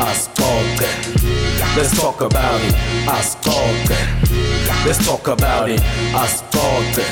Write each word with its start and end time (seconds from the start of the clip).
asixoxe 0.00 0.86
let's 1.76 1.90
talk 2.00 2.20
about 2.20 2.60
it. 2.62 2.74
Asixoxe 3.06 3.98
let's 4.86 5.04
talk 5.04 5.26
about 5.26 5.68
it. 5.68 5.82
Asixoxe 6.14 7.02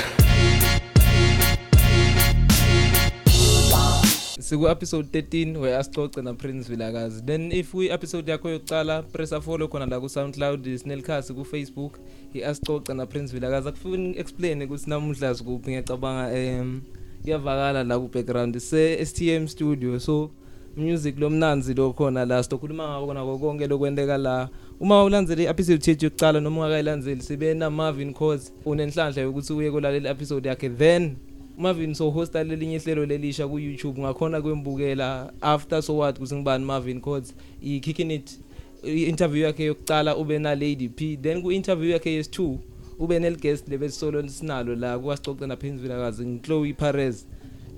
siku 4.38 4.68
episode 4.68 5.10
13 5.10 5.58
where 5.58 5.74
asixoxe 5.78 6.22
na 6.22 6.32
Prince 6.32 6.68
Vilakazi. 6.68 7.26
Then 7.26 7.50
if 7.50 7.74
we 7.74 7.90
episode 7.90 8.30
yakho 8.30 8.54
yokuqala 8.54 9.02
press 9.12 9.32
a 9.32 9.40
follow 9.40 9.66
khona 9.66 9.90
la 9.90 9.98
ku 9.98 10.06
SoundCloud 10.06 10.62
Snellcast 10.62 11.34
ku 11.34 11.42
Facebook 11.42 11.98
i 12.34 12.46
asixoxe 12.46 12.94
na 12.94 13.06
Prince 13.06 13.34
Vilakazi. 13.34 13.68
Akufuni 13.74 14.14
explain 14.14 14.62
ukuthi 14.62 14.86
namuhla 14.86 15.34
sikuphi? 15.34 15.74
Ngiyacabanga 15.74 16.30
em 16.30 16.82
iyavakala 17.26 17.82
la 17.82 17.98
ku 17.98 18.06
background 18.06 18.54
se 18.62 18.94
STM 19.02 19.50
studio. 19.50 19.98
So 19.98 20.30
music 20.76 21.18
lomnanzi 21.18 21.74
lo 21.74 21.92
khona 21.92 22.24
la 22.24 22.42
sizokhuluma 22.42 22.88
ngako 22.88 23.14
nako 23.14 23.38
konke 23.38 23.66
lokwendeka 23.66 24.18
la. 24.18 24.48
Uma 24.80 25.04
ulandzele 25.04 25.42
i-episode 25.42 25.90
yethu 25.90 26.04
yokucala 26.04 26.40
noma 26.40 26.60
ungakayilandzeli 26.60 27.22
sibe 27.22 27.54
na 27.54 27.70
Marvin 27.70 28.14
Cause 28.14 28.52
unenhlanhla 28.64 29.22
yokuthi 29.22 29.52
uye 29.52 29.70
kulalela 29.70 30.10
episode 30.10 30.48
yakhe. 30.48 30.68
Then 30.68 31.16
Marvin 31.58 31.94
so 31.94 32.10
hosta 32.10 32.44
lelinye 32.44 32.76
ihlelo 32.76 33.06
lelisha 33.06 33.48
ku 33.48 33.58
YouTube 33.58 34.00
ngakhona 34.00 34.42
kwembukela 34.42 35.32
after 35.40 35.82
so 35.82 35.96
what 35.96 36.18
kuthi 36.18 36.34
ngibani 36.34 36.64
Marvin 36.64 37.00
Cause 37.00 37.34
i 37.62 37.80
kicking 37.80 38.10
it 38.10 38.38
interview 38.82 39.44
yakhe 39.44 39.64
yokucala 39.64 40.16
ube 40.16 40.38
na 40.38 40.54
Lady 40.54 40.88
P 40.88 41.16
then 41.16 41.42
ku 41.42 41.52
interview 41.52 41.90
yakhe 41.90 42.20
yes2 42.20 42.58
ube 42.98 43.18
nel 43.18 43.36
guest 43.36 43.68
lebesolo 43.68 44.28
sinalo 44.28 44.74
la 44.74 44.98
kwasixoxe 44.98 45.46
na 45.46 45.56
Prince 45.56 45.82
Vilakazi 45.82 46.26
ngChloe 46.26 46.72
Perez. 46.72 47.26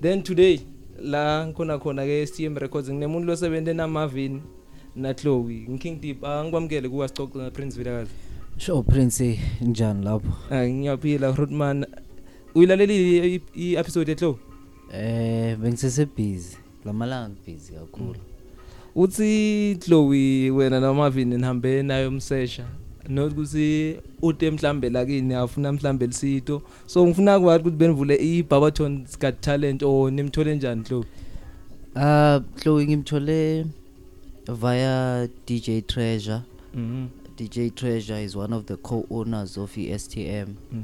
Then 0.01 0.23
today 0.23 0.59
la 1.03 1.45
ngikhona 1.47 1.79
khona 1.79 2.05
ke 2.05 2.25
STM 2.27 2.57
Records 2.57 2.89
nginemuntu 2.89 3.27
losebenze 3.27 3.73
na 3.73 3.87
Marvin 3.87 4.41
na 4.95 5.13
Chloe 5.13 5.65
ngiking 5.69 6.01
deep 6.01 6.23
angibamkele 6.23 6.89
kuwasixoxe 6.89 7.37
na 7.37 7.51
Prince 7.51 7.77
Vilakazi 7.77 8.11
Sure 8.57 8.83
Prince 8.83 9.39
njani 9.61 10.03
lapho? 10.05 10.31
ah 10.51 10.67
ngiyaphila 10.69 11.31
Rodman 11.31 11.85
uyilaleli 12.55 13.41
i-episode 13.55 14.11
yetlo 14.11 14.39
Eh 14.93 15.57
bengisese 15.57 16.05
busy. 16.05 16.57
Lamalanga 16.85 17.35
busy 17.45 17.73
kakhulu. 17.73 18.15
uthi 18.95 19.77
Chloe 19.79 20.51
wena 20.51 20.79
na 20.79 20.93
Marvin 20.93 21.27
nihambe 21.37 21.83
nayo 21.83 22.07
umsesha 22.09 22.65
not 23.09 23.33
kuthi 23.33 23.97
ude 24.21 24.51
mhlambe 24.51 24.89
la 24.89 25.05
kini 25.05 25.33
afuna 25.33 25.71
mhlambe 25.71 26.07
lisito 26.07 26.61
so 26.85 27.07
ngifuna 27.07 27.39
kwathi 27.39 27.61
ukuthi 27.61 27.77
benivule 27.77 28.15
i-Barberton 28.15 29.05
Got 29.19 29.41
Talent 29.41 29.83
or 29.83 30.11
nimthole 30.11 30.55
njani 30.55 30.83
Chloe 30.83 31.05
Ah 31.95 32.39
Chloe 32.55 32.85
ngimthole 32.85 33.65
via 34.47 35.27
DJ 35.47 35.81
Treasure. 35.87 36.41
mhm 36.75 37.07
DJ 37.37 37.69
Treasure 37.75 38.23
is 38.23 38.35
one 38.35 38.53
of 38.55 38.65
the 38.65 38.75
co-owners 38.77 39.57
of 39.57 39.77
STM. 39.77 40.47
Mm. 40.73 40.83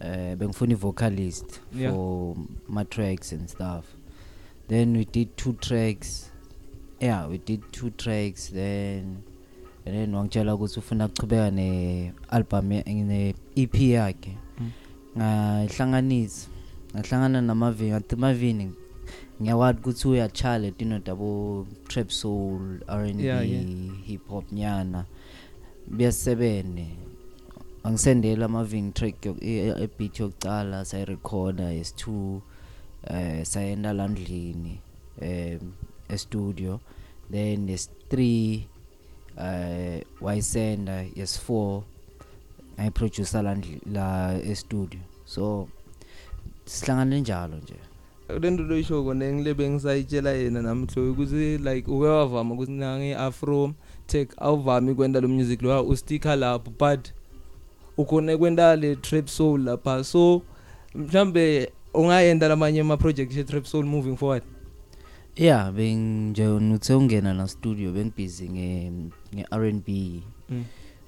Uh 0.00 0.36
bengifuna 0.36 0.74
vocalist 0.76 1.60
Yeah. 1.78 1.92
for 1.94 2.36
my 2.68 2.84
tracks 2.84 3.32
and 3.32 3.48
stuff. 3.48 3.84
Then 4.68 4.96
we 4.96 5.04
did 5.04 5.36
two 5.36 5.52
tracks. 5.52 6.30
Yeah, 7.00 7.28
we 7.28 7.38
did 7.38 7.60
two 7.72 7.90
tracks 7.90 8.48
then 8.48 9.22
and 9.86 9.94
then 9.94 10.14
wangitshela 10.14 10.54
ukuthi 10.54 10.78
ufuna 10.78 11.06
ukuchubeka 11.06 11.50
ne 11.50 12.12
album 12.30 12.68
ne 12.68 13.34
EP 13.56 13.74
yakhe. 13.74 14.36
Mm. 14.60 14.70
Ngahlanganisa. 15.16 16.48
Ngahlangana 16.94 17.40
namavini, 17.40 17.90
ngathi 17.90 18.16
mavini 18.16 18.72
ngiyakwazi 19.42 19.78
ukuthi 19.78 20.08
uyachala 20.08 20.70
dino 20.70 20.98
dabo 20.98 21.66
trap 21.88 22.10
soul 22.10 22.80
R&B 22.86 23.24
Yeah, 23.24 23.50
yeah. 23.50 23.64
hip 24.06 24.28
hop 24.28 24.52
nyana 24.52 25.04
biyasebene 25.86 26.96
angisendela 27.84 28.44
amaving 28.44 28.92
track 28.92 29.26
ebeat 29.26 30.20
yokucala 30.20 30.84
sayirecorda 30.84 31.74
yes2 31.74 32.40
eh 33.06 33.44
sayenda 33.44 33.92
landlini 33.92 34.80
um 35.22 35.72
e-studio 36.08 36.80
then 37.30 37.66
yes3 37.66 38.60
eh 39.40 40.04
wayisenda 40.20 41.04
yes4 41.04 41.82
ayiproducer 42.76 43.42
landli 43.42 43.80
la 43.92 44.38
e-studio. 44.44 45.00
So 45.24 45.68
sihlangane 46.64 47.20
njalo 47.20 47.56
nje. 47.56 47.74
Lento 48.40 48.62
loyisho 48.62 49.04
kona 49.04 49.32
ngilebe 49.32 49.70
ngisayitshela 49.70 50.30
yena 50.30 50.62
namhlo 50.62 51.10
ukuthi 51.12 51.58
like 51.58 51.90
uke 51.90 52.06
wavama 52.06 52.54
ukuthi 52.54 52.72
nange 52.72 53.16
afro 53.16 53.74
tech 54.06 54.28
awuvami 54.36 54.94
kwenda 54.94 55.20
lo 55.20 55.28
music 55.28 55.62
lo 55.62 55.84
ustika 55.86 56.36
lapho 56.36 56.70
but 56.78 57.08
ukhona 57.96 58.38
kwenda 58.38 58.76
le 58.76 58.96
trap 58.96 59.28
soul 59.28 59.64
lapha. 59.64 60.04
So 60.04 60.42
mhlambe 60.94 61.72
ungayenda 61.94 62.48
lamanye 62.48 62.80
ama 62.80 62.96
projects 62.96 63.36
e 63.36 63.44
trap 63.44 63.64
soul 63.64 63.84
moving 63.84 64.16
forward. 64.16 64.42
Yeah 65.36 65.72
benje 65.72 66.44
nuthe 66.60 66.94
ungena 66.94 67.34
na 67.34 67.48
studio 67.48 67.92
bengibusy 67.92 68.48
nge 68.48 68.92
nge 69.34 69.46
R&B 69.50 70.22
Mm. 70.50 70.64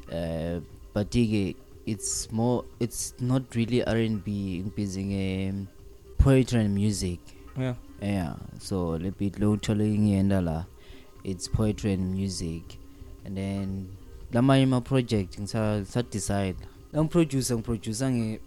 uh 0.08 0.60
but 0.94 1.10
ke 1.10 1.56
it's 1.86 2.32
more 2.32 2.64
it's 2.80 3.14
not 3.20 3.54
really 3.54 3.82
R&B 3.82 4.26
ngibusy 4.64 5.04
nge 5.04 5.66
poetry 6.18 6.60
and 6.60 6.74
music. 6.74 7.20
Yeah. 7.58 7.74
Yeah 8.00 8.36
so 8.60 8.96
le 8.98 9.10
beat 9.10 9.38
lo 9.38 9.52
uthole 9.52 9.98
ngiyenda 9.98 10.40
la 10.40 10.64
it's 11.24 11.48
poetry 11.50 11.92
and 11.92 12.14
music. 12.14 12.62
And 13.26 13.36
then 13.36 13.88
lamanye 14.32 14.66
ma 14.68 14.80
project 14.80 15.38
ngisa 15.38 15.84
sa 15.84 16.02
decide 16.02 16.56
la 16.92 17.04
producer 17.04 17.56
ngiproducer 17.56 18.10
nge 18.10 18.40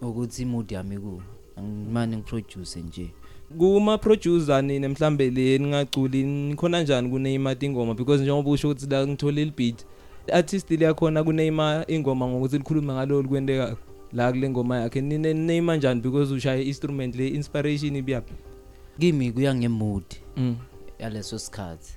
ukuthi 0.00 0.44
mood 0.46 0.70
yami 0.72 0.96
ku 0.98 1.22
angimane 1.56 2.16
ngiproduce 2.16 2.80
nje. 2.80 3.10
Kuma 3.58 3.98
producer 3.98 4.62
nini 4.62 4.88
mhlambe 4.88 5.30
le 5.30 5.58
ningaculi 5.58 6.22
nikhona 6.22 6.82
njani 6.82 7.10
kuneyima 7.10 7.56
ingoma? 7.60 7.94
Because 7.94 8.22
njengoba 8.22 8.50
usho 8.50 8.68
ukuthi 8.68 8.86
la 8.90 9.06
ngithole 9.06 9.42
il 9.42 9.52
beat 9.56 9.84
artist 10.32 10.70
liyakhona 10.70 11.24
kuneyima 11.24 11.84
ingoma 11.88 12.28
ngokuthi 12.28 12.58
likhulume 12.58 12.92
ngalolu 12.92 13.28
kwendeka 13.28 13.76
la 14.12 14.32
kule 14.32 14.50
ngoma 14.50 14.80
yakhe. 14.80 15.00
Nine 15.00 15.34
neyima 15.34 15.76
njani? 15.76 16.00
Because 16.00 16.34
ushaya 16.34 16.62
instrument 16.62 17.16
le 17.16 17.28
inspiration 17.28 17.96
ibiyaphi 17.96 18.34
kimi 18.98 19.32
kuya 19.32 19.54
ngemood 19.54 20.04
mm. 20.36 20.56
yaleso 20.98 21.38
sikhathi. 21.38 21.92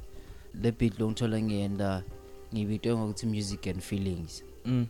Le 0.62 0.72
beat 0.72 1.00
lo 1.00 1.10
ngithola 1.10 1.42
ngiyenda 1.42 2.04
ngibitwe 2.54 2.96
ngokuthi 2.96 3.26
music 3.26 3.68
and 3.68 3.82
feelings. 3.82 4.44
Mm. 4.66 4.86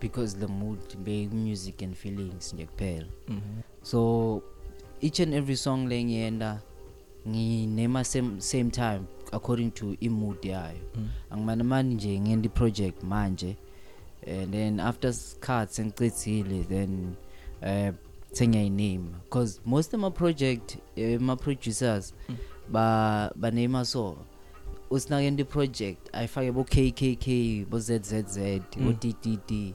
Because 0.00 0.36
the 0.36 0.46
mood 0.46 0.78
be 1.04 1.26
music 1.26 1.82
and 1.82 1.94
feelings 1.94 2.54
nje 2.54 2.66
kuphela. 2.66 3.06
Mhm 3.28 3.62
so 3.82 4.42
each 5.02 5.20
and 5.20 5.34
every 5.34 5.56
song 5.56 5.86
le 5.88 6.04
ngiyenda 6.04 6.60
nginema 7.28 8.04
same 8.04 8.40
same 8.40 8.70
time 8.70 9.00
according 9.32 9.70
to 9.70 9.96
imood 10.00 10.44
yayo 10.44 10.78
Mm. 10.96 11.08
angimane 11.30 11.62
manje 11.62 11.94
nje 11.94 12.20
ngiyenda 12.20 12.46
i-project 12.46 13.02
manje 13.02 13.56
and 14.26 14.52
then 14.52 14.80
after 14.80 15.12
skhathi 15.12 15.74
sengicithile 15.74 16.64
then 16.64 17.14
eh 17.62 17.92
sengiyayiname 18.32 19.04
because 19.24 19.60
most 19.64 19.94
of 19.94 20.00
my 20.00 20.10
project 20.10 20.76
eh, 20.96 21.20
ma 21.20 21.36
producers 21.36 22.14
Mm. 22.28 22.36
ba 22.72 23.30
banema 23.36 23.84
so 23.84 24.16
usinakenda 24.90 25.42
i-project 25.42 26.08
ayifake 26.14 26.52
bo 26.52 26.64
KKK 26.64 27.26
bo 27.70 27.78
ZZZ 27.78 28.36
Mm. 28.38 28.84
bo 28.84 28.92
DDD 28.92 29.74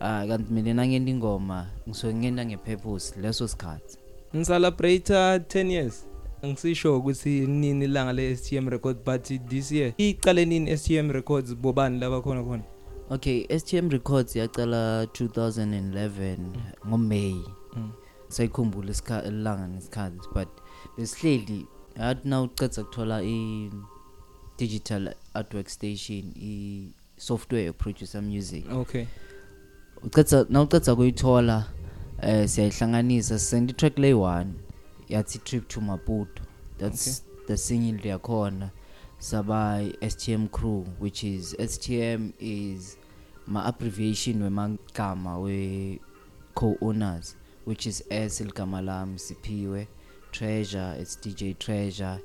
ah 0.00 0.26
kanti 0.26 0.52
mina 0.52 0.74
nangenda 0.74 1.10
ingoma 1.10 1.66
ngisuke 1.88 2.14
ngenda 2.14 2.44
ngepurpose 2.46 3.20
leso 3.20 3.48
sikhathi 3.48 3.98
Ngicelebrate 4.36 5.38
10 5.38 5.70
years. 5.70 6.06
Ngisisho 6.44 6.98
ukuthi 6.98 7.46
nini 7.46 7.84
ilanga 7.84 8.12
le 8.12 8.36
STM 8.36 8.68
record 8.68 8.96
but 9.04 9.48
this 9.48 9.72
year 9.72 9.92
iqale 9.98 10.44
nini 10.44 10.76
STM 10.76 11.10
records 11.10 11.54
bobani 11.54 11.98
laba 12.00 12.20
khona 12.22 12.42
khona? 12.42 12.62
Okay 13.10 13.46
STM 13.58 13.90
Records 13.90 14.36
yaqala 14.36 15.04
2011 15.04 16.36
ngoMay 16.88 17.34
Mm. 17.76 17.90
sayikhumbula 18.28 18.90
isikhathi 18.90 19.28
ilanga 19.28 19.66
nesikhathi 19.66 20.18
but 20.34 20.48
besihleli 20.98 21.66
yathi 21.98 22.28
na 22.28 22.42
ucetha 22.42 22.84
kuthola 22.84 23.22
i 23.22 23.70
digital 24.58 25.14
artwork 25.34 25.68
station 25.68 26.32
i 26.36 26.88
software 27.16 27.64
yokuproducer 27.66 28.22
music. 28.22 28.64
Okay. 28.72 29.04
Ucetha 30.02 30.46
na 30.48 30.62
ucetha 30.62 30.96
kuyithola 30.96 31.64
eh 32.22 32.48
siyayihlanganisa 32.48 33.38
send 33.38 33.76
track 33.76 33.98
lay 33.98 34.12
1 34.12 34.46
yathi 35.08 35.38
trip 35.38 35.68
to 35.68 35.80
Maputo. 35.80 36.42
That's 36.78 37.20
okay. 37.20 37.46
the 37.46 37.56
single 37.56 38.00
yakhona. 38.10 38.70
Saba 39.18 39.82
STM 40.00 40.50
crew 40.50 40.84
which 40.98 41.24
is 41.24 41.54
STM 41.58 42.32
is 42.40 42.96
ma 43.46 43.66
abbreviation 43.66 44.42
wemagama 44.42 45.40
we 45.42 46.00
co-owners 46.54 47.36
which 47.64 47.86
is 47.86 48.02
S 48.10 48.40
ligama 48.40 48.84
lami 48.84 49.18
Siphiwe. 49.18 49.86
Treasure 50.32 50.94
it's 50.98 51.16
DJ 51.16 51.58
Treasure. 51.58 52.18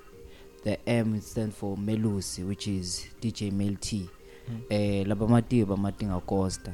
The 0.64 0.78
M 0.88 1.20
stand 1.22 1.54
for 1.54 1.76
Melusi 1.78 2.48
which 2.48 2.68
is 2.68 3.08
DJ 3.22 3.52
Mel 3.52 3.76
T. 3.82 4.10
Mm. 4.50 4.62
eh 4.70 5.04
laba 5.06 5.28
mati 5.28 5.66
bamatinga 5.66 6.26
Costa 6.26 6.72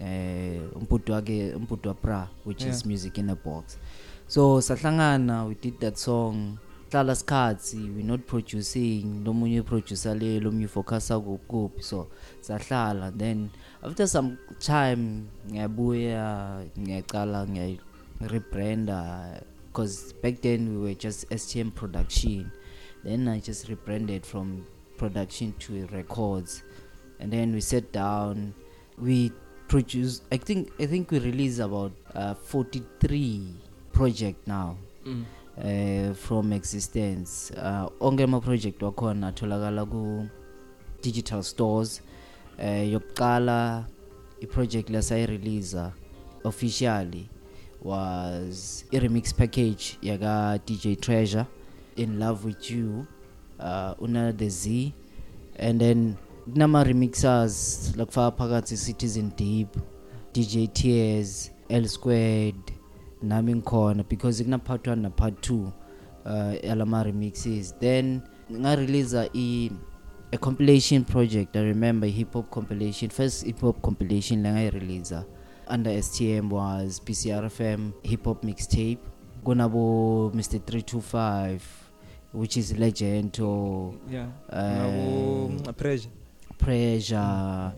eh 0.00 0.60
umputu 0.74 1.12
wake 1.12 1.54
umputu 1.54 1.88
wa 1.88 1.94
pra 1.94 2.28
which 2.44 2.62
is 2.62 2.82
Yeah. 2.82 2.86
music 2.86 3.18
in 3.18 3.30
a 3.30 3.34
box. 3.36 3.78
So 4.28 4.60
sahlangana 4.60 5.46
we 5.48 5.54
did 5.54 5.78
that 5.80 5.96
song. 5.96 6.58
Hlala 6.90 7.14
sikhatsi 7.16 7.94
we 7.96 8.02
not 8.02 8.26
producing. 8.26 9.24
Lomunye 9.24 9.62
producer 9.64 10.14
le 10.14 10.40
lomunye 10.40 10.68
focusa 10.68 11.18
kuphi 11.20 11.82
so 11.82 12.08
sahlala. 12.42 13.10
Then 13.16 13.50
after 13.82 14.06
some 14.06 14.38
time 14.60 15.28
ngiyabuya 15.50 16.66
ngiyaqala 16.78 17.46
ngiya 17.48 17.78
rebranda 18.20 19.42
because 19.68 20.12
back 20.22 20.40
then 20.40 20.72
we 20.74 20.88
were 20.88 20.94
just 20.94 21.28
STM 21.30 21.70
production. 21.74 22.50
Then 23.04 23.28
I 23.28 23.40
just 23.40 23.68
rebranded 23.68 24.24
from 24.26 24.66
production 24.96 25.52
to 25.60 25.86
records. 25.92 26.62
And 27.20 27.32
then 27.32 27.52
we 27.52 27.60
sat 27.60 27.92
down. 27.92 28.54
We 28.98 29.30
produced 29.68 30.22
I 30.32 30.38
think 30.38 30.70
I 30.80 30.86
think 30.86 31.10
we 31.10 31.18
released 31.18 31.60
about 31.60 31.92
uh, 32.14 32.34
43 32.34 33.54
project 33.92 34.46
now 34.46 34.76
Mm. 35.06 35.24
uh, 35.58 36.14
from 36.14 36.52
existence 36.52 37.52
uh, 37.56 37.86
onke 38.00 38.22
ama 38.24 38.40
project 38.40 38.82
wakhona 38.82 39.28
atholakala 39.28 39.86
ku 39.86 40.26
digital 41.02 41.42
stores 41.42 42.00
eh 42.58 42.92
yokuqala 42.92 43.86
i 44.42 44.46
project 44.46 44.90
lasayirelease 44.90 45.78
officially 46.44 47.28
was 47.82 48.84
i 48.92 48.98
remix 48.98 49.32
package 49.34 49.98
yaka 50.02 50.58
DJ 50.66 50.96
Treasure 51.00 51.46
in 51.96 52.18
love 52.18 52.44
with 52.44 52.70
you 52.70 53.06
uh 53.60 53.94
una 54.02 54.32
the 54.32 54.48
Z 54.50 54.92
and 55.58 55.80
then 55.80 56.16
kunama 56.52 56.84
remixers 56.84 57.92
lakufaka 57.96 58.36
phakathi 58.36 58.76
Citizen 58.76 59.32
Deep 59.36 59.68
DJ 60.32 60.72
Tears 60.72 61.50
L 61.68 61.88
squared 61.88 62.72
nami 63.22 63.54
ngikhona 63.54 64.08
because 64.08 64.42
kuna 64.44 64.58
part 64.58 64.86
1 64.86 64.96
na 64.96 65.10
part 65.10 65.50
2 65.50 65.54
uh 65.54 65.72
yalama 66.64 67.04
remixes. 67.04 67.74
Then 67.80 68.22
ngarelease 68.52 69.28
i 69.34 69.70
a 70.32 70.38
compilation 70.38 71.04
project 71.04 71.56
i 71.56 71.62
remember 71.62 72.08
hip 72.08 72.32
hop 72.32 72.50
compilation 72.50 73.10
first 73.10 73.44
hip 73.44 73.60
hop 73.60 73.80
compilation 73.82 74.42
la 74.42 74.50
ngayirelease 74.50 75.24
under 75.68 76.02
STM 76.02 76.50
was 76.50 77.00
PCRFM 77.00 77.92
hip 78.02 78.24
hop 78.24 78.44
mixtape. 78.44 78.98
Kunabo 79.44 80.30
Mr 80.34 80.60
325 80.60 81.60
which 82.32 82.56
is 82.56 82.76
legend 82.78 83.40
or 83.40 83.94
yeah 84.10 84.28
nabo 84.52 85.76
pressure. 85.76 86.10
Pressure 86.58 87.72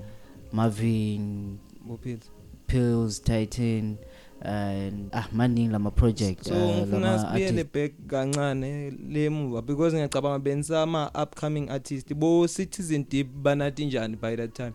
Marvin 0.53 1.59
bophils 1.81 2.31
pills 2.67 3.23
titan 3.23 3.99
and 4.43 5.11
ah 5.13 5.29
maningi 5.33 5.73
lama 5.73 5.91
project 5.91 6.45
so 6.45 6.55
uh, 6.55 6.77
ngifuna 6.77 7.19
sibuyele 7.19 7.65
back 7.65 7.93
kancane 8.07 8.91
lemuva 8.91 9.63
because 9.63 9.97
ngiyacabanga 9.97 10.39
bensama 10.39 11.11
upcoming 11.23 11.71
artist 11.71 12.15
bo 12.15 12.47
Citizen 12.49 13.05
Deep 13.09 13.27
banathi 13.43 13.87
njani 13.87 14.17
by 14.17 14.37
that 14.37 14.55
time? 14.55 14.73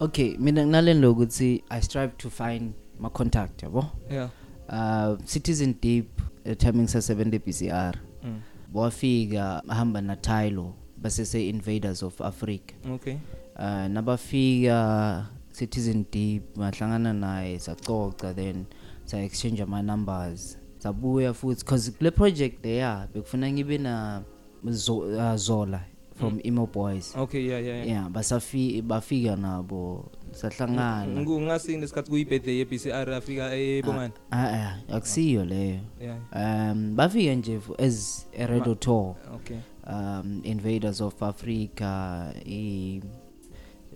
Okay 0.00 0.36
mina 0.38 0.66
nginaleni 0.66 1.00
lokuthi 1.00 1.64
i 1.70 1.82
strive 1.82 2.12
to 2.16 2.30
find 2.30 2.72
my 3.00 3.08
contact 3.08 3.62
yabo? 3.62 3.86
Yeah. 4.10 4.28
Uh 4.68 5.16
citizen 5.24 5.74
deep 5.80 6.20
timing 6.58 6.88
sa 6.88 6.98
70 6.98 7.38
PCR 7.38 7.94
mm. 8.24 8.40
wafika 8.74 9.62
ahamba 9.68 10.00
na 10.00 10.16
Tylo 10.16 10.74
basese 10.96 11.48
invaders 11.48 12.02
of 12.02 12.20
Africa. 12.20 12.74
Okay. 12.90 13.16
Uh 13.58 13.86
nabafika 13.88 15.26
citizen 15.52 16.04
deep 16.12 16.56
mahlangana 16.56 17.12
naye 17.12 17.58
sacoca 17.58 18.34
then 18.34 18.64
sa 19.04 19.18
exchange 19.18 19.62
ama 19.62 19.82
numbers 19.82 20.58
sabuya 20.78 21.34
futhi 21.34 21.64
cause 21.64 21.90
kule 21.90 22.10
project 22.10 22.62
there 22.62 22.96
bekufuna 23.14 23.52
ngibe 23.52 23.78
na 23.78 24.22
zo, 24.70 24.96
uh, 24.98 25.36
Zola 25.36 25.80
from 26.16 26.34
Mm. 26.34 26.40
Emo 26.44 26.66
Boys. 26.66 27.12
Okay 27.16 27.42
yeah 27.46 27.58
yeah, 27.64 27.76
yeah. 27.76 27.86
yeah 27.88 28.08
basafi 28.08 28.82
bafika 28.82 29.36
nabo 29.36 30.10
sahlangana. 30.32 31.06
Ngingasini 31.22 31.80
lesikhathi 31.80 32.10
kuyi 32.10 32.24
birthday 32.24 32.58
ye 32.58 32.64
BCR 32.64 33.10
afika 33.14 33.54
ebongani? 33.54 34.12
Ah 34.30 34.46
ah 34.46 34.78
akusiyo 34.96 35.44
leyo. 35.44 35.80
Yeah. 36.00 36.16
Um 36.32 36.96
bafika 36.96 37.34
nje 37.34 37.60
fu- 37.60 37.74
as 37.82 38.26
a 38.38 38.46
radio 38.46 38.74
tour. 38.74 39.16
okay. 39.34 39.56
Um 39.86 40.40
invaders 40.44 41.00
of 41.00 41.22
africa 41.22 42.32
i 42.46 43.02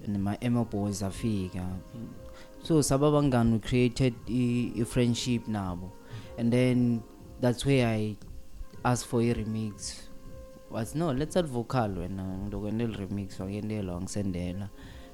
nema 0.06 0.36
emo 0.40 0.64
boys 0.64 1.02
afika. 1.02 1.66
So 2.62 2.82
sababangani 2.82 3.52
we 3.52 3.58
created 3.58 4.14
i, 4.28 4.84
friendship 4.84 5.46
nabo. 5.46 5.90
And 6.38 6.52
then 6.52 7.02
that's 7.40 7.64
where 7.66 7.86
i 7.86 8.16
asked 8.84 9.06
for 9.06 9.20
a 9.22 9.34
remix. 9.34 10.02
Was 10.70 10.94
no 10.94 11.12
let's 11.12 11.36
add 11.36 11.46
vocal 11.46 11.88
wena 11.88 12.24
ngizokwendela 12.24 12.96
remix 12.96 13.40
wakendela 13.40 13.92
wangisendela. 13.92 14.70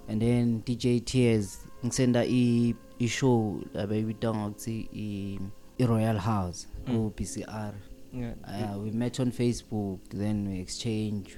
And 0.09 0.21
then 0.21 0.63
DJ 0.63 1.05
Tears 1.05 1.67
ngisenda 1.85 2.25
i 2.25 2.75
i 3.01 3.09
show 3.09 3.61
abayibita 3.75 4.35
ngokuthi 4.35 4.89
i 4.93 5.39
i 5.79 5.87
Royal 5.87 6.19
House 6.19 6.67
ku 6.87 7.13
BCR 7.17 7.75
yeah. 8.13 8.35
Uh, 8.47 8.79
we 8.79 8.91
met 8.91 9.21
on 9.21 9.33
Facebook 9.33 9.99
then 10.11 10.49
we 10.49 10.61
exchange 10.61 11.37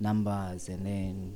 numbers 0.00 0.68
and 0.68 0.84
then 0.86 1.32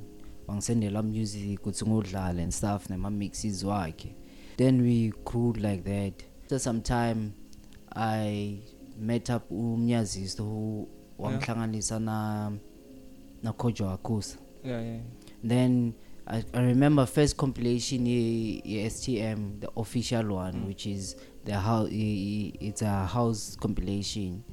wangisendela 0.47 1.03
music 1.03 1.59
ukuthi 1.61 1.85
ngodlala 1.85 2.41
and 2.43 2.51
stuff 2.51 2.89
nema 2.89 3.09
mixes 3.09 3.63
wakhe. 3.63 4.15
Then 4.57 4.81
we 4.81 5.11
grew 5.25 5.53
like 5.53 5.83
that. 5.83 6.23
After 6.43 6.59
some 6.59 6.81
time 6.81 7.31
i 7.95 8.59
met 8.99 9.29
up 9.29 9.51
umnyazisto 9.51 10.43
who 10.43 10.87
wangihlanganisa 11.19 11.99
na 11.99 12.51
na 13.43 13.53
Kojo 13.53 13.89
Akusa 13.89 14.37
yeah 14.63 14.83
yeah. 14.85 15.01
Then 15.47 15.93
I, 16.27 16.43
I 16.53 16.61
remember 16.61 17.05
first 17.05 17.37
compilation 17.37 18.07
ye, 18.07 18.61
ye 18.65 18.85
STM 18.89 19.59
the 19.59 19.69
official 19.77 20.31
one 20.35 20.53
Mm. 20.55 20.67
which 20.67 20.87
is 20.87 21.15
the 21.45 21.53
house 21.53 21.89
it's 21.91 22.81
a 22.81 23.05
house 23.05 23.55
compilation. 23.59 24.43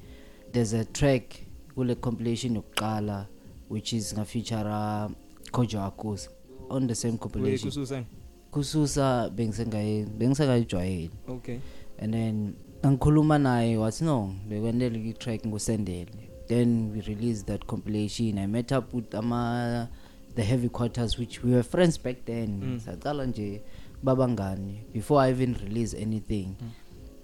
There's 0.51 0.73
a 0.73 0.85
track 0.85 1.45
kule 1.73 1.95
compilation 1.95 2.55
yokuqala 2.55 3.27
which 3.69 3.93
is 3.93 4.13
ngafeature 4.13 5.09
Kojo 5.53 5.79
Akusa 5.85 6.29
on 6.69 6.87
the 6.87 6.95
same 6.95 7.17
compilation. 7.17 7.69
kususan 7.71 8.05
kususa 8.51 9.29
bengisengayi 9.29 10.05
bengisengayijwayeli 10.17 11.11
okay. 11.27 11.59
And 11.99 12.13
then 12.13 12.55
angikhuluma 12.81 13.37
naye 13.39 13.77
wathi 13.77 14.03
no 14.03 14.33
bekwendela 14.49 14.97
i-track 14.97 15.45
ngusendele. 15.45 16.11
Then 16.47 16.91
we 16.93 17.01
released 17.01 17.45
that 17.47 17.65
compilation. 17.67 18.37
I 18.37 18.47
met 18.47 18.71
up 18.71 18.93
with 18.93 19.15
ama 19.15 19.87
the 20.35 20.43
heavy 20.43 20.69
quarters 20.69 21.17
which 21.17 21.43
we 21.43 21.51
were 21.53 21.63
friends 21.63 21.97
back 21.97 22.25
then. 22.25 22.61
Mm. 22.61 22.79
saqala 22.79 23.25
nje 23.25 23.61
babangani 24.03 24.81
before 24.93 25.21
i 25.21 25.29
even 25.31 25.55
release 25.63 25.93
anything. 26.01 26.55
Mm. 26.61 26.69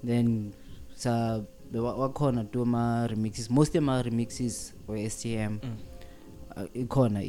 then 0.06 0.52
sa 0.96 1.42
wakhona 1.74 2.44
tu 2.44 2.62
ama 2.62 3.08
remixes 3.08 3.50
most 3.50 3.76
ama 3.76 4.02
remixes 4.04 4.74
we 4.88 5.10
STM 5.10 5.58
Mm. 5.64 5.78
Ikhona 6.74 7.22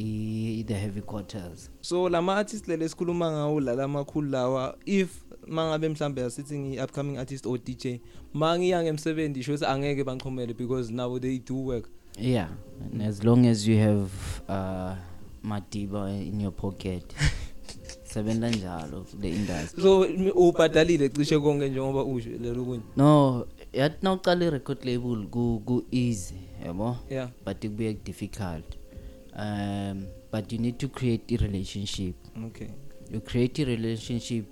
the 0.67 0.75
heavy 0.75 1.01
quarters. 1.01 1.71
So 1.81 2.09
lama 2.09 2.35
artist 2.35 2.69
lele 2.69 2.89
sikhuluma 2.89 3.31
ngawo 3.31 3.61
la 3.61 3.75
lamakhulu 3.75 4.31
lawa 4.31 4.77
if 4.87 5.25
mangabe 5.47 5.89
mhlambe 5.89 6.25
asithi 6.25 6.59
ngi 6.59 6.81
upcoming 6.85 7.19
artist 7.19 7.47
or 7.47 7.59
DJ 7.59 8.01
mangiya 8.35 8.83
ngemsebenzi 8.83 9.43
shows 9.43 9.63
angeke 9.63 10.05
banqhumele 10.05 10.57
because 10.57 10.91
now 10.91 11.19
they 11.19 11.39
do 11.39 11.55
work. 11.55 11.89
Yeah 12.19 12.49
and 12.93 13.03
as 13.03 13.25
long 13.25 13.47
as 13.47 13.69
you 13.69 13.79
have 13.79 14.11
uh 14.49 14.95
madiba 15.43 16.09
in 16.09 16.41
your 16.41 16.53
pocket 16.53 17.15
sebenza 18.05 18.51
njalo 18.51 19.07
the 19.21 19.29
industry. 19.29 19.83
So 19.83 20.07
ubhadalile 20.35 21.09
cishe 21.09 21.39
konke 21.39 21.69
njengoba 21.69 22.05
usho 22.05 22.31
lelo 22.31 22.65
kunye 22.65 22.83
no 22.97 23.47
yathi 23.73 23.97
nawuqala 24.03 24.45
i-record 24.45 24.85
label 24.85 25.27
ku 25.27 25.63
ku 25.65 25.85
easy 25.91 26.35
yabo? 26.67 26.97
Yeah. 27.11 27.29
But 27.45 27.61
kubuye 27.61 27.95
difficult 28.05 28.80
um 29.37 30.07
but 30.33 30.53
you 30.53 30.59
need 30.59 30.79
to 30.79 30.89
create 30.89 31.33
a 31.35 31.37
relationship. 31.37 32.15
Okay. 32.47 32.71
You 33.13 33.21
create 33.21 33.59
a 33.63 33.65
relationship 33.65 34.45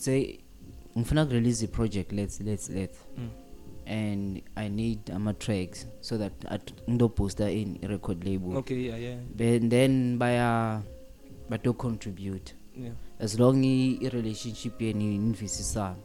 say 0.00 0.38
ngifuna 0.96 1.26
kurelease 1.26 1.64
i 1.64 1.66
project 1.68 2.12
let's 2.12 2.40
let's 2.40 2.70
let's. 2.70 2.98
Mm. 3.18 3.28
and 3.88 4.42
i 4.56 4.68
need 4.68 4.98
ama 5.14 5.32
tracks 5.34 5.86
so 6.00 6.18
that 6.18 6.32
at 6.48 6.72
ngidobooster 6.88 7.48
in 7.52 7.78
record 7.88 8.24
label. 8.24 8.56
Okay 8.56 8.86
yeah 8.86 8.96
yeah. 9.00 9.16
Then 9.36 9.68
then 9.68 10.18
baya 10.18 10.80
bato 11.50 11.72
contribute. 11.72 12.54
Yeah. 12.76 12.92
As 13.20 13.38
long 13.38 13.64
i 13.64 13.98
relationship 14.10 14.82
yeni 14.82 15.14
invisisana 15.14 15.96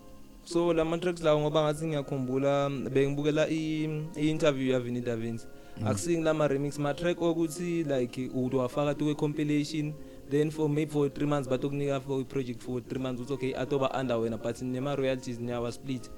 so 0.43 0.73
lama 0.73 0.97
tracks 0.97 1.21
lawo 1.21 1.39
ngoba 1.41 1.63
ngathi 1.63 1.85
ngiyakhumbula 1.87 2.69
bengibukela 2.69 3.47
i- 3.49 4.03
interview 4.15 4.71
ya 4.71 4.79
Vinny 4.79 5.01
Da 5.01 5.15
Vinci. 5.15 5.45
Akusingi 5.85 6.23
lama 6.23 6.47
remix 6.47 6.79
ma 6.79 6.93
track 6.93 7.21
okuthi 7.21 7.83
like 7.83 8.29
udwafaka 8.33 8.95
to 8.95 9.15
compilation 9.15 9.93
then 10.29 10.51
for 10.51 10.69
maybe 10.69 10.91
for 10.91 11.07
3 11.07 11.25
months 11.25 11.49
batokunika 11.49 11.99
for 11.99 12.21
i 12.21 12.23
project 12.23 12.61
for 12.61 12.81
3 12.81 12.99
months 12.99 13.21
uthi 13.21 13.33
okay 13.33 13.53
atoba 13.55 13.89
under 13.99 14.17
wena 14.17 14.37
but 14.37 14.61
nema 14.61 14.95
royalties 14.95 15.39
nyawa 15.39 15.71
split. 15.71 16.09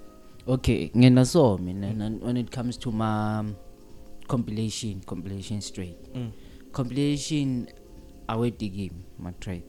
Okay 0.48 0.90
ngena 0.98 1.26
so 1.26 1.58
mina 1.58 1.94
na- 1.94 2.26
when 2.26 2.38
it 2.38 2.50
comes 2.56 2.78
to 2.80 2.92
my 2.92 3.40
um, 3.40 3.56
compilation 4.28 5.00
compilation 5.06 5.62
straight. 5.62 5.98
Mm. 6.16 6.32
compilation 6.72 7.68
awediki 8.28 8.92
ma 9.20 9.32
track 9.32 9.64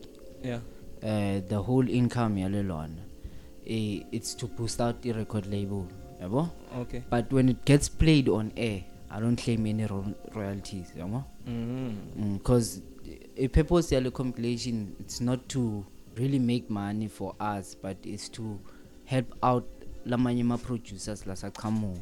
yeah. 0.44 0.60
Uh 1.02 1.40
the 1.48 1.56
whole 1.56 1.88
income 1.90 2.40
yalelona 2.40 3.02
it's 3.66 4.34
to 4.36 4.46
boost 4.46 4.80
out 4.80 5.00
the 5.02 5.12
record 5.12 5.46
label 5.46 5.86
yabo? 6.20 6.48
Okay. 6.80 7.02
But 7.10 7.32
when 7.32 7.48
it 7.48 7.64
gets 7.64 7.88
played 7.88 8.28
on 8.28 8.52
air 8.56 8.82
i 9.16 9.20
don't 9.20 9.42
claim 9.44 9.66
any 9.66 9.86
ro 9.86 10.04
royalties 10.34 10.86
yabo 10.98 11.22
mm. 11.46 11.92
because 12.38 12.82
a 13.36 13.48
purpose 13.48 13.94
yale 13.94 14.10
compilation 14.10 14.92
it's 15.00 15.20
not 15.20 15.38
to 15.48 15.84
really 16.16 16.38
make 16.38 16.70
money 16.70 17.08
for 17.08 17.34
us 17.40 17.76
but 17.82 17.96
it's 18.06 18.28
to 18.30 18.58
help 19.04 19.26
out 19.42 19.64
lamanye 20.06 20.44
ma 20.44 20.56
producers 20.58 21.26
lasaqhamuka 21.26 22.00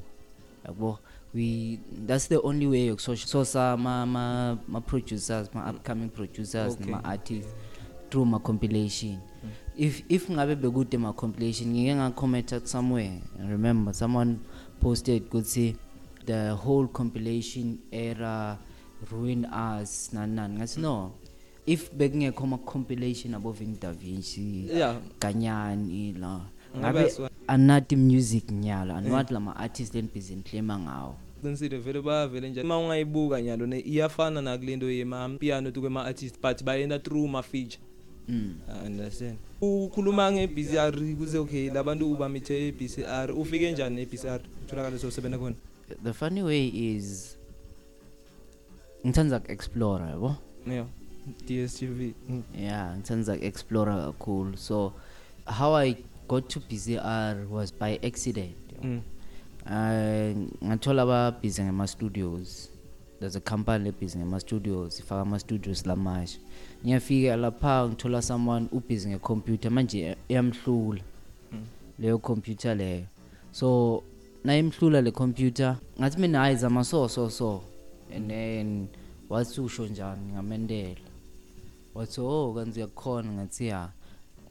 yabo 0.67 0.99
we 1.35 1.79
that's 2.07 2.29
the 2.29 2.37
only 2.43 2.67
way 2.67 2.87
yokusosa 2.87 3.77
ma 3.79 4.07
ma 4.07 4.57
ma 4.69 4.81
producers 4.81 5.49
ma 5.55 5.71
upcoming 5.71 6.09
producers 6.09 6.73
Okay. 6.75 6.85
nama 6.91 7.05
artists 7.05 7.55
through 8.11 8.27
ma 8.27 8.39
compilation 8.39 9.19
if 9.77 10.03
if 10.09 10.31
ngabe 10.31 10.55
bekude 10.55 10.99
ma 10.99 11.13
compilation 11.13 11.69
ngike 11.71 11.95
ngacommenta 11.95 12.61
somewhere 12.67 13.21
remember 13.49 13.95
someone 13.95 14.37
posted 14.81 15.23
kuthi 15.29 15.77
the 16.27 16.55
whole 16.55 16.87
compilation 16.89 17.79
era 17.93 18.59
ruin 19.11 19.45
us 19.47 20.11
nani 20.13 20.35
nani. 20.35 20.59
Ngathi 20.59 20.81
no 20.81 21.13
if 21.67 21.93
bekungekho 21.95 22.47
ma 22.49 22.57
compilation 22.59 23.35
abo 23.35 23.53
Vin 23.53 23.77
Da 23.81 23.93
Vinci 23.93 24.69
yeah. 24.73 24.97
Kanyani 25.21 26.19
la 26.19 26.41
Ngabe 26.77 26.81
ngabe 27.01 27.01
asiwa- 27.11 27.31
anathi 27.47 27.97
music 27.97 28.51
nyala 28.51 28.97
anwathi 28.97 29.33
lama 29.35 29.57
artists 29.57 29.95
len 29.95 30.09
busy 30.15 30.35
claima 30.37 30.79
ngawo. 30.79 31.15
Qinisile 31.43 31.79
vele 31.79 32.03
bayavele 32.03 32.51
nje. 32.51 32.63
Uma 32.63 32.79
ungayibuka 32.79 33.43
nyalo 33.43 33.67
ne 33.67 33.81
iyafana 33.81 34.43
nakulento 34.43 34.91
yema 34.91 35.29
piano 35.39 35.71
to 35.71 35.81
kwema 35.81 36.05
artist 36.05 36.41
but 36.43 36.63
bayenda 36.65 36.99
through 36.99 37.29
ma 37.29 37.43
feature 37.43 37.79
mm. 38.29 38.55
I 38.69 38.87
understand. 38.87 39.37
Ukhuluma 39.61 40.33
nge-BCR 40.33 41.17
kuze 41.19 41.39
okay 41.39 41.71
labantu 41.71 42.13
ubamithe 42.13 42.69
e-BCR 42.69 43.33
ufike 43.37 43.73
njani 43.73 44.03
e-BCR 44.03 44.41
utholakala 44.65 44.99
sosebenza 44.99 45.39
khona. 45.39 45.57
The 46.05 46.13
funny 46.13 46.43
way 46.43 46.69
is 46.69 47.39
ngithanda 49.07 49.41
ku-explore 49.41 50.05
yabo 50.11 50.37
yeah. 50.67 50.87
DSTV 51.47 52.15
mm. 52.29 52.43
yeah 52.59 52.97
ngithanda 52.97 53.37
ku-explore 53.37 53.93
kakhulu 53.93 54.57
so 54.57 54.93
how 55.47 55.75
i 55.77 55.97
got 56.29 56.49
to 56.49 56.61
bcr 56.61 57.47
was 57.51 57.75
by 57.75 57.99
accident 58.03 58.57
Mm. 58.83 59.01
uh, 59.67 60.67
ngathola 60.69 61.03
ababhizi 61.03 61.63
ngema-studios 61.63 62.71
there's 63.21 63.37
a 63.37 63.41
company 63.41 63.85
lebhizi 63.85 64.19
ngema-studios 64.19 64.99
ifaka 65.01 65.21
ama-studios 65.21 65.87
lamasha 65.87 66.39
ngiyafika 66.85 67.37
lapha 67.37 67.89
ngithola 67.89 68.23
someone 68.23 68.67
ubhizi 68.73 69.09
ngecomputer 69.09 69.71
manje 69.71 70.17
iyamhlula 70.29 71.01
Mm. 71.53 71.65
leyo 71.99 72.19
computer 72.19 72.77
leyo. 72.77 73.05
So 73.53 74.03
nayimhlula 74.45 75.01
le 75.01 75.11
computer 75.11 75.77
ngathi 76.01 76.21
mina 76.21 76.39
hayi 76.39 76.57
zama 76.57 76.85
so 76.85 77.09
so 77.09 77.29
so. 77.31 77.63
And 78.15 78.31
then 78.31 78.89
wathi 79.29 79.61
usho 79.61 79.87
njani 79.87 80.33
ngamendela 80.33 81.01
wathi 81.95 82.21
oh 82.21 82.55
kanti 82.55 82.81
uyakukhona. 82.81 83.33
Ngathi 83.33 83.67
ya. 83.67 83.89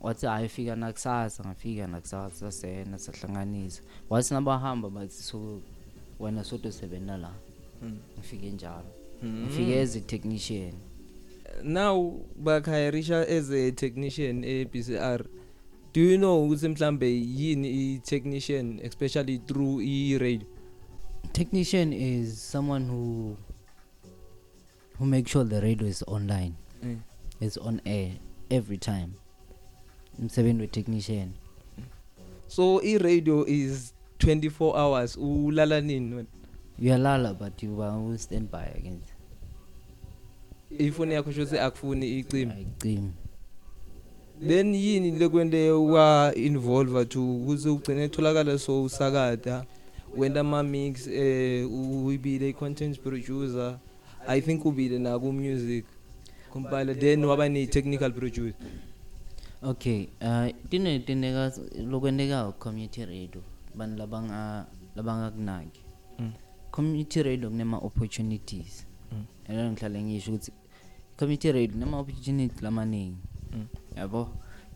Wathi 0.02 0.26
hayi 0.26 0.50
fika 0.50 0.76
nakusasa. 0.76 1.44
Ngafika 1.44 1.88
nakusasa 1.88 2.52
sena 2.52 3.00
sahlanganisa. 3.00 3.82
Wathi 4.10 4.34
nabahamba 4.34 4.90
bathi 4.90 5.24
so 5.24 5.62
wena 6.20 6.44
sotosebenza 6.44 7.18
la? 7.18 7.32
Mm. 7.82 7.98
ngifike 8.18 8.52
njalo. 8.52 8.92
Mm. 9.24 9.44
ngifike 9.46 9.82
as 9.82 9.96
a 9.96 10.02
technician. 10.02 10.74
Now 11.64 12.20
bakhayirisha 12.44 13.28
as 13.28 13.52
a 13.52 13.72
technician 13.72 14.44
e-BCR 14.44 15.26
do 15.94 16.02
you 16.02 16.18
know 16.18 16.46
ukuthi 16.46 16.68
mhlambe 16.68 17.12
yini 17.12 17.94
i-technician 17.94 18.80
especially 18.84 19.38
through 19.40 19.82
i-radio 19.82 20.48
technician 21.32 21.94
is 21.94 22.52
someone 22.52 22.86
who 22.86 23.36
who 25.00 25.06
makes 25.06 25.32
sure 25.32 25.44
the 25.44 25.62
radio 25.62 25.88
is 25.88 26.04
online. 26.08 26.54
Mm. 26.84 27.00
is 27.40 27.58
on 27.58 27.82
air 27.86 28.12
every 28.50 28.78
time. 28.78 29.14
Umsebenzi 30.20 30.62
we-technician 30.62 31.34
so 32.48 32.82
i-radio 32.84 33.46
is 33.48 33.94
24 34.20 34.78
hours. 34.78 35.18
Ulala 35.18 35.82
nini 35.82 36.16
wena 36.16 36.28
uyalala 36.82 37.34
but 37.34 37.64
you 37.64 37.82
are 37.84 38.18
stand 38.18 38.52
by 38.52 38.64
against 38.76 39.14
ifoni 40.80 41.14
yakho 41.14 41.32
shothi 41.32 41.60
akufuni 41.60 42.20
icima 42.20 42.54
ayicimi 42.54 43.12
then 44.48 44.76
yini 44.76 45.12
lekwente 45.12 45.72
wa 45.72 46.34
involve 46.36 47.06
to 47.06 47.36
ukuze 47.36 47.70
ugcine 47.70 48.08
tholakala 48.10 48.58
so 48.58 48.84
usakada 48.84 49.66
wenda 50.18 50.40
ama 50.42 50.64
mix 50.64 51.08
eh 51.08 51.72
uyibile 51.74 52.50
i 52.50 52.54
content 52.54 53.00
producer 53.00 53.80
i 54.28 54.42
think 54.42 54.66
ubile 54.66 55.00
na 55.00 55.20
ku 55.20 55.34
music 55.34 55.86
compile 56.54 56.96
then 56.96 57.26
waba 57.26 57.50
ne 57.50 57.68
technical 57.68 58.12
producer 58.12 58.54
okay 59.64 60.08
uh 60.22 60.48
tinetindeka 60.70 61.52
lokwenteka 61.90 62.52
community 62.52 63.06
radio 63.06 63.42
bantu 63.76 63.98
labanga 63.98 64.66
labangakunaki 64.96 65.80
Mm. 66.20 66.32
community 66.72 67.24
radio 67.24 67.50
kunema 67.50 67.78
opportunities 67.78 68.88
Mm. 69.12 69.24
ena 69.50 69.72
ngihlale 69.72 70.02
ngisho 70.04 70.32
ukuthi 70.32 70.52
community 71.18 71.52
radio 71.52 71.72
kunema 71.74 72.00
opportunity 72.00 72.64
lamaningi 72.64 73.18
Mm. 73.54 73.66
Yabo? 73.96 74.30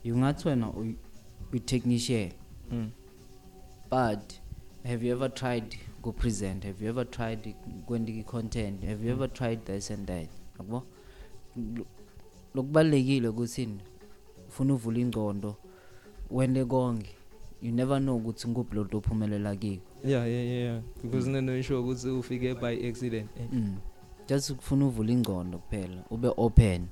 Ungathi 0.05 0.47
wena 0.47 0.67
uyi- 0.67 0.95
uyi-technician 1.51 2.31
mm. 2.71 2.89
but 3.89 4.33
have 4.83 5.07
you 5.07 5.11
ever 5.15 5.33
tried 5.33 5.77
go 6.01 6.11
present 6.11 6.63
have 6.63 6.83
you 6.85 6.89
ever 6.89 7.09
tried 7.09 7.55
kwenta 7.85 8.11
i-content? 8.11 8.83
Have 8.83 9.05
you 9.05 9.11
ever 9.11 9.27
tried 9.27 9.65
this 9.65 9.91
and 9.91 10.07
that? 10.07 10.29
Yabo? 10.59 10.83
Lo- 11.55 11.85
lokubalulekile 12.55 13.27
ukuthi 13.27 13.69
ufuna 14.47 14.73
uvula 14.73 14.99
ingcondo 14.99 15.55
wente 16.31 16.65
konke. 16.65 17.15
You 17.61 17.71
never 17.71 17.99
know 17.99 18.17
ukuthi 18.17 18.47
nguphi 18.47 18.75
lo 18.75 18.87
ophumelela 18.93 19.55
kiko 19.55 19.83
yeah 20.03 20.27
yeah 20.27 20.45
yeah, 20.45 20.63
yeah. 20.63 20.81
Because 21.03 21.29
nene 21.29 21.63
sure 21.63 21.79
ukuthi 21.79 22.09
ufike 22.09 22.53
by 22.53 22.87
accident. 22.89 23.29
Eh. 23.37 23.47
mm. 23.51 23.77
just 24.27 24.49
ukufuna 24.49 24.85
uvula 24.85 25.11
ingcondo 25.11 25.57
kuphela 25.57 26.03
ube 26.09 26.31
open. 26.37 26.87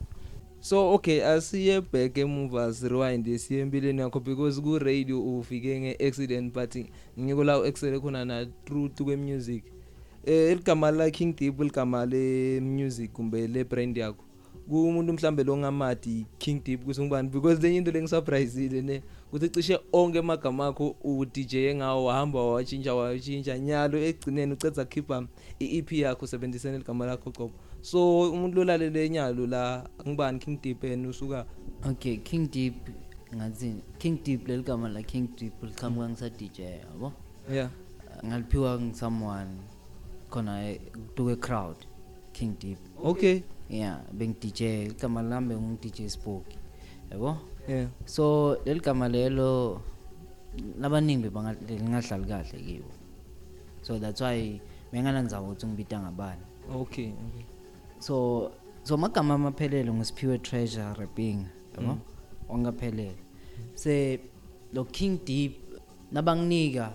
So 0.64 0.94
okay 0.94 1.26
asiye 1.26 1.82
back 1.82 2.18
emuva 2.18 2.74
sirewind 2.74 3.38
siye 3.38 3.62
empilweni 3.62 4.02
yakho 4.02 4.20
because 4.20 4.62
ku 4.62 4.80
radio 4.80 5.38
ufike 5.40 5.80
nge-accident 5.80 6.54
but 6.54 6.78
ngiko 7.20 7.44
la 7.44 7.60
u-excel 7.60 8.00
khona 8.00 8.26
na 8.26 8.46
truth 8.46 9.02
kwe-music. 9.02 9.64
Eh 10.26 10.52
eligama 10.52 10.92
la 10.92 11.12
King 11.12 11.36
Deep 11.36 11.60
eligama 11.60 12.06
le 12.06 12.62
music 12.62 13.12
kumbe 13.12 13.48
le 13.48 13.64
brand 13.64 13.98
yakho 13.98 14.24
kumuntu 14.70 15.14
mhlambe 15.14 15.44
lo 15.44 15.58
ngamadi 15.58 16.26
King 16.38 16.64
Deep 16.64 16.86
kusungubani 16.86 17.30
because 17.30 17.62
lenye 17.62 17.78
into 17.78 17.92
lengisurprisile 17.92 18.82
ne 18.82 19.02
ukuthi 19.34 19.50
cishe 19.50 19.80
onke 19.94 20.20
amagama 20.20 20.68
akho 20.68 20.96
u 21.04 21.26
DJ 21.26 21.76
ngawo 21.76 22.06
wahamba 22.06 22.40
watshintsha 22.40 22.96
watshintsha 22.96 23.60
nyalo 23.60 23.98
egcineni 23.98 24.54
ucedza 24.54 24.86
khipha 24.86 25.28
i-EP 25.60 25.92
yakho 25.92 26.28
sebenzisene 26.28 26.78
igama 26.78 27.06
lakho 27.06 27.32
qobo. 27.32 27.54
So 27.84 28.32
umuntu 28.32 28.64
lolalele 28.64 29.10
nyalo 29.10 29.48
la 29.48 29.84
ngibani 30.08 30.40
King 30.40 30.58
Deep 30.62 30.84
and 30.84 31.06
usuka? 31.06 31.46
Okay 31.86 32.18
king 32.24 32.48
deep 32.48 32.76
ngathi 33.36 33.84
king 34.00 34.24
deep 34.24 34.48
leligama 34.48 34.88
la 34.88 35.02
king 35.02 35.28
deep 35.36 35.52
liqhamuka 35.62 36.10
ngisa 36.10 36.30
DJ 36.30 36.60
yabo? 36.80 37.12
Yeah. 37.52 37.70
Ngaliphiwa 38.26 38.80
ngisomeone 38.80 39.60
khona 40.30 40.64
eh, 40.64 40.80
kutuke 40.94 41.36
crowd 41.42 41.76
king 42.32 42.56
deep. 42.60 42.80
Okay. 43.04 43.44
Yeah 43.70 44.00
beng 44.14 44.34
DJ 44.40 44.88
igama 44.96 45.22
lami 45.22 45.56
ngi 45.56 45.78
DJ 45.84 46.08
Spooky 46.08 46.58
yabo? 47.12 47.38
Yeah. 47.68 47.88
So 48.06 48.56
leligama 48.66 49.12
lelo 49.12 49.82
labaningi 50.80 51.30
bengahlali 51.30 52.28
kahle 52.32 52.60
kibo. 52.64 52.92
So 53.82 54.00
that's 54.00 54.22
why 54.22 54.62
bengananzawo 54.94 55.52
ukuthi 55.52 55.68
ngibita 55.68 56.00
ngabani. 56.00 56.46
Okay 56.72 57.12
okay. 57.12 57.53
So 58.04 58.52
so 58.84 58.98
magama 58.98 59.34
amaphelele 59.34 59.92
ngisiphiwe 59.94 60.38
treasure 60.38 60.94
rapping 61.00 61.46
yabo? 61.76 61.98
Ongaphelele 62.50 63.16
se 63.74 64.20
lo 64.74 64.84
king 64.84 65.20
deep 65.26 65.54
nabanginika 66.12 66.92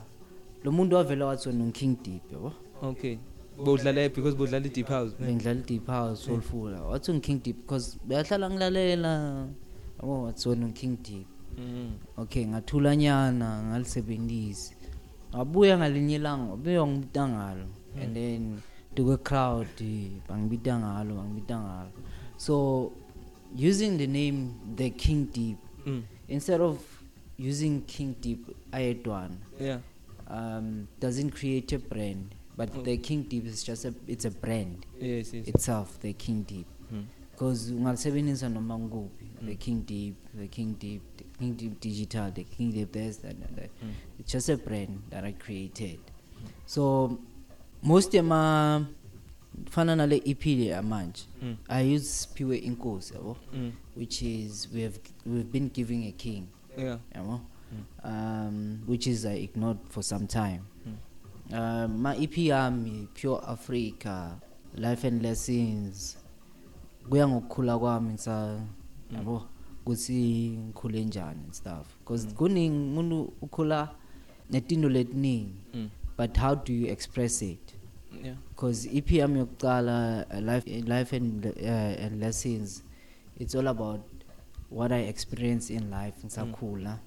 lo 0.65 0.73
muntu 0.73 0.97
wavela 0.97 1.27
wathi 1.27 1.49
wena 1.49 1.73
king 1.73 1.97
deep 2.03 2.33
yabo? 2.33 2.53
Okay. 2.83 3.19
Bowudlala 3.57 4.09
because 4.15 4.35
bowudlala 4.37 4.67
i-deep 4.67 4.89
house 4.89 5.13
ne? 5.19 5.27
bengidlala 5.27 5.61
i-deep 5.61 5.87
house 5.87 6.25
soulful. 6.25 6.73
Wathi 6.91 7.13
ngi-king 7.13 7.41
deep 7.43 7.57
because 7.63 7.99
beyahlala 8.07 8.51
ngilalela. 8.51 9.49
Yabo 9.99 10.23
wathi 10.23 10.49
wena 10.49 10.67
ngi-king 10.67 10.97
deep 11.03 11.27
Mm. 11.59 11.99
okay 12.17 12.47
ngathulanyana 12.47 13.63
ngalisebenzisi 13.63 14.75
ngabuya 15.35 15.79
ngalinye 15.79 16.15
ilanga 16.15 16.51
wabuye 16.51 16.79
wangibita 16.79 17.29
ngalo 17.29 17.67
and 18.03 18.15
then 18.15 18.61
duke 18.99 19.23
crowd 19.23 19.67
bangibita 20.29 20.79
ngalo 20.79 21.15
bangibita 21.15 21.55
ngalo 21.59 21.91
so 22.37 22.55
using 23.69 23.99
the 23.99 24.07
name 24.07 24.51
the 24.77 24.91
king 24.91 25.27
deep 25.33 25.59
Mm. 25.87 26.03
instead 26.29 26.61
of 26.61 26.79
using 27.39 27.81
king 27.87 28.15
deep 28.21 28.43
ayedwana 28.73 29.37
yeah 29.61 29.81
um 30.31 30.87
doesn't 31.01 31.31
create 31.31 31.73
a 31.77 31.79
brand 31.79 32.35
but 32.57 32.69
the 32.85 32.97
king 32.99 33.23
deep 33.29 33.47
is 33.47 33.65
just 33.65 33.85
a 33.85 33.93
it's 34.07 34.25
a 34.27 34.31
brand 34.31 34.87
yes 35.01 35.33
yes 35.35 35.49
itself 35.49 35.99
the 36.01 36.13
king 36.13 36.43
deep 36.45 36.67
Mm. 36.93 37.05
because 37.33 37.71
ungalisebenzisa 37.73 38.49
noma 38.49 38.79
ngikuphi 38.79 39.27
the 39.47 39.55
king 39.55 39.87
deep 39.87 40.15
the 40.39 40.49
king 40.49 40.75
deep 40.79 41.03
the 41.17 41.25
king 41.39 41.57
deep 41.57 41.81
digital 41.81 42.33
the 42.33 42.45
king 42.45 42.73
deep 42.73 42.93
this 42.93 43.17
that, 43.23 43.31
and 43.37 43.57
that. 43.57 43.71
Mm. 43.83 43.93
it's 44.21 44.33
just 44.33 44.49
a 44.49 44.57
brand 44.57 44.99
that 45.11 45.25
i 45.25 45.33
created 45.33 45.99
so 46.67 47.11
most 47.83 48.15
yama 48.15 48.87
fana 49.71 49.97
nale 49.97 50.23
ep 50.25 50.45
le 50.47 50.67
yamanje 50.67 51.23
Mm. 51.43 51.57
i 51.69 51.95
use 51.97 52.07
spiwe 52.29 52.57
inkosi 52.59 53.15
yabo? 53.15 53.37
Mm. 53.55 53.73
which 53.97 54.23
is 54.23 54.69
we 54.75 54.83
have 54.83 54.99
we've 55.27 55.51
been 55.53 55.69
giving 55.75 56.07
a 56.09 56.13
king 56.13 56.47
yeah. 56.79 56.99
yabo? 57.15 57.41
Um 58.05 58.79
which 58.89 59.07
is 59.07 59.25
i 59.27 59.35
ignored 59.43 59.79
for 59.91 60.03
some 60.03 60.27
time. 60.27 60.61
Um 61.53 62.03
ma 62.03 62.13
ep 62.15 62.33
yami 62.37 63.09
pure 63.15 63.41
africa 63.47 64.37
life 64.75 65.05
and 65.09 65.23
lessons. 65.23 66.17
Kuya 67.11 67.29
ngokukhula 67.29 67.79
kwami 67.79 68.13
ngisa 68.13 68.61
yabo? 69.15 69.43
Kuthi 69.85 70.51
ngikhule 70.59 71.05
njani 71.05 71.45
and 71.45 71.53
stuff. 71.55 71.87
Because 71.99 72.27
kuningi 72.27 72.77
umuntu 72.79 73.33
ukhula 73.43 73.89
netinto 74.51 74.89
letiningi 74.89 75.53
Mm. 75.75 75.89
but 76.17 76.37
how 76.37 76.55
do 76.55 76.73
you 76.73 76.87
express 76.87 77.43
it? 77.43 77.68
Yeah. 78.13 78.35
Because 78.51 78.87
EP 78.87 79.07
yami 79.07 79.39
yokuqala 79.47 80.25
uh, 80.35 80.41
life 80.41 80.65
life 80.87 81.13
and 81.13 81.47
uh, 81.47 82.05
and 82.05 82.21
lessons 82.21 82.83
it's 83.39 83.55
all 83.55 83.67
about 83.69 84.01
what 84.71 84.93
I 84.93 84.99
experience 85.09 85.71
in 85.71 85.91
life 85.91 86.15
ngisakhula. 86.25 86.99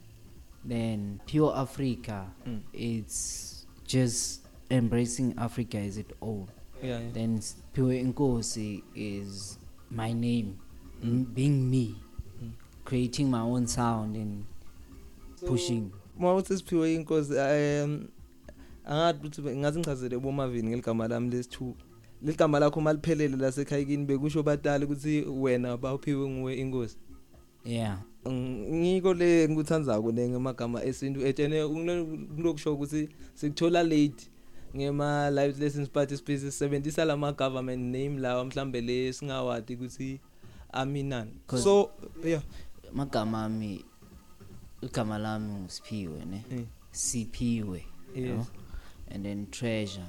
Then 0.65 1.20
pure 1.25 1.53
Africa 1.55 2.27
Mm. 2.48 2.62
it's 2.74 3.65
just 3.88 4.41
embracing 4.70 5.34
Africa 5.38 5.77
as 5.77 5.98
its 5.98 6.13
own. 6.22 6.48
Yeah, 6.81 7.00
yeah. 7.00 7.10
then 7.13 7.41
pure 7.74 7.91
inkosi 7.93 8.84
is 8.96 9.58
my 9.89 10.13
name 10.13 10.58
m- 11.03 11.24
being 11.34 11.70
me. 11.70 11.96
Mm. 12.41 12.51
creating 12.86 13.29
my 13.29 13.41
own 13.41 13.67
sound 13.67 14.15
and 14.15 14.46
pushing. 15.46 15.91
Uma 16.17 16.34
uthi 16.36 16.58
siphiwe 16.58 16.96
inkosi 16.96 17.34
um 17.84 18.08
angathi 18.86 19.20
ukuthi 19.20 19.42
be- 19.42 19.56
ngazi 19.56 19.80
ngichazele 19.80 20.18
bomavini 20.20 20.68
ngeligama 20.70 21.08
lami 21.08 21.30
lesi2 21.30 21.74
ligama 22.22 22.60
lakho 22.60 22.82
maliphelele 22.82 23.38
lasekhayikini 23.38 24.06
bekusho 24.06 24.44
batali 24.44 24.86
ukuthi 24.86 25.22
wena 25.22 25.78
bawuphiwe 25.78 26.30
nguwe 26.30 26.56
inkosi. 26.56 26.98
Yeah. 27.66 28.00
Ng- 28.26 28.74
ngiko 28.74 29.14
le 29.14 29.48
ngikuthandzako 29.50 30.12
le 30.12 30.30
ngemagama 30.30 30.84
esintu 30.84 31.26
etshene 31.28 31.68
kulokusho 32.36 32.74
ukuthi 32.74 33.10
sikuthola 33.34 33.84
late 33.84 34.29
ngema 34.75 35.29
live 35.32 35.60
lessons 35.60 35.90
participants 35.90 36.42
sisebenzisa 36.44 37.05
lama 37.05 37.32
government 37.34 37.82
name 37.84 38.20
lawa 38.20 38.46
mhlambe 38.46 38.82
le 38.82 39.14
singawati 39.14 39.74
ukuthi 39.75 40.20
aminani 40.74 41.32
'Cause- 41.48 41.64
so 41.64 41.90
yeah 42.25 42.42
magama 42.94 43.46
ami 43.46 43.86
igama 44.82 45.18
lami 45.18 45.53
ngusiphiwe 45.53 46.25
ne? 46.25 46.44
Eh, 46.51 46.64
siphiwe 46.92 47.86
Yes. 48.16 48.27
yabo? 48.29 48.46
And 49.14 49.26
then 49.26 49.48
treasure. 49.52 50.08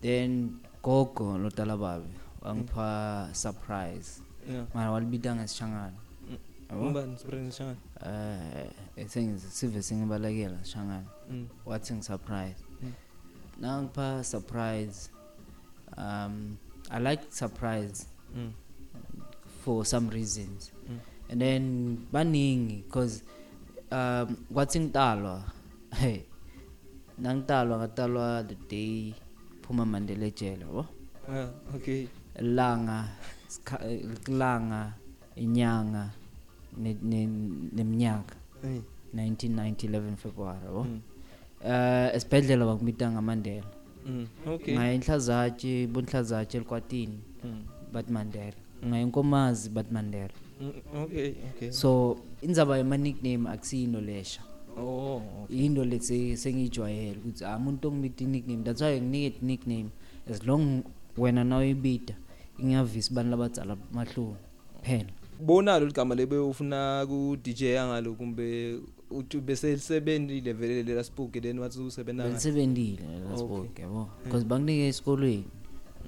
Then 0.00 0.60
gogo 0.82 1.38
lodala 1.38 1.76
babe 1.78 2.08
wangipha 2.42 3.34
surprise. 3.34 4.20
Yeah. 4.50 4.64
Mara 4.74 4.90
walibita 4.90 5.34
ngesishangana 5.34 5.92
yabo? 6.70 6.86
Umbani 6.86 7.18
spring 7.18 7.50
shana 7.50 7.76
eh 8.06 9.06
sengize 9.06 9.50
sive 9.50 9.82
singibalekela 9.82 10.58
sishangana 10.64 11.04
mm. 11.30 11.46
Wathi 11.66 11.94
ngisurprise. 11.94 12.64
Mm. 12.82 12.92
nangipha 13.60 14.24
surprise 14.24 15.10
um 15.96 16.56
i 16.90 16.98
like 16.98 17.22
surprise 17.30 18.06
mm. 18.36 18.50
for 19.64 19.84
some 19.84 20.08
reasons. 20.10 20.72
Mm. 20.90 20.98
and 21.30 21.40
then 21.40 22.06
baningi 22.12 22.82
because 22.84 23.22
um 23.92 24.36
kwathi 24.52 24.80
ngitalwa 24.80 25.42
hey 26.00 26.22
nangitalwa 27.20 27.78
ngatalwa 27.78 28.44
the 28.48 28.56
day 28.68 29.14
phuma 29.62 29.84
mandela 29.86 30.26
ejele 30.26 30.60
yabo? 30.64 30.86
Yeah 31.32 31.48
okay. 31.74 32.06
Ilanga 32.40 33.08
isikha- 33.48 33.84
ilanga 34.28 34.92
inyanga 35.36 36.10
ne- 36.76 36.96
ne- 37.02 37.68
neminyaka. 37.72 38.34
Eh 38.64 38.80
1990 39.14 39.88
11 39.88 40.16
february 40.16 40.58
yabo? 40.64 40.84
Mm 40.84 41.00
eh 41.64 42.14
esibhedlela 42.16 42.64
bakubita 42.66 43.10
ngamandela. 43.10 43.66
Mm 44.06 44.26
okay. 44.46 44.74
Ngaye 44.74 44.94
inhlazatshe 44.94 45.86
bonhlazatshe 45.86 46.56
elikwatini 46.58 47.20
mm 47.44 47.62
but 47.92 48.08
mandela. 48.08 48.56
Ngaye 48.86 49.02
inkomazi 49.02 49.68
but 49.70 49.90
mandela. 49.92 50.32
Mm, 50.60 50.72
okay 50.94 51.34
okay. 51.56 51.70
So 51.72 52.16
indzaba 52.42 52.78
yama 52.78 52.96
nickname 52.96 53.48
akusiyinto 53.50 54.00
lesha 54.00 54.40
oh 54.78 55.22
into 55.48 55.84
letsi 55.84 56.36
sengijwayele 56.36 57.18
ukuthi 57.18 57.44
ah 57.44 57.56
umuntu 57.56 57.88
ongibita 57.88 58.24
nickname 58.24 58.62
that's 58.64 58.80
why 58.82 59.00
nginike 59.00 59.38
nickname 59.42 59.88
as 60.30 60.46
long 60.46 60.82
wena 61.18 61.44
nawuyibita 61.44 62.14
ingiyavisa 62.58 63.10
abantu 63.10 63.30
labadzala 63.30 63.76
mahloni 63.92 64.36
phela. 64.82 65.10
Bonalo 65.40 65.86
ligama 65.86 66.14
lebe 66.14 66.38
ufuna 66.38 67.06
ku 67.08 67.36
DJ 67.42 67.62
angalo 67.78 68.12
kumbe 68.14 68.78
uthi 69.10 69.40
bese 69.40 69.72
lisebenzile 69.74 70.52
vele 70.52 70.82
lela 70.82 71.04
spoke 71.04 71.40
then 71.40 71.58
wathi 71.58 71.80
usebenza 71.80 72.22
ngayo 72.22 72.30
belisebentile 72.32 72.98
Okay. 73.04 73.30
lasboke 73.30 73.82
yabo. 73.82 74.08
Because 74.24 74.44
banginike 74.44 74.88
esikolweni. 74.88 75.44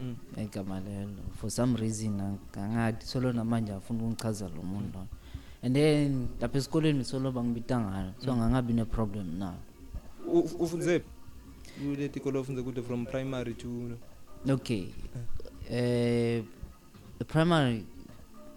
Mm. 0.03 0.17
igama 0.45 0.81
lelo 0.81 1.23
for 1.37 1.51
some 1.51 1.77
reason 1.77 2.21
ang- 2.21 2.59
angathi 2.59 3.07
solo 3.07 3.33
namanje 3.33 3.73
afuna 3.73 4.01
ukungichaza 4.01 4.49
lo 4.49 4.63
muntu 4.63 4.93
loyo. 4.99 5.07
And 5.63 5.77
then 5.77 6.29
lapha 6.41 6.59
esikolweni 6.59 7.05
solo 7.05 7.33
bangibita 7.33 7.81
ngalo. 7.81 8.13
So 8.19 8.33
angangabi 8.33 8.73
ne-problem 8.73 9.39
nalo 9.39 9.57
U- 10.27 10.49
ufunze 10.59 11.03
kule 11.83 12.09
tikolo 12.09 12.41
ufunze 12.41 12.63
kude 12.63 12.83
from 12.83 13.07
primary 13.07 13.55
to 13.55 13.69
okay. 14.49 14.87
Uh, 15.71 16.43
the 17.19 17.25
primary 17.27 17.85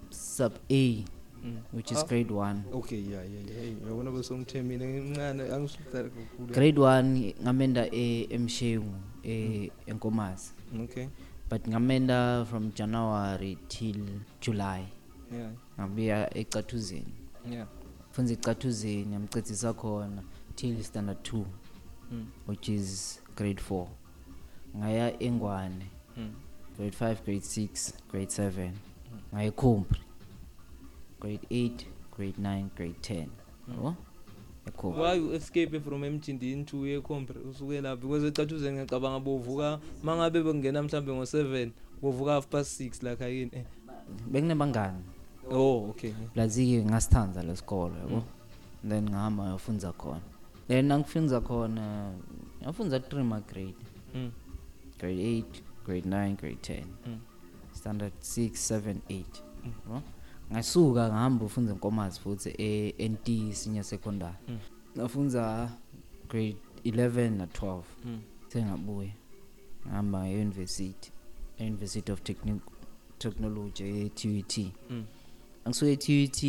sub 0.09 0.53
a 0.69 1.03
mm. 1.45 1.57
which 1.73 1.91
is 1.91 1.97
Ah. 1.97 2.05
grade 2.07 2.31
one. 2.31 2.63
Okay 2.73 2.97
yeah 2.99 3.21
yeah 3.23 3.63
yeah. 3.63 3.73
Yabona 3.89 4.11
besongithemile 4.11 4.87
ngincane 4.87 5.43
angisukela 5.53 6.03
kakhulu. 6.09 6.53
Grade 6.53 6.79
one 6.79 7.35
ngamenda 7.43 7.87
e- 7.93 8.27
emshengu 8.29 8.93
e- 9.23 9.71
enkomazi. 9.87 10.51
Okay. 10.83 11.07
But 11.49 11.67
ngamenda 11.67 12.45
from 12.49 12.71
january 12.73 13.57
till 13.69 14.01
july. 14.41 14.85
Yeah. 15.31 15.51
Ngabuya 15.79 16.37
ecathuzeni. 16.37 17.13
Yeah. 17.51 17.67
Funza 18.11 18.33
ecathuzeni 18.33 19.05
ngamcedzisa 19.05 19.73
khona 19.73 20.23
till 20.55 20.83
standard 20.83 21.23
two 21.23 21.45
mm. 22.11 22.25
which 22.47 22.69
is 22.69 23.19
grade 23.35 23.61
four. 23.61 23.87
Ngaya 24.77 25.19
engwane 25.19 25.85
Mm. 26.17 26.31
grade 26.77 26.95
five 26.95 27.23
grade 27.25 27.43
six 27.43 27.93
grade 28.11 28.31
seven. 28.31 28.71
Ngaya 29.33 29.47
ekhompri 29.51 29.99
grade 31.19 31.47
eight 31.49 31.85
grade 32.17 32.37
nine 32.37 32.69
grade 32.75 33.01
ten. 33.01 33.29
Yabo 33.69 33.95
ekhompri. 34.67 34.99
Why 35.01 35.13
you 35.13 35.31
escape 35.33 35.79
from 35.83 36.03
emjindini 36.03 36.65
to 36.65 36.77
ecompre 36.77 37.35
usuke 37.49 37.81
lapho 37.81 38.01
because 38.01 38.23
ecathuze 38.27 38.71
ngiyacabanga 38.71 39.19
bovuka 39.19 39.79
mangabe 40.03 40.43
bengena 40.43 40.83
mhlambe 40.83 41.11
ngo7 41.11 41.69
bovuka 42.01 42.31
half 42.31 42.47
past 42.47 42.81
6 42.81 43.03
la 43.03 43.15
khayini 43.15 43.51
eh. 43.53 43.65
bekunebangani? 44.31 45.03
Oh 45.51 45.89
okay. 45.89 46.13
Lazi-ke 46.35 46.85
ngasithandza 46.85 47.43
lesikolo 47.43 47.95
yabo. 47.97 48.23
Then 48.89 49.09
ngahamba 49.09 49.43
ngayofunza 49.43 49.91
khona. 49.93 50.21
Then 50.67 50.85
nangifunza 50.87 51.41
khona 51.41 52.13
ngafunza 52.63 52.99
three 52.99 53.23
ma 53.23 53.39
grade. 53.39 53.75
Mm. 54.15 54.31
grade 54.99 55.19
eight 55.21 55.63
grade 55.85 56.05
nine 56.05 56.35
grade 56.35 56.61
ten. 56.61 56.85
Mm. 57.07 57.19
standard 57.73 58.13
six 58.19 58.59
seven 58.67 59.01
eight 59.09 59.43
yabo. 59.63 60.01
Ngasuka 60.51 61.07
ngahamba 61.09 61.45
ufunza 61.45 61.73
enkomazi 61.73 62.19
futhi 62.19 62.49
e-nt 62.57 63.53
senior 63.53 63.83
secondary. 63.83 64.35
Mm. 64.47 64.57
ngafunza 64.97 65.69
grade 66.29 66.57
11 66.83 67.29
na 67.37 67.45
12 67.45 67.81
Mm. 68.05 68.21
sengabuya 68.47 69.11
ngihamba 69.87 70.29
e-university 70.29 71.11
e-university 71.59 72.11
of 72.11 72.21
Techni 72.21 72.59
technology 73.17 73.83
e-TUT 73.83 74.71
Mm. 74.89 75.05
Angisuke 75.65 75.91
e-TUT 75.91 76.43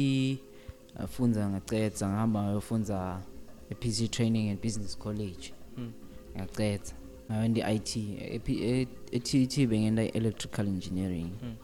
ngafunza 1.01 1.49
ngacetha 1.51 2.09
ngihamba 2.09 2.43
ngayofunza 2.43 3.23
e-PC 3.71 4.09
training 4.11 4.51
and 4.51 4.61
business 4.63 4.99
college. 4.99 5.53
Mm. 5.77 5.93
ngacetha 6.37 6.95
ngayenda 7.31 7.71
i-IT 7.71 7.97
E-P- 8.21 8.61
e- 8.63 8.89
e-TUT 9.13 9.67
bengenda 9.69 10.03
i-electrical 10.05 10.67
engineering. 10.67 11.31
Mm. 11.43 11.55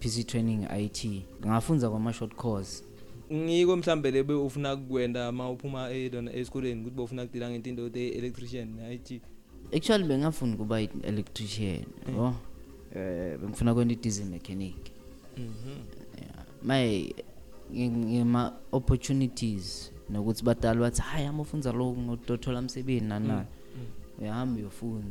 PC 0.00 0.24
training 0.26 0.66
IT 0.80 1.22
ngafunza 1.46 1.90
kwama-short 1.90 2.34
course. 2.34 2.84
Ngiko 3.32 3.76
mhlambe 3.76 4.10
lebe 4.10 4.34
ufuna 4.34 4.76
kukwenda 4.76 5.28
uma 5.28 5.50
uphuma 5.50 5.90
edona 5.90 6.32
esikoleni 6.32 6.80
ukuthi 6.80 6.94
bofuna 6.96 7.26
kudila 7.26 7.50
ngento 7.50 7.68
into 7.70 7.98
electrician 7.98 8.78
IT 8.92 9.20
actually 9.76 10.04
bengafuni 10.04 10.56
kuba 10.56 10.80
i-electrician 10.80 11.84
Mm. 12.08 12.14
yabo 12.14 12.34
eh 12.94 13.38
bengifuna 13.38 13.74
kwenta 13.74 13.92
i-diesel 13.94 14.26
mechanic. 14.26 14.76
Mhm. 15.38 15.76
Yeah 16.62 16.66
my 16.66 17.12
ngima 17.72 18.52
opportunities 18.72 19.92
nokuthi 20.10 20.44
badala 20.44 20.80
bathi 20.80 21.02
hayi 21.02 21.26
ama 21.26 21.42
ufunza 21.42 21.72
lokhu 21.72 22.00
ngotothola 22.00 22.58
umsebenzi 22.58 23.04
nani 23.04 23.28
nani. 23.28 23.46
Uyahamba 24.20 24.60
uyofuna 24.60 25.04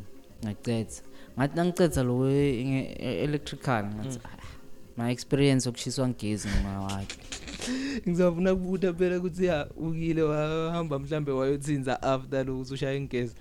ngacetha. 0.44 1.02
Ngathi 1.38 1.56
nangicetha 1.56 2.04
lo 2.04 2.18
we- 2.18 2.64
nge- 2.64 2.96
e- 3.00 3.24
electrical 3.24 3.86
ngathi 3.86 4.20
"Ah, 4.24 4.38
my 4.98 5.12
experience 5.12 5.66
yokushiswa 5.70 6.10
ngezi 6.10 6.48
ngimawakhe 6.48 7.16
ngizofuna 8.08 8.56
kubuta 8.56 8.94
phela 8.94 9.18
ukuthi 9.18 9.46
ya 9.46 9.68
ukile 9.78 10.22
wahamba 10.22 11.00
mhlambe 11.00 11.32
wayothinza 11.32 12.02
after 12.04 12.46
lo 12.46 12.60
usushaya 12.60 12.96
ingezi. 12.96 13.36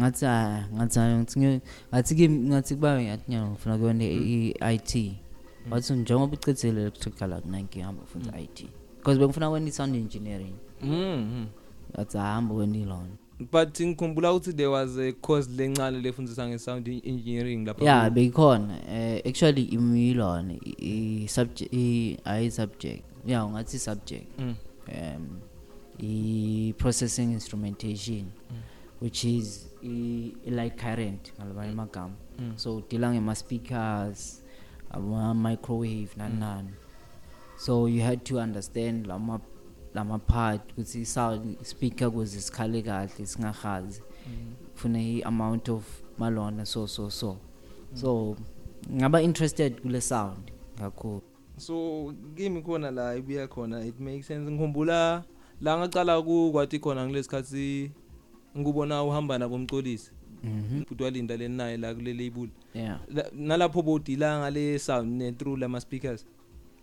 Ngathi 0.00 0.26
ah 0.26 0.66
ngathi 0.74 0.98
hayi 0.98 1.14
ngathi 1.16 1.38
ngiyo- 1.40 1.60
ngathi 1.92 2.14
kimi 2.14 2.38
ngathi 2.48 2.74
kuba 2.74 3.02
ngathi 3.02 3.30
nyalo 3.30 3.46
ngifuna 3.50 3.78
kuyona 3.78 4.04
i-IT 4.04 4.92
wathi 5.70 5.92
njengoba 5.92 6.32
ucethile 6.32 6.80
electrical 6.80 7.32
akunanki 7.32 7.80
hamba 7.80 8.02
ufunza 8.02 8.40
IT 8.40 8.66
because 8.96 9.18
bengifuna 9.20 9.50
kwena 9.50 9.68
i-sound 9.68 9.96
engineering. 9.96 10.54
Mhm 10.82 11.46
ngathi 11.94 12.18
hamba 12.18 12.54
wena 12.54 12.78
ilona 12.78 13.10
but 13.52 13.80
ngikhumbula 13.80 14.32
ukuthi 14.32 14.52
there 14.52 14.68
was 14.68 14.98
a 14.98 15.12
course 15.12 15.50
lencane 15.50 16.00
lefundisa 16.00 16.48
nge-sound 16.48 16.88
engineering 16.88 17.66
lapha 17.66 17.84
yeah 17.84 18.10
beyikhona. 18.10 18.78
Eh 18.88 19.22
actually 19.26 19.62
imilona 19.62 20.54
i-subject 20.78 21.72
i-subject. 22.26 23.04
Yeah 23.26 23.46
ungathi 23.46 23.76
i-subject. 23.76 24.26
Mm. 24.38 24.54
um 24.88 25.40
i-processing 25.98 27.32
instrumentation 27.32 28.24
which 29.00 29.24
is 29.24 29.70
i-light 29.82 30.76
current 30.76 31.32
ngalabanye 31.38 31.72
amagama. 31.72 32.14
Mm. 32.38 32.52
so 32.56 32.76
udila 32.76 33.10
ngema-speakers 33.12 34.43
ama-microwave 34.90 36.10
nani 36.16 36.38
nani 36.40 36.70
so 37.56 37.86
you 37.88 38.02
had 38.02 38.24
to 38.24 38.38
understand 38.38 39.06
lama 39.06 39.40
lama-part 39.94 40.72
ukuthi 40.72 41.00
i-sound 41.00 41.56
speaker 41.62 42.10
kuze 42.10 42.40
sikhale 42.40 42.82
kahle 42.82 43.26
singahazi. 43.26 44.02
Kufuna 44.72 44.98
i-amount 44.98 45.68
of 45.68 46.02
malona 46.18 46.66
so 46.66 46.86
so 46.86 47.10
so. 47.10 47.36
So 47.94 48.36
ngaba 48.92 49.22
interested 49.22 49.82
kule 49.82 50.00
sound 50.00 50.50
kakhulu. 50.78 51.22
So 51.56 52.12
kimi 52.36 52.62
khona 52.62 52.90
la 52.90 53.14
ibuya 53.14 53.48
khona 53.48 53.86
it 53.86 54.00
makes 54.00 54.26
sense. 54.26 54.50
Ngikhumbula 54.50 55.24
la 55.60 55.78
ngaqala 55.78 56.22
ku 56.24 56.50
kwathi 56.52 56.78
khona 56.80 57.06
ngilesikhathi 57.06 57.90
ngikubona 58.56 59.02
uhamba 59.04 59.38
nabo 59.38 59.54
umcolisi. 59.54 60.10
Mhm 60.44 60.82
utwalinda 60.90 61.36
lenaye 61.36 61.76
la 61.76 61.94
kule 61.94 62.12
label 62.14 62.48
yeah 62.74 63.00
La- 63.14 63.30
nalapho 63.36 63.82
bodila 63.82 64.38
ngale 64.38 64.78
sound 64.78 65.12
ne 65.22 65.32
through 65.32 65.58
lama 65.58 65.80
speakers 65.80 66.26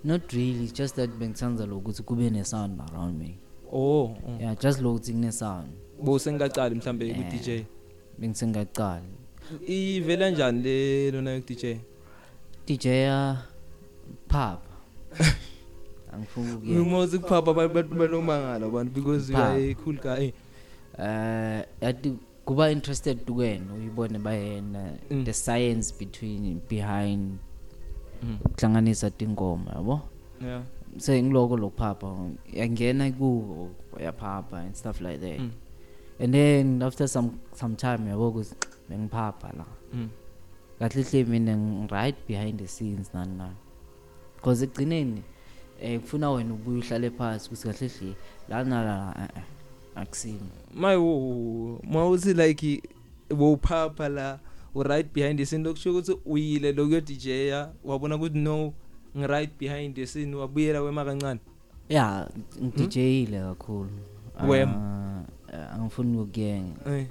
not 0.03 0.31
really 0.33 0.63
it's 0.63 0.73
just 0.73 0.95
that 0.95 1.09
bengithanza 1.19 1.65
lokuthi 1.65 2.03
kube 2.03 2.29
ne-sound 2.29 2.81
around 2.81 3.17
me 3.19 3.35
oh 3.71 4.03
oh. 4.03 4.17
yeah 4.39 4.57
just 4.59 4.81
lokuthi 4.81 5.11
kune-sound 5.13 5.67
bo 6.03 6.19
sengicacala 6.19 6.75
mhlambe 6.75 7.13
ku 7.13 7.19
Yeah. 7.21 7.31
DJ 7.33 7.65
bengisengaqala 8.19 9.01
ivela 9.67 10.29
njani 10.29 10.61
le 10.63 11.11
lona 11.11 11.39
ku 11.39 11.45
DJ 11.47 11.65
dj 12.67 12.85
ya 12.85 13.37
pub 14.27 14.59
angifuni 16.13 16.51
ukuya 16.53 16.79
ngimozi 16.79 17.19
kuphapha 17.19 17.51
abantu 17.51 17.95
banomangala 17.95 18.65
abantu 18.65 18.91
because 18.93 19.29
you 19.31 19.37
Papa. 19.37 19.51
are 19.53 19.69
a 19.71 19.73
cool 19.75 19.95
guy 19.97 20.31
eh 20.99 21.65
yathi 21.81 22.13
kuba 22.51 22.71
interested 22.71 23.17
kuwena 23.25 23.73
uyibone 23.73 24.19
bayena 24.19 24.91
Mm. 25.11 25.23
the 25.25 25.33
science 25.33 25.93
between 25.99 26.59
behind 26.69 27.37
Mm. 28.23 28.37
ukuhlanganisa 28.45 29.09
tingoma 29.09 29.71
yabo 29.71 30.01
yeah 30.43 30.63
sengiloko 30.97 31.57
lokuphapha 31.57 32.29
yangena 32.53 33.11
kuwo 33.11 33.69
yaphapha 34.03 34.57
and 34.59 34.75
stuff 34.75 35.01
like 35.01 35.17
that 35.17 35.39
Mm. 35.39 35.51
and 36.19 36.33
then 36.33 36.81
after 36.81 37.07
some 37.07 37.29
some 37.53 37.75
time 37.75 38.09
yabo 38.09 38.27
ukuthi 38.29 38.55
bengiphapha 38.89 39.47
la 39.57 39.65
mm. 39.93 40.09
kahle 40.79 41.03
hle 41.03 41.23
mina 41.23 41.55
ngi- 41.57 41.87
right 41.91 42.15
behind 42.27 42.59
the 42.59 42.67
scenes 42.67 43.13
nani 43.13 43.37
nani 43.37 43.55
because 44.35 44.63
ekugcineni 44.65 45.23
eh 45.81 45.99
kufuna 46.01 46.31
wena 46.31 46.53
ubuye 46.53 46.77
uhlale 46.79 47.09
phansi 47.09 47.49
ukuthi 47.49 47.67
kahle 47.67 47.87
hle 47.87 48.15
la 48.49 48.63
nala 48.63 49.15
eh, 49.19 49.29
eh, 49.37 49.43
akusimi 49.95 50.49
my 50.73 50.95
mawuthi 51.83 52.33
like 52.33 52.83
wophapha 53.29 54.09
la 54.09 54.39
u 54.75 54.83
right 54.83 55.13
behind 55.13 55.37
the 55.37 55.45
scene. 55.45 55.63
Lokusho 55.63 55.91
ukuthi 55.91 56.17
uyile 56.25 56.71
lokuyo 56.71 57.01
DJ 57.01 57.27
ya 57.27 57.71
wabona 57.83 58.15
ukuthi 58.15 58.39
no 58.39 58.73
ngi 59.17 59.27
right 59.27 59.57
behind 59.59 59.95
the 59.95 60.07
scene 60.07 60.35
wabuyela 60.35 60.81
wema 60.81 61.05
kancane. 61.05 61.39
Ya 61.89 62.29
ngidijeyile 62.63 63.39
kakhulu. 63.39 63.89
Wem? 64.47 64.69
Ah, 64.69 65.23
eh, 65.53 65.73
angifuni 65.73 66.17
ukuyenga. 66.17 66.91
Eh. 66.91 67.05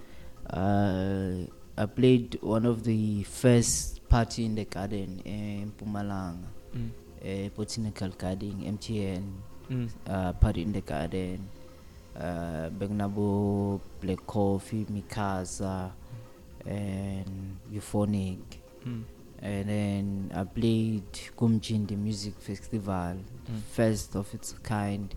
Uh, 0.53 1.47
I 1.77 1.87
played 1.87 2.39
one 2.43 2.67
of 2.67 2.83
the 2.83 3.23
first 3.23 4.09
party 4.09 4.45
in 4.45 4.55
the 4.55 4.65
garden 4.65 5.21
in 5.25 5.71
Mpumalanga, 5.71 6.49
mm. 6.75 6.91
uh, 7.23 7.49
botanical 7.57 8.09
garden, 8.09 8.79
MTN, 8.79 9.23
mm. 9.71 9.89
uh, 10.09 10.33
party 10.33 10.63
in 10.63 10.73
the 10.73 10.81
garden. 10.81 11.49
Uh, 12.17 12.69
Begnabo, 12.71 13.81
Black 14.01 14.27
Coffee, 14.27 14.85
Mikasa, 14.93 15.91
and 16.67 17.57
Euphonic. 17.73 18.39
mm. 18.85 19.03
And 19.43 19.69
then 19.69 20.31
I 20.35 20.45
played 20.45 21.11
Kumjindi 21.37 21.97
Music 21.97 22.35
Festival, 22.41 23.17
Mm. 23.49 23.61
first 23.73 24.15
of 24.17 24.35
its 24.35 24.55
kind, 24.63 25.15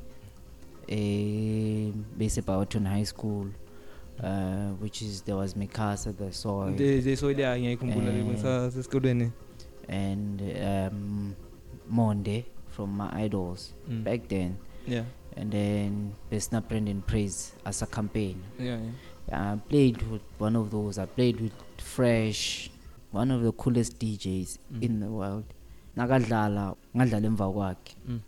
based 0.87 2.37
at 2.37 2.45
Bawaton 2.45 2.85
High 2.87 3.03
School, 3.05 3.47
uh, 4.23 4.69
which 4.79 5.01
is 5.01 5.21
there 5.23 5.35
was 5.35 5.55
Mikasa, 5.55 6.15
the 6.17 6.31
soil, 6.31 6.71
de 6.71 7.01
de 7.01 7.15
soile 7.15 7.41
ya 7.41 7.57
ngiyikhumbula 7.59 8.09
Eh. 8.11 8.17
lebisa 8.17 8.71
sesikolweni 8.71 9.31
and 9.89 10.41
um, 10.41 11.35
Monde 11.89 12.45
from 12.69 12.97
my 12.97 13.09
idols 13.25 13.73
Mm. 13.89 14.03
back 14.03 14.27
then. 14.27 14.55
yeah 14.87 15.05
And 15.35 15.51
then 15.51 16.15
Besna 16.31 16.61
Brendan 16.67 17.01
Praise 17.01 17.53
as 17.65 17.81
a 17.81 17.87
campaign. 17.87 18.41
yeah 18.59 18.77
yeah 19.29 19.53
I 19.53 19.55
played 19.69 20.01
with 20.11 20.21
one 20.37 20.55
of 20.55 20.69
those. 20.71 20.97
I 20.99 21.05
played 21.05 21.39
with 21.41 21.53
Fresh, 21.77 22.69
one 23.11 23.31
of 23.31 23.41
the 23.41 23.51
coolest 23.51 23.99
DJs 23.99 24.57
Mm. 24.73 24.83
in 24.83 24.99
the 24.99 25.07
world. 25.07 25.45
Nakadlala, 25.97 26.75
ngadlala 26.95 27.25
emva 27.27 27.47
kwakhe. 27.53 27.95
Mm. 28.07 28.19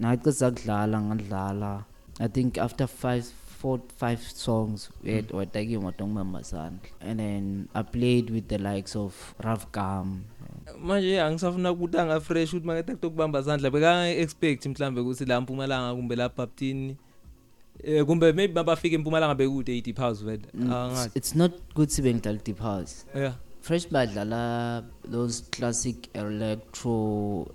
Naqisa 0.00 0.50
kudlala 0.50 0.98
ngadlala. 1.00 1.84
I 2.20 2.28
think 2.28 2.58
after 2.58 2.86
five 2.86 3.26
four 3.60 3.80
five 3.96 4.20
songs 4.22 4.90
we 5.02 5.12
had 5.14 5.28
wataki 5.34 5.78
matong 5.78 6.14
masandla. 6.14 6.78
And 7.00 7.18
then 7.20 7.68
I 7.74 7.82
played 7.82 8.30
with 8.30 8.46
the 8.48 8.58
likes 8.58 8.94
of 8.96 9.34
Rav 9.44 9.66
Gam. 9.72 10.24
manje 10.82 11.20
angisafuna 11.20 11.72
kubuta 11.74 12.06
nga 12.06 12.20
fresh 12.20 12.54
ukuthi 12.54 12.66
makethe 12.66 12.94
kutokubamba 12.94 13.40
izandla 13.40 13.70
beka 13.70 14.08
expect 14.10 14.66
mhlambe 14.66 15.00
ukuthi 15.00 15.24
la 15.24 15.40
Mpumalanga 15.40 15.94
kumbe 15.94 16.16
la 16.16 16.28
Baptini 16.28 16.96
eh 17.84 18.04
kumbe 18.04 18.32
maybe 18.32 18.54
mabafika 18.54 18.94
eMpumalanga 18.96 19.34
bekude 19.34 19.72
80 19.80 19.92
pounds 19.94 20.24
vele 20.24 20.42
Mm, 20.54 20.72
angazi 20.72 21.10
It's, 21.14 21.34
not 21.34 21.52
good 21.74 21.88
sibeng 21.88 22.20
dlala 22.22 22.38
deep 22.44 22.58
house. 22.60 23.06
yeah 23.14 23.34
Fresh 23.60 23.88
badlala 23.90 24.84
those 25.10 25.42
classic 25.50 26.08
electro 26.14 27.46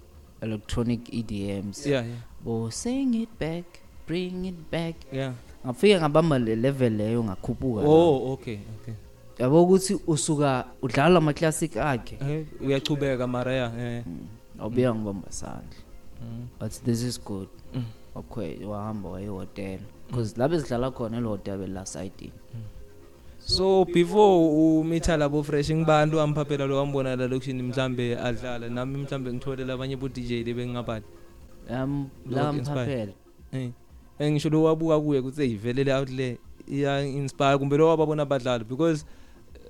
electronic 0.41 1.09
EDMs. 1.13 1.85
yeah 1.85 2.03
yeah 2.05 2.21
Bo 2.43 2.69
sing 2.69 3.13
it 3.15 3.29
back, 3.39 3.63
bring 4.07 4.45
it 4.45 4.59
back. 4.71 4.95
yeah 5.11 5.33
Ngafika 5.65 5.99
ngabamba 5.99 6.39
le 6.39 6.55
level 6.55 6.93
leyo 6.93 7.23
ngakhuphuka. 7.23 7.81
oh 7.85 8.33
okay 8.33 8.59
okay 8.81 8.93
Yabo 9.39 9.63
ukuthi 9.63 9.97
usuka 10.07 10.65
udlala 10.81 11.17
ama 11.17 11.33
classic 11.33 11.77
akhe. 11.77 12.17
eh 12.21 12.45
uyachubeka 12.61 13.27
mara 13.27 13.53
yeah 13.53 13.71
eh 13.79 14.03
Awubuya 14.59 14.95
ngibamba 14.95 15.31
sandla. 15.31 15.79
Mm. 16.21 16.47
But 16.59 16.71
this 16.85 17.01
is 17.03 17.17
good. 17.17 17.49
Mm. 17.73 17.83
Okay, 18.15 18.57
wahamba 18.65 19.09
waye 19.09 19.27
hotel. 19.27 19.79
Because 20.07 20.37
labe 20.37 20.59
sidlala 20.59 20.91
khona 20.91 21.19
le 21.19 21.27
hotel 21.27 21.67
la 21.67 21.83
side. 21.85 22.31
so 23.45 23.85
before 23.85 24.79
umitha 24.81 25.17
labo 25.17 25.43
fresh 25.43 25.69
ngibani 25.71 26.15
wamphaphela 26.15 26.65
lo 26.65 26.77
wambona 26.77 27.15
la 27.15 27.27
lokushini 27.27 27.63
mhlambe 27.63 28.17
adlala 28.17 28.69
nami 28.69 28.97
mhlambe 28.97 29.33
ngitholela 29.33 29.73
abanye 29.73 29.95
bo 29.95 30.07
DJ 30.07 30.31
lebengingabani 30.47 31.05
um 31.69 32.07
la 32.29 32.51
inspire. 32.51 32.61
mphaphela 32.61 33.13
eh 33.51 33.69
engisho 34.19 34.49
lo 34.49 34.63
wabuka 34.63 34.99
kuye 34.99 35.21
kuthi 35.21 35.41
eyivelele 35.41 35.93
out 35.93 36.09
le 36.09 36.37
iya 36.67 37.01
inspire 37.05 37.57
kumbe 37.57 37.77
lo 37.77 37.87
wababona 37.87 38.23
abadlali 38.23 38.63
because 38.63 39.05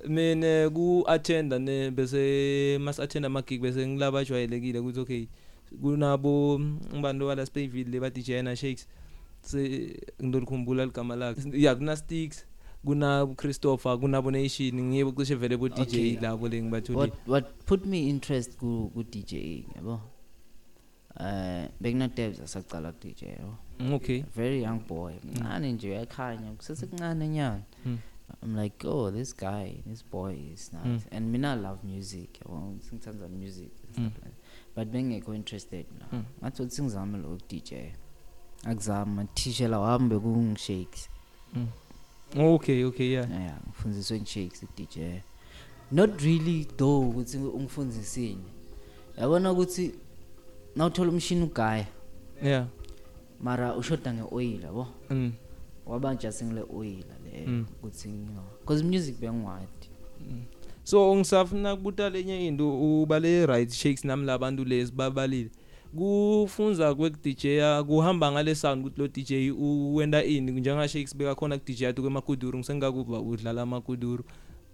mina 0.08 0.70
ku 0.70 1.04
attenda 1.06 1.58
ne 1.58 1.90
bese 1.90 2.78
mas 2.80 3.00
attenda 3.00 3.26
ama 3.26 3.42
gig 3.42 3.60
bese 3.60 3.86
ngilaba 3.86 4.20
ajwayelekile 4.20 4.78
ukuthi 4.78 5.00
okay 5.00 5.26
kunabo 5.80 6.60
ngibani 6.94 7.18
lo 7.18 7.26
wala 7.26 7.46
Spayville 7.46 7.90
le 7.90 8.00
ba 8.00 8.10
DJ 8.10 8.42
na 8.42 8.56
Shakes 8.56 8.86
se 9.42 9.96
ngidokhumbula 10.22 10.84
ligama 10.84 11.16
lakhe. 11.16 11.42
Ya 11.52 11.74
kuna 11.74 11.96
Sticks 11.96 12.46
kuna 12.84 13.26
Christopher 13.36 13.98
kunabo 13.98 14.30
Nation 14.30 14.82
ngiye 14.82 15.12
cishe 15.12 15.34
vele 15.34 15.56
bo 15.56 15.68
DJ 15.68 16.20
labo 16.20 16.48
le 16.48 16.62
ngibatholi 16.62 16.98
what 16.98 17.12
what 17.26 17.44
put 17.66 17.86
me 17.86 18.08
interest 18.08 18.56
ku 18.56 18.90
ku 18.94 19.02
DJ 19.02 19.64
yabo 19.76 20.00
eh 21.20 21.68
bekuna 21.80 22.08
devs 22.08 22.40
asacala 22.40 22.92
ku 22.92 23.08
DJ 23.08 23.22
yabo 23.22 23.56
okay. 23.94 24.24
Very 24.36 24.62
young 24.62 24.78
boy. 24.88 25.12
Mncane 25.24 25.72
nje 25.72 25.88
uyakhanya 25.90 26.52
kusesekuncane 26.52 27.28
nyana 27.28 27.62
Mm. 27.86 27.98
i'm 28.42 28.56
like 28.56 28.88
oh 28.88 29.10
this 29.12 29.36
guy 29.36 29.70
this 29.88 30.04
boy 30.12 30.34
is 30.54 30.72
nice 30.72 30.84
Mm. 31.10 31.16
and 31.16 31.30
mina 31.30 31.52
I 31.52 31.56
love 31.56 31.78
music 31.84 32.40
yabo 32.40 32.74
singithanda 32.80 33.28
music 33.28 33.70
Mm. 33.98 34.10
but 34.76 34.88
bengekho 34.88 35.34
interested 35.34 35.86
la 36.00 36.06
Mm. 36.12 36.24
ngathi 36.42 36.62
uthi 36.62 36.82
ngizame 36.82 37.18
lo 37.18 37.38
DJ 37.48 37.72
akuzama 38.64 39.24
thishela 39.24 39.78
wami 39.78 40.08
bekungishakes 40.08 41.08
okay 42.36 42.84
okay 42.84 43.10
yeah. 43.12 43.30
Yeah 43.30 43.58
ngifundiswe 43.68 44.20
ngishakes 44.20 44.64
DJ 44.76 45.22
not 45.92 46.20
really 46.22 46.64
though 46.64 47.08
ukuthi 47.08 47.36
ungifundisini 47.38 48.44
yabona 49.18 49.52
ukuthi 49.52 49.94
nawuthola 50.76 51.10
umshini 51.10 51.42
ugaya 51.42 51.86
yeah. 52.42 52.66
Mara 53.40 53.76
ushoda 53.76 54.14
ngeoil 54.14 54.62
yabo 54.62 54.86
mm. 55.10 55.32
wabanja 55.86 56.32
singile 56.32 56.64
oil 56.76 57.04
le 57.24 57.44
Mm. 57.46 57.66
ukuthi 57.78 58.08
ngiyo 58.08 58.42
because 58.60 58.84
music 58.84 59.20
bengwadi 59.20 59.66
so 60.84 61.16
ngisafuna 61.16 61.76
kubuta 61.76 62.10
lenye 62.10 62.46
into 62.46 63.02
ubale 63.02 63.46
right 63.46 63.72
shakes 63.72 64.04
nami 64.04 64.24
labantu 64.26 64.64
lezi 64.64 64.92
babalile 64.92 65.50
kufunza 65.96 66.94
kwe 66.94 67.10
DJ 67.10 67.46
kuhamba 67.86 68.32
ngale 68.32 68.54
sound 68.54 68.86
ukuthi 68.86 69.00
lo 69.00 69.08
DJ 69.08 69.50
uwenda 69.58 70.24
ini 70.24 70.52
njenga 70.52 70.88
shakes 70.88 71.16
beka 71.16 71.34
khona 71.34 71.58
ku 71.58 71.64
DJ 71.64 71.82
atu 71.84 72.02
kwemakuduru 72.02 72.58
ngisengakuba 72.58 73.20
udlala 73.20 73.62
amakuduru 73.62 74.24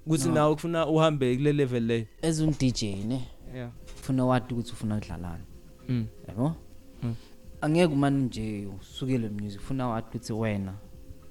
kuthi 0.08 0.28
No. 0.28 0.34
nawe 0.34 0.54
kufuna 0.54 0.86
uhambe 0.86 1.36
kule 1.36 1.52
level 1.52 1.84
leyo 1.86 2.06
as 2.22 2.40
un 2.40 2.54
DJ 2.58 2.82
ne 2.82 3.24
yeah 3.54 3.70
ufuna 4.00 4.24
wathi 4.26 4.54
ukuthi 4.54 4.72
ufuna 4.72 4.96
ukudlalana 4.96 5.40
mm. 5.88 6.06
yabo 6.28 6.54
Mm. 7.02 7.14
Angeke 7.60 7.92
umane 7.92 8.18
nje 8.22 8.66
usukele 8.80 9.28
music 9.28 9.60
ufuna 9.60 9.88
wathi 9.88 10.08
ukuthi 10.18 10.32
wena 10.32 10.74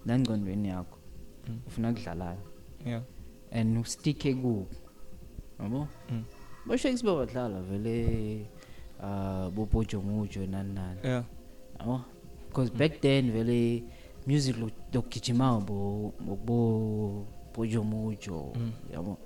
nangcondweni 0.06 0.68
yakho 0.68 0.96
Mm. 1.48 1.60
ufuna 1.68 1.90
ukudlalana 1.90 2.38
yeah. 2.86 3.02
And 3.52 3.78
usticke 3.78 4.34
ku 4.34 4.68
yabo? 5.60 5.88
Mm. 6.12 6.24
bo 6.66 6.78
Shakespeare 6.78 7.16
badlala 7.16 7.62
vele 7.62 8.46
uh 9.02 9.50
bo 9.50 9.66
Pojo 9.66 10.02
Mujo 10.02 10.46
nani 10.48 10.74
nani. 10.74 11.00
Yeah. 11.04 11.24
Yabo? 11.80 12.02
Because 12.48 12.70
back 12.70 13.02
then 13.02 13.32
vele 13.32 13.84
music 14.28 14.58
lo- 14.58 14.70
lokugijima 14.94 15.60
bo 15.66 16.14
bo 16.46 17.26
Pojo 17.54 17.84
Mujo 17.84 18.54
Mm. 18.56 18.72
yabo? 18.94 19.18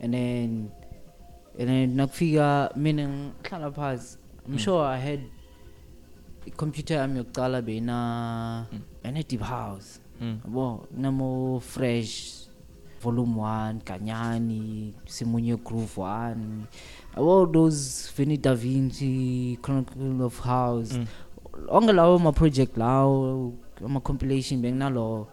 And 0.00 0.12
then 0.14 0.70
and 1.58 1.68
then 1.68 1.96
nakufika 1.96 2.76
mina 2.76 3.08
ngihlala 3.08 3.70
phansi 3.72 4.18
i'm 4.46 4.58
sure 4.58 4.84
i 4.84 4.98
had 4.98 5.20
i-computer 6.54 6.96
yami 6.96 7.18
yokucala 7.18 7.62
beyina 7.62 8.66
ene 9.02 9.22
deep 9.28 9.42
house 9.42 10.00
mm. 10.20 10.38
yabo 10.44 10.86
namo 10.96 11.60
fresh 11.60 12.32
volume 13.02 13.40
1 13.40 13.80
kanyani 13.84 14.94
simunye 15.06 15.56
groove 15.56 16.00
1 16.00 16.36
yabo 17.16 17.46
those 17.46 18.10
Vinny 18.16 18.36
Da 18.36 18.54
Vinci 18.54 19.58
Chronicle 19.62 20.22
of 20.24 20.40
House 20.40 20.98
Mm. 20.98 21.06
onke 21.68 21.92
lawo 21.92 22.18
ma 22.18 22.32
project 22.32 22.76
lawo 22.76 23.52
ama 23.84 24.00
compilation 24.00 24.60
benginalo 24.62 25.26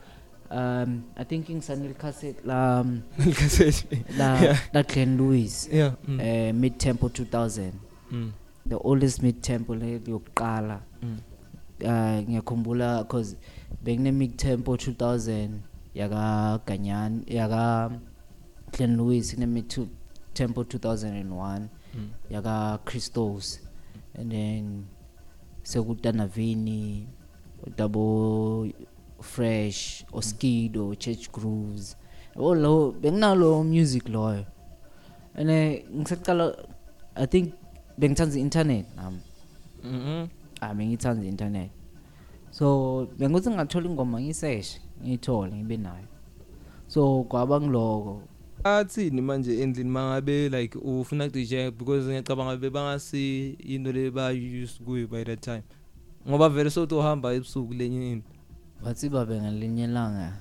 um 0.51 1.01
i 1.15 1.25
think 1.25 1.49
ngisanele 1.49 1.93
cassette 1.93 2.41
la 2.45 2.85
Cassette. 3.39 4.03
la 4.17 4.37
Yeah. 4.43 4.57
la 4.73 4.83
Glenn 4.83 5.17
Lewis 5.17 5.69
yeah 5.73 5.93
mm. 6.07 6.19
eh 6.21 6.53
mid 6.55 6.77
tempo 6.77 7.07
2000 7.07 7.71
mm. 8.11 8.31
the 8.69 8.75
oldest 8.83 9.23
mid 9.23 9.41
tempo 9.41 9.75
le 9.75 10.01
yokuqala 10.07 10.73
mm. 10.75 10.86
Uh 11.03 12.19
ngiyakhumbula 12.29 13.03
cause 13.03 13.37
bekune 13.83 14.11
mid 14.11 14.35
tempo 14.37 14.75
2000 14.75 15.49
yaka 15.93 16.59
Ganyani 16.65 17.23
yaka 17.27 17.91
Glenn 18.71 18.97
Lewis 18.97 19.33
kune 19.35 19.45
mid 19.45 19.73
tempo 20.33 20.61
2001 20.61 21.67
Mm. 21.95 22.09
yaka 22.29 22.79
Christos 22.85 23.59
and 24.13 24.31
then 24.31 24.85
sekutana 25.63 26.27
Vini 26.27 27.07
dabo 27.77 28.69
fresh 29.21 30.05
oskido 30.11 30.95
church 30.99 31.31
grooves 31.31 31.95
oh 32.35 32.53
lo 32.53 32.91
benginalo 32.91 33.63
music 33.63 34.03
loyo 34.09 34.45
and 35.35 35.49
ngisaqala 35.49 36.53
i 37.15 37.25
think 37.25 37.53
bengithanda 37.97 38.37
internet 38.37 38.85
nami 38.95 39.19
mm 39.83 39.99
-hmm. 40.05 40.27
Ah 40.61 40.73
bengithanda 40.73 41.25
internet 41.27 41.71
so 42.51 43.07
benguthi 43.19 43.49
ngathola 43.49 43.89
ingoma 43.89 44.21
ngiseshe 44.21 44.81
ngiyithole 45.01 45.55
ngibe 45.55 45.77
nayo. 45.77 46.07
So 46.87 47.23
kwaba 47.23 47.61
ngiloko. 47.61 48.21
Athini 48.63 49.21
manje 49.21 49.61
endlini 49.61 49.89
mangabe 49.89 50.49
like 50.49 50.77
ufuna 50.79 51.27
ku 51.27 51.33
DJ 51.37 51.69
because 51.77 52.07
ngiyacabanga 52.07 52.57
bebangasi 52.57 53.57
into 53.59 53.91
le 53.91 54.09
ba 54.09 54.31
used 54.31 54.81
kuyo 54.85 55.07
by 55.07 55.23
that 55.23 55.41
time. 55.41 55.63
Ngoba 56.27 56.49
vele 56.49 56.69
sothi 56.69 56.95
uhamba 56.95 57.33
ebusuku 57.33 57.73
lenye 57.73 58.11
into 58.11 58.27
wathi 58.83 59.09
babe 59.09 59.41
ngalinye 59.41 59.83
ilanga 59.83 60.33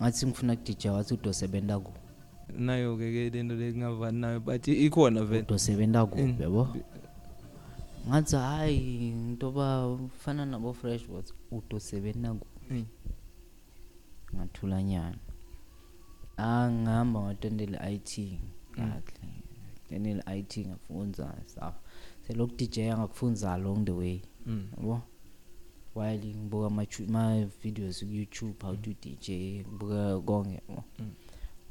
ngathi 0.00 0.26
ngifuna 0.26 0.56
ku 0.56 0.62
DJ 0.64 0.86
wathi 0.86 1.14
udosebenta 1.14 1.78
ku. 1.78 1.92
Nayo 2.58 2.96
ke 2.96 3.12
ke 3.12 3.30
lento 3.36 3.54
le 3.54 3.72
ngavani 3.74 4.18
nayo 4.20 4.40
but 4.40 4.64
ikhona 4.68 5.24
vele. 5.24 5.42
Udosebenta 5.42 6.06
ku 6.06 6.18
Mm. 6.18 6.40
yabo? 6.40 6.68
Ngathi 8.08 8.36
hayi 8.36 9.10
ntoba 9.10 9.86
ufana 9.88 10.46
nabo 10.46 10.72
fresh 10.72 11.08
wathi 11.08 11.32
udosebenta 11.50 12.34
ku 12.34 12.46
Mm. 12.70 12.84
ngathula 14.34 14.82
nyana 14.82 15.18
angihamba 16.36 17.20
ngatendele 17.22 17.78
IT 17.94 18.38
kahle 18.74 19.02
tendele 19.88 20.22
IT 20.38 20.52
ngafunza 20.66 21.34
stuff 21.46 21.74
selokhu 22.26 22.56
DJ 22.56 22.78
ngakufunza 22.94 23.52
along 23.52 23.84
the 23.84 23.92
way 23.92 24.20
Mm. 24.46 24.68
yabo 24.78 25.02
while 25.94 26.18
ngibuka 26.36 26.66
ama 26.66 26.86
ma 27.08 27.44
videos 27.62 28.00
ku 28.04 28.10
YouTube 28.10 28.56
how 28.62 28.76
to 28.76 28.90
DJ 29.02 29.62
ngibuka 29.62 30.20
konke 30.20 30.54
yabo 30.54 30.84
Mm. 30.98 31.10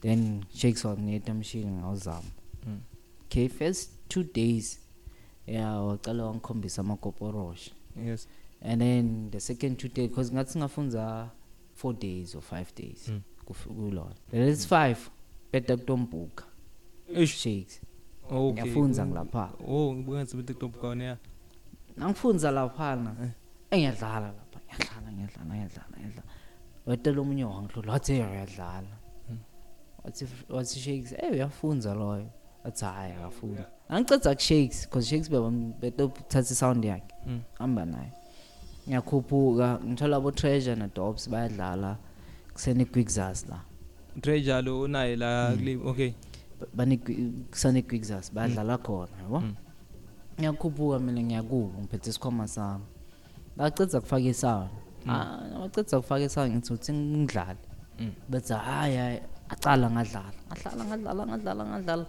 then 0.02 0.44
shakes 0.54 0.86
wangineta 0.86 1.34
machine 1.34 1.72
ngawuzama 1.72 2.30
Mm. 2.68 2.80
okay 3.26 3.50
first 3.50 3.92
2 4.10 4.24
days 4.34 4.80
yeah 5.48 5.86
waqala 5.88 6.26
wangikhombisa 6.26 6.82
amakoporosh 6.82 7.72
yes. 8.06 8.28
And 8.62 8.82
then 8.82 9.30
the 9.32 9.40
second 9.40 9.78
two 9.78 9.88
days 9.90 10.10
because 10.10 10.34
ngathi 10.34 10.52
singafunza 10.52 11.30
4 11.84 11.94
days 11.94 12.36
or 12.36 12.42
5 12.42 12.66
days 12.76 13.10
Mm. 13.10 13.22
kuf- 13.46 13.68
kulona. 13.68 14.16
Let's 14.34 14.66
5 14.68 14.96
beda 15.52 15.78
kutombuka. 15.78 16.46
Eish. 17.16 17.38
shakes. 17.38 17.82
Okay. 18.30 18.52
Ngiyafunza 18.64 19.06
ngilapha. 19.06 19.54
oh 19.68 19.94
ngibuka 19.94 20.18
ngathi 20.18 20.44
TikTok 20.44 20.72
kona 20.80 21.04
ya 21.04 21.18
nangifunza 21.98 22.52
laphana 22.52 23.34
engiyadlala 23.72 24.28
lapha 24.28 24.60
ngiyadlala 24.60 25.12
ngiyadlala 25.12 25.46
ngiyadlala 25.56 25.98
ngiyadlala. 25.98 26.24
Wetela 26.86 27.22
omunye 27.22 27.44
wangihlola 27.46 27.92
wathi 27.94 28.14
"Hey, 28.14 28.24
uyadlala. 28.24 28.98
Wathi 30.04 30.26
wathi 30.50 30.80
shakes 30.80 31.12
eh 31.12 31.32
uyafunza 31.32 31.94
loyo. 31.94 32.30
Wathi 32.64 32.86
hayi 32.86 33.14
akafunda 33.14 33.70
angiceda 33.90 34.36
ku-shakes 34.36 34.86
because 34.86 35.08
shakes 35.10 35.30
betothatha 35.82 36.40
isound 36.40 36.84
yakhe 36.86 37.14
Mm. 37.28 37.42
hamba 37.60 37.86
naye 37.86 38.12
ngiyakhuphuka 38.88 39.80
ngithola 39.86 40.18
abo-treasure 40.18 40.76
na-dobs 40.76 41.30
bayadlala 41.30 41.98
kusene-gwixas 42.54 43.46
la 43.50 43.60
treasure 44.22 44.62
lo 44.62 44.88
naye 44.88 45.16
la 45.16 45.50
Mm. 45.52 45.58
kule 45.58 45.74
okay 45.90 46.12
kusane-gwixas 47.52 48.34
bayadlala 48.34 48.78
khona 48.78 49.18
yabo 49.24 49.40
Mm. 49.40 49.56
ngiyakhuphuka 50.40 51.00
mina 51.00 51.22
ngiyakubo 51.22 51.80
ngiphethe 51.82 52.10
isikhwama 52.10 52.48
sami 52.48 52.86
baceda 53.58 54.02
kufaka 54.02 54.22
isound 54.34 54.70
Mm. 55.06 55.10
ah 55.12 55.40
baceda 55.62 55.98
kufaka 56.02 56.24
isound 56.26 56.52
ngithi 56.54 56.74
uthi 56.74 56.92
ngidlale 56.94 57.60
Mm. 58.00 58.12
bathi 58.30 58.54
hayi 58.54 58.96
hayi 58.98 59.20
acala 59.50 59.88
ngadlala 59.92 60.32
ngadlala 60.48 60.84
ngadlala 60.86 61.22
ngadlala 61.26 61.64
ngadlala 61.66 62.06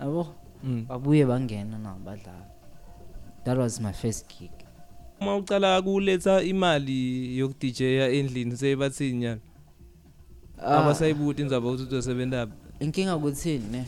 yabo 0.00 0.22
Mm. 0.24 0.43
Babuye 0.88 1.26
bangena 1.26 1.78
nabo 1.78 2.00
badlala. 2.04 2.46
That 3.44 3.58
was 3.58 3.80
my 3.80 3.92
first 3.92 4.28
gig. 4.28 4.50
Uma 5.20 5.36
ucala 5.36 5.82
kuletha 5.82 6.42
imali 6.42 7.38
yokudJya 7.38 8.08
endlini 8.08 8.56
seyibathini 8.56 9.18
nyana? 9.18 9.40
Ah, 10.58 10.78
abasayibuti 10.78 11.42
indzaba 11.42 11.68
ukuthi 11.68 11.82
uzosebenza 11.82 12.48
inkinga 12.80 13.18
kuthini 13.18 13.64
ne? 13.70 13.86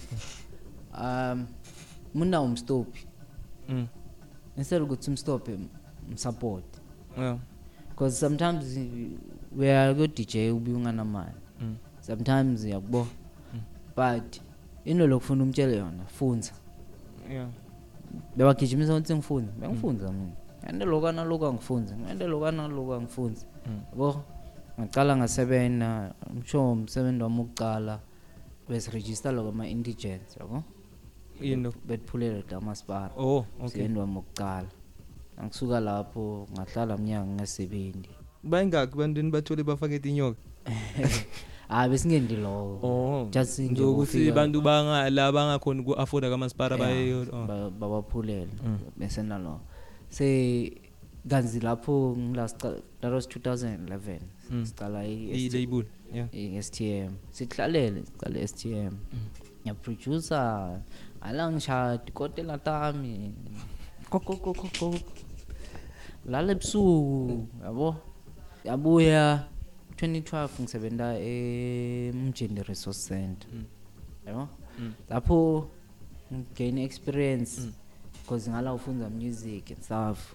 Um 1.00 1.46
muna 2.14 2.40
umstophi. 2.40 3.06
Mm. 3.68 3.86
Instead 4.56 4.82
ukuthi 4.82 5.10
umstophe 5.10 5.58
msupport. 6.12 6.64
Yeah. 7.18 7.38
Because 7.88 8.18
sometimes 8.18 8.78
we 9.56 9.76
are 9.76 9.94
go 9.94 10.06
DJ 10.06 10.50
ubuye 10.50 10.76
unganamali. 10.76 11.40
Mm. 11.60 11.76
Sometimes 12.00 12.64
yakubo 12.64 13.06
but 13.96 14.40
into 14.84 15.06
lokufuna 15.06 15.42
umtshele 15.42 15.76
yona 15.76 16.04
funza 16.04 16.52
yeah. 17.32 17.48
Bewagijimisa 18.36 18.92
ukuthi 18.94 19.14
ngifunze 19.14 19.52
bengifunza 19.60 20.12
mina. 20.12 20.32
Ngente 20.64 20.84
lokana 20.84 21.24
lokhu 21.24 21.46
angifunzi 21.46 21.94
ngente 21.94 22.26
lokana 22.26 22.68
lokhu 22.68 22.94
angifunzi 22.94 23.46
Mm. 23.66 23.80
yabo 23.92 24.22
ngaqala 24.80 25.16
ngasebenza 25.16 26.14
msho 26.34 26.72
umsebenzi 26.72 27.22
wami 27.22 27.38
wokuqala 27.38 28.00
besiregister 28.68 29.32
lokho 29.32 29.48
ama-indigents 29.48 30.36
yabo? 30.36 30.62
Yini? 31.40 31.72
Bethphulele 31.86 32.44
damaspara 32.50 33.10
oh 33.16 33.38
okay. 33.38 33.66
Msebenzi 33.66 33.98
wami 33.98 34.14
wokuqala 34.16 34.68
angisuka 35.36 35.80
lapho 35.80 36.46
ngahlala 36.52 36.96
mnyaka 36.96 37.26
ngingasebenzi 37.26 38.08
bayingaki 38.44 38.96
bantwini 38.96 39.30
bathole 39.30 39.62
bafake 39.62 39.96
inyoka 39.96 40.38
hayi 41.68 41.90
besingendi 41.90 42.36
lokho 42.36 42.86
oh 42.86 43.28
Just 43.30 43.58
nje 43.58 43.72
njokuthi 43.72 44.18
ukufika- 44.18 44.34
bantu 44.34 44.60
bangala 44.62 45.32
bangakhona 45.32 45.80
uku-afforda 45.82 46.30
kamaspara 46.30 46.76
baye 46.76 47.14
oh. 47.14 47.46
ba- 47.46 47.70
babaphulele 47.70 48.48
Mm. 48.64 48.78
bese 48.96 49.22
nalo. 49.22 49.60
Se 50.08 50.72
kanzi 51.28 51.60
lapho 51.60 52.14
ngilasiqa 52.18 52.78
that 53.00 53.12
was 53.12 53.26
2011 53.28 54.20
Mm. 54.50 54.64
siqala 54.66 55.04
i-label 55.06 55.84
yeah. 56.14 56.28
i-STM 56.34 57.10
sihlalele 57.30 58.02
siqale 58.06 58.38
i-STM 58.42 58.92
ngiyaproducer 59.62 60.80
ala 61.20 61.50
ngishadi 61.52 62.12
kotela 62.12 62.58
tami. 62.58 63.34
Kokokokoko 64.10 64.94
lala 66.26 66.52
ebusuku 66.52 67.46
yabo? 67.64 67.96
Yabuya. 68.64 69.48
2012 69.96 70.48
ngisebenza 70.62 71.18
emjini 71.18 72.62
resource 72.62 73.08
center. 73.08 73.50
Mm. 73.52 73.64
yabo 74.26 74.48
Mm. 74.78 74.92
lapho 75.08 75.68
ngigain 76.32 76.78
experience 76.78 77.60
Mm. 77.60 77.72
because 78.22 78.50
ngala 78.50 78.74
ufunza 78.74 79.10
music 79.10 79.70
and 79.70 79.80
stuff 79.82 80.34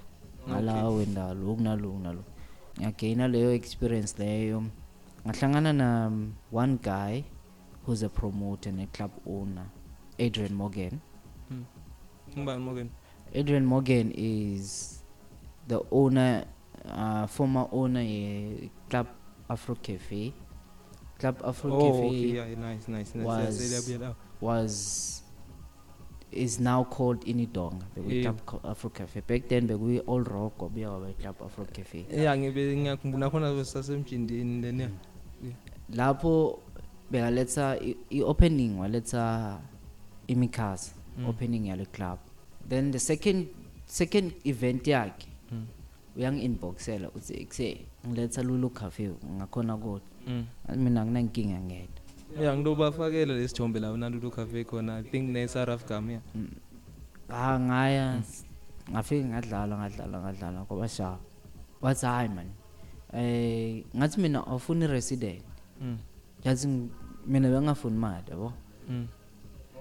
ngala 0.49 0.89
wenda 0.89 1.33
lokhu 1.33 1.61
naloku 1.61 1.99
naloku 1.99 2.29
ngiyagaina 2.77 3.27
leyo 3.27 3.53
experience 3.53 4.15
leyo. 4.23 4.63
Ngahlangana 5.27 5.73
na 5.73 6.11
one 6.51 6.77
guy 6.83 7.21
who's 7.85 8.03
a 8.03 8.09
promoter 8.09 8.73
ne-club 8.73 9.11
owner 9.27 9.65
adrian 10.17 10.53
morgan. 10.53 10.99
Ngibani 12.37 12.63
morgan? 12.63 12.89
Adrian 13.33 13.65
morgan 13.65 14.11
is 14.15 15.03
the 15.67 15.79
owner 15.91 16.45
uh, 16.85 17.27
former 17.27 17.67
owner 17.71 18.01
ye-club 18.01 19.07
afro 19.53 19.75
cafe. 19.75 20.33
Club 21.19 21.35
afro 21.43 21.69
oh 21.73 21.79
cafe 21.91 22.07
okay 22.07 22.31
yeah 22.37 22.47
nice 22.57 22.87
nice 22.91 23.11
nice. 23.15 23.27
Was- 23.27 23.99
was 24.41 24.73
is 26.31 26.59
now 26.59 26.83
called 26.95 27.21
inidonga 27.27 27.85
bekuyi 27.95 28.23
Yeah. 28.23 28.33
afro 28.71 28.89
cafe. 28.89 29.21
Back 29.21 29.47
then 29.49 29.67
bekuyi 29.67 29.99
all 30.07 30.23
rock 30.23 30.61
wabuya 30.61 30.89
waba 30.91 31.13
club 31.21 31.35
afro 31.45 31.65
cafe. 31.65 32.05
Yeah 32.11 32.37
ngibe 32.37 32.77
ngiyakhumbula 32.77 33.29
khona 33.29 33.53
besasemjindini 33.53 34.61
then 34.61 34.79
yeah. 34.79 34.91
Lapho 35.93 36.59
bekaletha 37.11 37.77
i-opening 38.09 38.79
waletha 38.79 39.59
imikhasa 40.27 40.91
Mm. 41.17 41.25
opening 41.29 41.65
yale 41.67 41.85
club. 41.85 42.19
Then 42.69 42.91
the 42.91 42.99
second 42.99 43.47
second 43.85 44.31
event 44.45 44.87
yakhe 44.87 45.27
Mm. 45.51 45.65
uyangi-inboxela 46.17 47.09
uthi 47.15 47.45
kuse 47.45 47.85
ngiletha 48.07 48.43
lulu 48.43 48.69
cafe 48.69 49.09
ngakhona 49.25 49.77
kodwa. 49.77 50.01
Mm. 50.27 50.45
Mina 50.75 51.05
nginankinga 51.05 51.59
ngedwa. 51.59 52.01
Yeah 52.41 52.57
ngitobafakela 52.57 53.33
lesithombe 53.33 53.79
lapho 53.79 53.97
nalulu 53.97 54.31
cafe 54.31 54.63
khona. 54.63 54.97
I 54.99 55.03
think 55.03 55.29
ne-saraf 55.29 55.87
gam 55.87 56.09
yeah 56.09 56.21
ah 57.29 57.59
ngaya 57.59 58.17
s- 58.19 58.45
ngafike 58.91 59.25
ngadlala 59.25 59.77
ngadlala 59.77 60.17
ngadlala 60.21 60.65
kwabashaba 60.65 61.19
wathi 61.81 62.05
hayi 62.05 62.29
man 62.29 62.47
eh 63.13 63.83
ngathi 63.95 64.21
mina 64.21 64.47
awufuni 64.47 64.87
resident. 64.87 65.43
Mm. 65.81 65.97
Jazi 66.43 66.67
ng- 66.67 66.89
mina 67.27 67.49
bengafuni 67.49 67.97
mali 67.97 68.23
yabo. 68.29 68.53
Mm. 68.89 69.07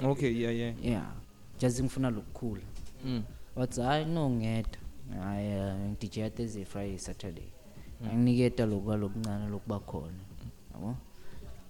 Okay 0.03 0.33
yeah 0.41 0.55
yeah. 0.57 0.75
Yeah 0.85 1.13
jazi 1.59 1.83
ngifuna 1.83 2.11
lokukhula. 2.11 2.63
Mm. 3.05 3.23
Wathi 3.57 3.81
hayi 3.81 4.05
no 4.05 4.31
ngedwa. 4.31 4.81
Hayi 5.23 5.75
ngidija 5.91 6.31
thursday 6.31 6.65
friday 6.65 6.99
saturday. 6.99 7.45
Mm. 7.45 7.51
Anginiketa 8.05 8.67
lokwa 8.67 8.97
lokuncane 8.97 9.49
lokuba 9.49 9.79
khona 9.79 10.21
yabo? 10.75 10.97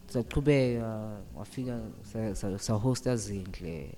Saqhubeka 0.07 1.17
wafika 1.37 1.81
sa- 2.03 2.35
sa- 2.35 2.59
sahosta 2.59 3.17
zindle 3.17 3.95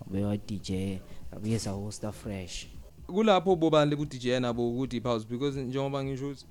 wabe 0.00 0.24
wa 0.24 0.36
DJ 0.36 1.00
abuye 1.32 1.58
sahosta 1.58 2.12
fresh. 2.12 2.66
Kulapho 3.06 3.56
bobani 3.56 3.96
ku-dj 3.96 4.26
nabo 4.40 4.70
ku-deep 4.76 5.04
house? 5.04 5.24
Because 5.26 5.60
njengoba 5.60 6.04
ngisho 6.04 6.26
ukuthi 6.26 6.46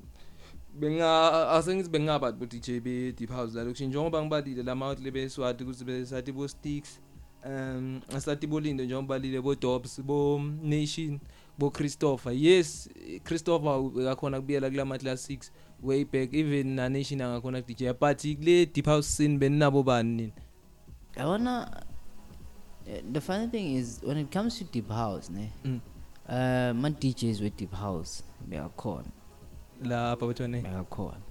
benga 0.80 1.50
asengithi 1.50 1.90
bengingabantu 1.90 2.40
bo-dj 2.40 2.80
be-deep 2.80 3.30
house 3.30 3.54
la 3.58 3.64
lokusho 3.64 3.86
njengoba 3.86 4.22
ngibalile 4.22 4.64
lama-outle 4.64 5.12
beswati 5.12 5.64
ukuthi 5.64 5.84
besathi 5.84 6.32
bo-sticks 6.32 7.00
um 7.46 8.02
asathi 8.16 8.48
bolinde 8.48 8.86
njengoba 8.86 9.08
balile 9.08 9.42
bo-dobs 9.42 10.02
bo-nation 10.02 11.20
bo-christopher 11.58 12.34
yes 12.34 12.90
christopher 13.24 13.82
bekakhona 13.96 14.42
kubiyela 14.42 14.70
kulama-classics 14.70 15.52
way 15.84 16.04
back 16.06 16.34
even 16.34 16.76
na-nation 16.76 17.22
angakhona 17.22 17.62
ku-dj 17.62 17.94
but 18.00 18.22
kule 18.22 18.66
deep 18.66 18.86
house 18.86 19.08
scene 19.08 19.38
beninabo 19.38 19.84
bani 19.84 20.16
nini? 20.16 20.34
Yabona 21.16 21.84
eh, 22.88 23.02
the 23.12 23.22
funny 23.22 23.48
thing 23.48 23.76
is 23.76 24.00
when 24.04 24.18
it 24.18 24.32
comes 24.32 24.58
to 24.58 24.64
deep 24.64 24.90
house 24.90 25.30
ne 25.30 25.52
Mm. 25.66 25.80
uh 26.30 26.74
ma 26.76 26.90
DJs 26.90 27.42
we 27.42 27.50
deep 27.50 27.74
house 27.74 28.24
bekakhona 28.50 29.10
lapha 29.84 30.28
bathwane 30.28 30.62
bekakhona 30.62 31.22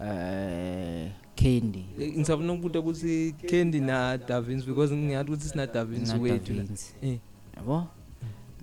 uh 0.00 1.10
Candy. 1.36 1.84
Ngisafuna 1.98 2.52
ukubuta 2.52 2.78
ukuthi 2.80 3.34
candy 3.50 3.80
na-davins 3.80 4.64
because 4.64 4.94
ngingathi 4.94 5.30
ukuthi 5.30 5.48
sina-davins 5.48 6.08
na 6.08 6.18
wethu 6.18 6.52
la. 6.52 6.62
Davins. 6.62 6.94
Eh, 7.02 7.18
yabo? 7.56 7.86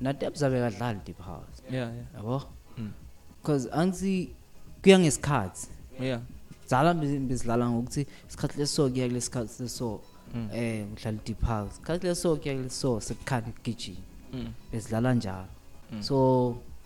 Na 0.01 0.13
Debs 0.13 0.43
abekadlala 0.43 0.99
deep 1.05 1.19
house 1.21 1.61
yeah 1.71 1.89
yeah 1.95 2.05
yabo 2.15 2.43
Mm. 2.77 2.91
because 3.37 3.69
angithi 3.71 4.35
kuya 4.83 4.99
ngesikhathi 4.99 5.67
yeah 5.99 6.21
zala 6.67 6.93
bezidlala 6.93 7.69
ngokuthi 7.69 8.07
isikhathi 8.29 8.57
leso 8.59 8.89
kuya 8.89 9.07
kulesikhathi 9.07 9.63
leso 9.63 10.01
Mm. 10.35 10.49
eh 10.53 10.85
udlala 10.93 11.17
deep 11.25 11.41
house 11.43 11.71
isikhathi 11.73 12.07
leso 12.07 12.35
kuya 12.35 12.55
kuleso 12.55 12.99
sekukhanya 13.01 13.47
ukugijima 13.49 13.97
Mm. 14.33 14.53
bezidlala 14.71 15.13
njalo 15.13 15.47
Mm. 15.91 16.03
so 16.03 16.15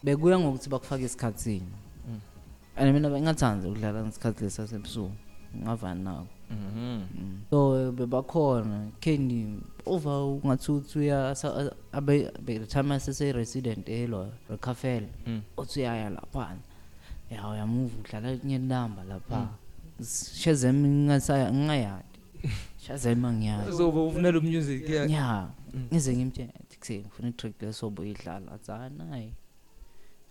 bekuya 0.03 0.39
ngokuthi 0.39 0.69
bakufake 0.69 1.03
esikhathini 1.05 1.71
Mm. 2.07 2.19
and 2.77 2.93
mina 2.93 3.09
bengathanda 3.09 3.67
ukudlala 3.69 4.03
ngesikhathi 4.03 4.43
lesasebusuku 4.43 5.11
ngavani 5.63 6.03
nako 6.03 6.19
Mhm. 6.19 6.27
Mm. 6.27 6.34
So 7.49 7.91
bebakhona 7.91 8.91
candy 8.99 9.45
over 9.85 10.11
ungathuthi 10.11 10.99
uya 10.99 11.35
sa- 11.35 11.71
abe 11.91 12.31
by 12.41 12.57
the 12.59 12.65
time 12.65 12.91
asese 12.93 13.31
resident 13.33 13.89
elo 13.89 14.31
recafel 14.49 15.03
Mm. 15.27 15.41
uthi 15.57 15.79
uyaya 15.79 16.09
lapha. 16.09 16.57
Ya 17.31 17.47
uyamuva 17.49 17.93
udlala 17.99 18.37
kunye 18.37 18.57
namba 18.57 19.03
lapha. 19.03 19.47
Shazem 20.33 20.75
ngingasaya 20.85 21.51
ngingayadi. 21.53 22.19
Shazem 22.85 23.25
angiyazi 23.25 23.77
so 23.77 23.89
ufuna 23.89 24.31
lo 24.31 24.41
music 24.41 24.89
yeah. 24.89 25.09
Ya 25.11 25.49
Mm. 25.73 25.87
ngize 25.93 26.15
ngimtshela 26.17 26.53
athi 26.59 26.77
kuse 26.79 26.99
ngifuna 26.99 27.29
itrack 27.29 27.61
lesobo 27.61 28.03
idlala 28.05 28.51
athi 28.51 28.71
hayi 28.71 28.89
nayi. 28.97 29.33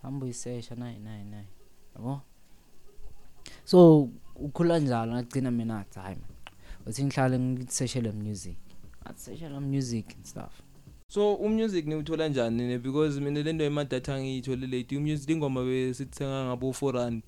Hamba 0.02 0.24
uyisesha 0.26 0.74
nayi 0.74 0.98
nayi 0.98 1.24
nayi. 1.24 1.46
Yabo? 1.96 2.20
So 3.64 4.08
ukhula 4.36 4.78
njalo 4.78 5.12
ngagcina 5.12 5.50
mina 5.50 5.78
athi 5.78 5.98
hayi 5.98 6.16
man 6.16 6.34
uthi 6.86 7.04
ngihlale 7.04 7.38
ngiseshele 7.38 8.12
music. 8.12 8.56
Athi 9.04 9.20
seshela 9.20 9.60
music 9.60 10.14
and 10.16 10.24
stuff. 10.24 10.62
So 11.08 11.34
umusic 11.34 11.86
niwuthola 11.86 12.28
njani 12.28 12.66
ne? 12.68 12.78
Because 12.78 13.20
mina 13.20 13.42
le 13.42 13.52
nto 13.52 13.64
emadatha 13.64 14.20
ngiyithole 14.20 14.66
late 14.66 14.96
umusic 14.96 15.30
ingoma 15.30 15.64
besithenga 15.64 16.44
ngabo 16.44 16.70
4 16.70 16.92
rand 16.92 17.22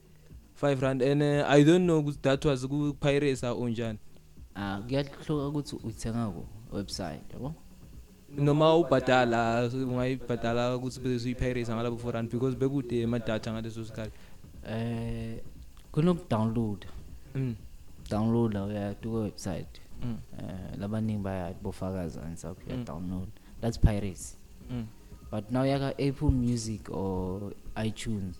5 0.62 0.80
rand 0.80 1.02
and 1.02 1.22
uh, 1.22 1.50
i 1.50 1.64
don't 1.64 1.84
know 1.84 2.00
ukuthi 2.00 2.18
that 2.22 2.44
was 2.44 2.66
ku 2.66 2.96
pirates 3.00 3.44
or 3.44 3.70
njani. 3.70 3.98
Ah 4.54 4.80
kuyahluka 4.80 5.48
ukuthi 5.48 5.76
uthenga 5.76 6.30
ku 6.30 6.46
website 6.72 7.32
yabo? 7.32 7.54
Noma 8.36 8.76
ubhadala 8.76 9.70
ungayibhadala 9.72 10.76
ukuthi 10.76 11.00
bese 11.00 11.24
uyipirates 11.24 11.70
ngalabo 11.70 11.96
4 11.96 12.12
rand 12.12 12.30
because 12.30 12.56
bekude 12.56 13.04
ama 13.04 13.18
data 13.18 13.52
ngaleso 13.52 13.84
sikhathi. 13.84 14.12
Eh 14.68 15.40
kunoku 15.92 16.24
download 17.36 17.46
mm. 17.48 17.54
Download 18.10 18.54
la 18.54 18.64
uya 18.64 18.94
ku 18.94 19.08
website. 19.14 19.80
Mm. 20.02 20.18
Eh 20.38 20.78
labaningi 20.78 21.22
bayathi 21.22 21.58
bofakaza 21.62 22.22
and 22.22 22.36
stuff 22.36 22.58
ya 22.68 22.76
Mm. 22.76 22.84
download. 22.84 23.28
That's 23.60 23.78
piracy 23.78 24.36
mm. 24.70 24.84
But 25.30 25.50
now 25.50 25.64
yaka 25.64 25.88
Apple 26.08 26.30
Music 26.30 26.90
or 26.90 27.52
iTunes 27.76 28.36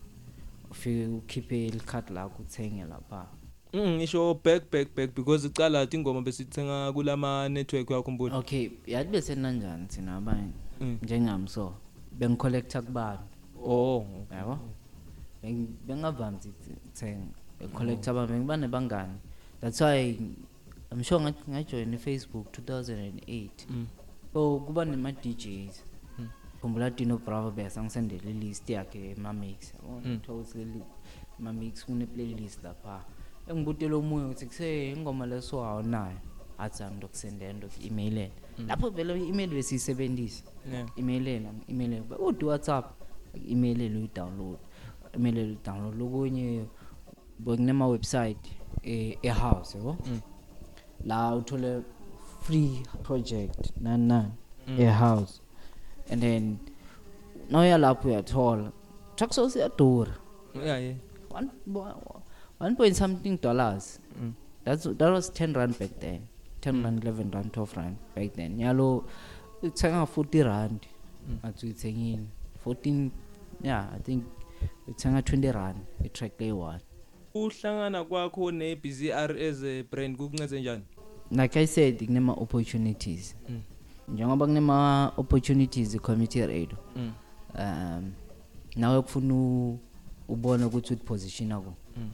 ufike 0.71 1.07
ukhiphe 1.07 1.67
ilicard 1.67 2.11
lakho 2.11 2.43
uthenge 2.43 2.85
lapha 2.85 3.27
Mm 3.73 3.97
ngisho 3.97 4.35
back 4.45 4.71
back 4.71 4.95
back 4.97 5.15
because 5.15 5.47
icala 5.47 5.87
ingoma 5.91 6.23
besithenga 6.23 6.93
kulama 6.93 7.49
network 7.49 7.91
yakho 7.91 8.11
mbulo. 8.11 8.39
okay 8.39 8.71
yathi 8.87 9.11
bese 9.11 9.35
nanjani 9.35 9.87
thina 9.87 10.17
abanye? 10.17 10.53
Mm. 10.81 10.99
njengami 11.03 11.49
so 11.49 11.75
bengicollecta 12.19 12.83
kubantu 12.83 13.23
Oh. 13.65 14.07
yabo? 14.31 14.59
Beng- 15.43 15.67
bengavami 15.87 16.37
ukuthenga 16.47 17.27
becollecta 17.61 18.11
abantu 18.11 18.33
bengibane 18.33 18.69
bangani. 18.69 19.15
That's 19.61 19.81
why 19.81 20.19
i'm 20.93 21.03
sure 21.03 21.21
ngathi 21.21 21.51
ngajoin 21.51 21.95
i-facebook 21.95 22.47
2008 22.53 23.51
Mm. 23.71 23.87
so 24.33 24.59
kuba 24.61 24.85
nema-djs 24.85 25.85
Mm. 26.19 26.29
khumbula 26.61 26.91
dino 26.91 27.19
bravo 27.19 27.51
bese 27.51 27.81
angisendele 27.81 28.31
ilist 28.31 28.71
yakhe 28.71 29.11
ema-mix 29.11 29.75
Mm. 30.05 30.21
ma-mix 31.39 31.85
kune-playlist 31.85 32.63
lapha. 32.65 33.05
Engibutele 33.49 33.95
omunye 33.95 34.25
ukuthi 34.27 34.47
kuse 34.47 34.91
ingoma 34.93 35.27
leso 35.27 35.65
awunayo. 35.65 36.17
Athi 36.59 36.83
angidokusendela 36.83 37.53
ndoku-emailele 37.53 38.33
Mm. 38.59 38.67
lapho 38.69 38.91
vele 38.91 39.19
i-email 39.21 39.51
besiyisebenzisa 39.51 40.45
Yeah. 40.73 40.89
emailele 40.97 41.49
emailele 41.69 42.03
uthi 42.19 42.45
whatsapp 42.45 42.87
emailele 43.49 43.99
uyi-download. 43.99 44.59
Emailele 45.13 45.49
uyi-download. 45.49 46.67
Lokunye 47.45 47.57
bekunema-website 47.73 48.51
eh, 48.83 49.19
e-house 49.23 49.79
yabo 49.79 49.97
Mm. 50.07 50.21
la 51.05 51.35
uthole 51.37 51.83
free 52.41 52.83
project 53.03 53.73
nani 53.81 54.07
nani 54.07 54.31
Mm. 54.69 54.81
e-house 54.81 55.41
and 56.13 56.21
then 56.23 56.57
nawuya 57.51 57.79
lapho 57.79 58.09
uyathola 58.09 58.73
trackso 59.17 59.51
siyadura 59.51 60.13
Yeah, 60.65 60.83
yeah. 60.83 60.97
one, 61.31 61.51
one 62.61 62.77
point 62.77 62.95
something 62.97 63.39
dollars 63.43 64.01
Mm. 64.23 64.33
That's 64.65 64.83
that 64.85 65.13
was 65.13 65.31
10 65.33 65.53
rand 65.55 65.79
back 65.79 66.01
then. 66.01 66.21
10 66.61 66.83
rand, 66.83 67.05
11 67.05 67.31
rand, 67.31 67.53
12 67.53 67.77
rand 67.77 67.97
back 68.17 68.33
then. 68.33 68.59
Yalo 68.61 69.05
uthenga 69.63 70.07
40 70.07 70.43
rand. 70.43 70.81
Mm. 71.29 71.39
Athi 71.43 71.67
uthengini 71.71 72.27
14 72.65 73.11
yeah, 73.63 73.89
I 73.97 73.99
think 74.01 74.25
uthenga 74.89 75.21
20 75.23 75.53
rand 75.53 75.79
i 76.05 76.09
track 76.09 76.41
le 76.41 76.53
one. 76.53 76.81
Uhlangana 77.45 78.05
kwakho 78.05 78.51
ne 78.53 78.77
BZR 78.77 79.37
as 79.49 79.63
a 79.65 79.83
brand 79.91 80.17
kukunceze 80.17 80.61
njani? 80.61 80.83
Like 81.31 81.57
I 81.61 81.67
said, 81.67 81.99
kunema 82.07 82.33
opportunities. 82.33 83.35
Mm. 83.49 83.61
Njengoba 84.09 84.47
kunema 84.47 85.13
opportunities 85.17 85.95
i 85.95 85.99
community 85.99 86.41
radio. 86.47 86.79
Mm. 86.97 87.13
Um 87.59 88.13
nawe 88.77 89.03
kufuna 89.03 89.35
u- 89.35 89.79
ubone 90.29 90.65
ukuthi 90.65 90.93
uthi 90.95 91.05
position 91.05 91.53
ako. 91.53 91.75
Mm. 91.97 92.11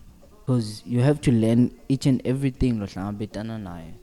because 0.46 0.82
you 0.86 1.00
have 1.02 1.20
to 1.20 1.30
learn 1.30 1.70
each 1.88 2.06
and 2.06 2.20
everything 2.26 2.72
lo 2.72 2.86
hlangabetana 2.86 3.58
naye 3.58 3.94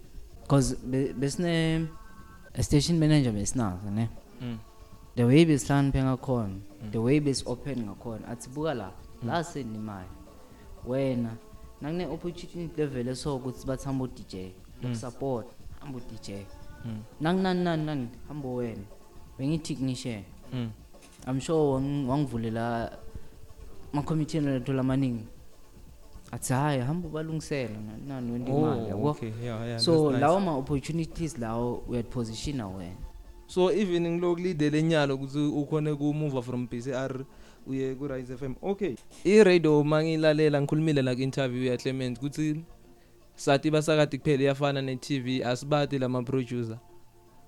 because 0.42 0.76
besine 1.20 1.88
a 2.54 2.64
station 2.64 2.98
manager 2.98 3.32
besinazo 3.34 3.92
ne 3.92 4.10
Mm. 4.42 4.58
the 5.16 5.24
way 5.24 5.46
besihlakaniphe 5.46 6.04
ngakhona 6.04 6.56
the 6.92 6.98
way 6.98 7.20
besi-open 7.20 7.80
ngakhona 7.84 8.28
athi 8.28 8.50
buka 8.50 8.74
la 8.74 8.92
la 9.26 9.44
senemali 9.44 10.08
wena 10.88 11.30
nakune 11.82 12.06
opportunity 12.08 12.70
level 12.82 13.16
so 13.16 13.36
ukuthi 13.36 13.68
bathi 13.68 13.86
hamba 13.86 14.04
u-dj 14.06 14.36
lokusupport 14.84 15.48
hamba 15.80 15.98
u-dj 15.98 16.30
Mm. 16.86 16.98
nakunani 17.22 17.64
nani 17.64 17.86
nani 17.86 18.08
hamba 18.28 18.50
wena 18.50 18.82
bengiyi-technician 19.38 20.24
Mm. 20.54 20.70
i'm 21.28 21.40
sure 21.42 21.60
wang- 21.60 22.08
wangivulela 22.08 22.92
ama-committee 23.94 24.40
nathola 24.40 24.80
amaningi 24.82 25.26
athi 26.32 26.54
hhayi 26.54 26.82
hamba 26.82 27.08
ubalungisela 27.08 27.70
nani 27.80 28.04
nani 28.08 28.32
wenta 28.32 28.52
imali 28.52 28.82
Oh, 28.82 28.88
yabo 28.88 29.10
okay. 29.10 29.32
Yeah, 29.44 29.68
yeah. 29.68 29.80
so 29.80 29.92
that's 29.92 30.12
nice. 30.12 30.20
lawo 30.22 30.40
ma-opportunities 30.40 31.38
lawo 31.38 31.84
uyazipositiona 31.88 32.68
wena 32.68 32.96
so 33.48 33.72
even 33.72 34.08
ngiloku 34.12 34.40
leader 34.42 34.72
lenyalo 34.72 35.16
ukuthi 35.16 35.40
ukhone 35.40 35.96
ku 35.96 36.14
move 36.14 36.42
from 36.42 36.68
BCR 36.68 37.26
uye 37.68 37.96
ku 37.96 38.08
Rise 38.08 38.38
FM 38.38 38.54
okay. 38.62 38.96
I 39.26 39.44
radio 39.44 39.84
mangilalela 39.84 40.62
ngikhulumile 40.62 41.02
la 41.02 41.16
ku 41.16 41.22
interview 41.22 41.64
ya 41.64 41.78
Clement 41.78 42.18
ukuthi 42.18 42.62
sathi 43.36 43.72
basakade 43.72 44.18
kuphela 44.18 44.44
iyafana 44.44 44.82
ne 44.82 44.96
TV 44.96 45.44
asibati 45.44 46.00
lama 46.00 46.24
producer 46.24 46.78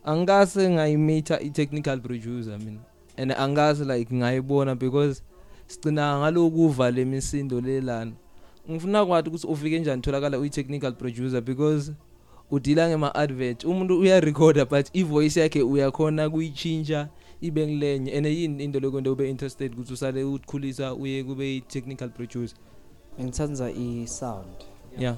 angase 0.03 0.69
ngayimeter 0.69 1.39
i 1.41 1.49
technical 1.49 1.99
producer 1.99 2.59
mina 2.59 2.79
and 3.17 3.31
angase 3.31 3.85
like 3.85 4.15
ngayibona 4.15 4.75
because 4.75 5.21
sicina 5.67 6.19
ngalokuva 6.19 6.91
lemisindo 6.91 7.61
lelana. 7.61 8.11
Ngifuna 8.71 9.05
kwathi 9.05 9.29
ukuthi 9.29 9.47
ufike 9.47 9.79
njani 9.79 10.01
tholakala 10.01 10.39
uyi 10.39 10.49
technical 10.49 10.93
producer 10.93 11.41
because 11.41 11.93
udila 12.51 12.89
ngema 12.89 13.15
advert 13.15 13.63
umuntu 13.63 13.99
uyarecorda 13.99 14.65
but 14.65 14.95
ivoice 14.95 15.39
yakhe 15.39 15.61
uyakhona 15.61 16.29
kuyichinja 16.29 17.07
ibe 17.41 17.67
ngilenye 17.67 18.17
and 18.17 18.25
yini 18.25 18.63
into 18.63 18.79
lokwento 18.79 19.11
ube 19.13 19.29
interested 19.29 19.73
ukuthi 19.73 19.93
usale 19.93 20.23
ukukhulisa 20.23 20.93
uye 20.93 21.23
kube 21.23 21.55
i 21.57 21.61
technical 21.61 22.09
producer? 22.09 22.57
Ngithanda 23.21 23.71
i-sound. 23.71 24.47
Yeah 24.97 25.15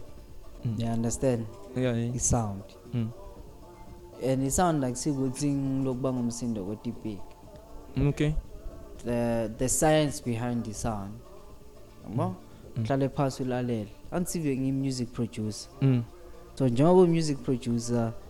you 0.77 0.87
understand? 0.87 1.45
Yeah, 1.75 1.97
yeah. 1.99 2.15
i-sound. 2.15 2.63
Mm. 2.93 3.09
and 4.31 4.43
i-sound 4.43 4.83
akusikuthi 4.85 5.51
ngilokuba 5.53 6.13
ngumsindo 6.13 6.65
kodwa 6.65 7.13
okay. 8.09 8.31
The 9.05 9.49
the 9.57 9.69
science 9.69 10.23
behind 10.25 10.65
the 10.65 10.73
sound 10.73 11.13
yabo? 12.09 12.35
Mm. 12.77 12.83
hlale 12.85 13.09
phasi 13.09 13.43
ulalele. 13.43 13.87
Anisive 14.11 14.57
ngiyi-music 14.57 15.09
producer. 15.11 15.69
Mm. 15.81 16.03
so 16.55 16.67
njengoba 16.67 17.01
u-music 17.01 17.37
producer 17.37 18.13
u- 18.17 18.22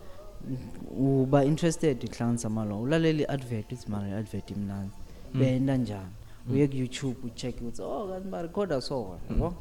uba 1.00 1.46
interested 1.46 1.98
kuhlanganisa 2.10 2.50
malo 2.50 2.82
ulalela 2.82 3.22
i-advert 3.22 3.72
uthi 3.72 3.90
mara 3.92 4.08
i-advert 4.10 4.52
imnandi. 4.52 4.94
Mm. 5.34 5.40
benda 5.40 5.78
njani? 5.78 6.10
Uye 6.52 6.68
ku-youtube 6.68 7.18
ucheck 7.28 7.62
ukuthi 7.62 7.82
oh 7.82 8.08
kanti 8.08 8.28
barekhoda 8.30 8.82
so 8.82 9.18
yabo? 9.30 9.54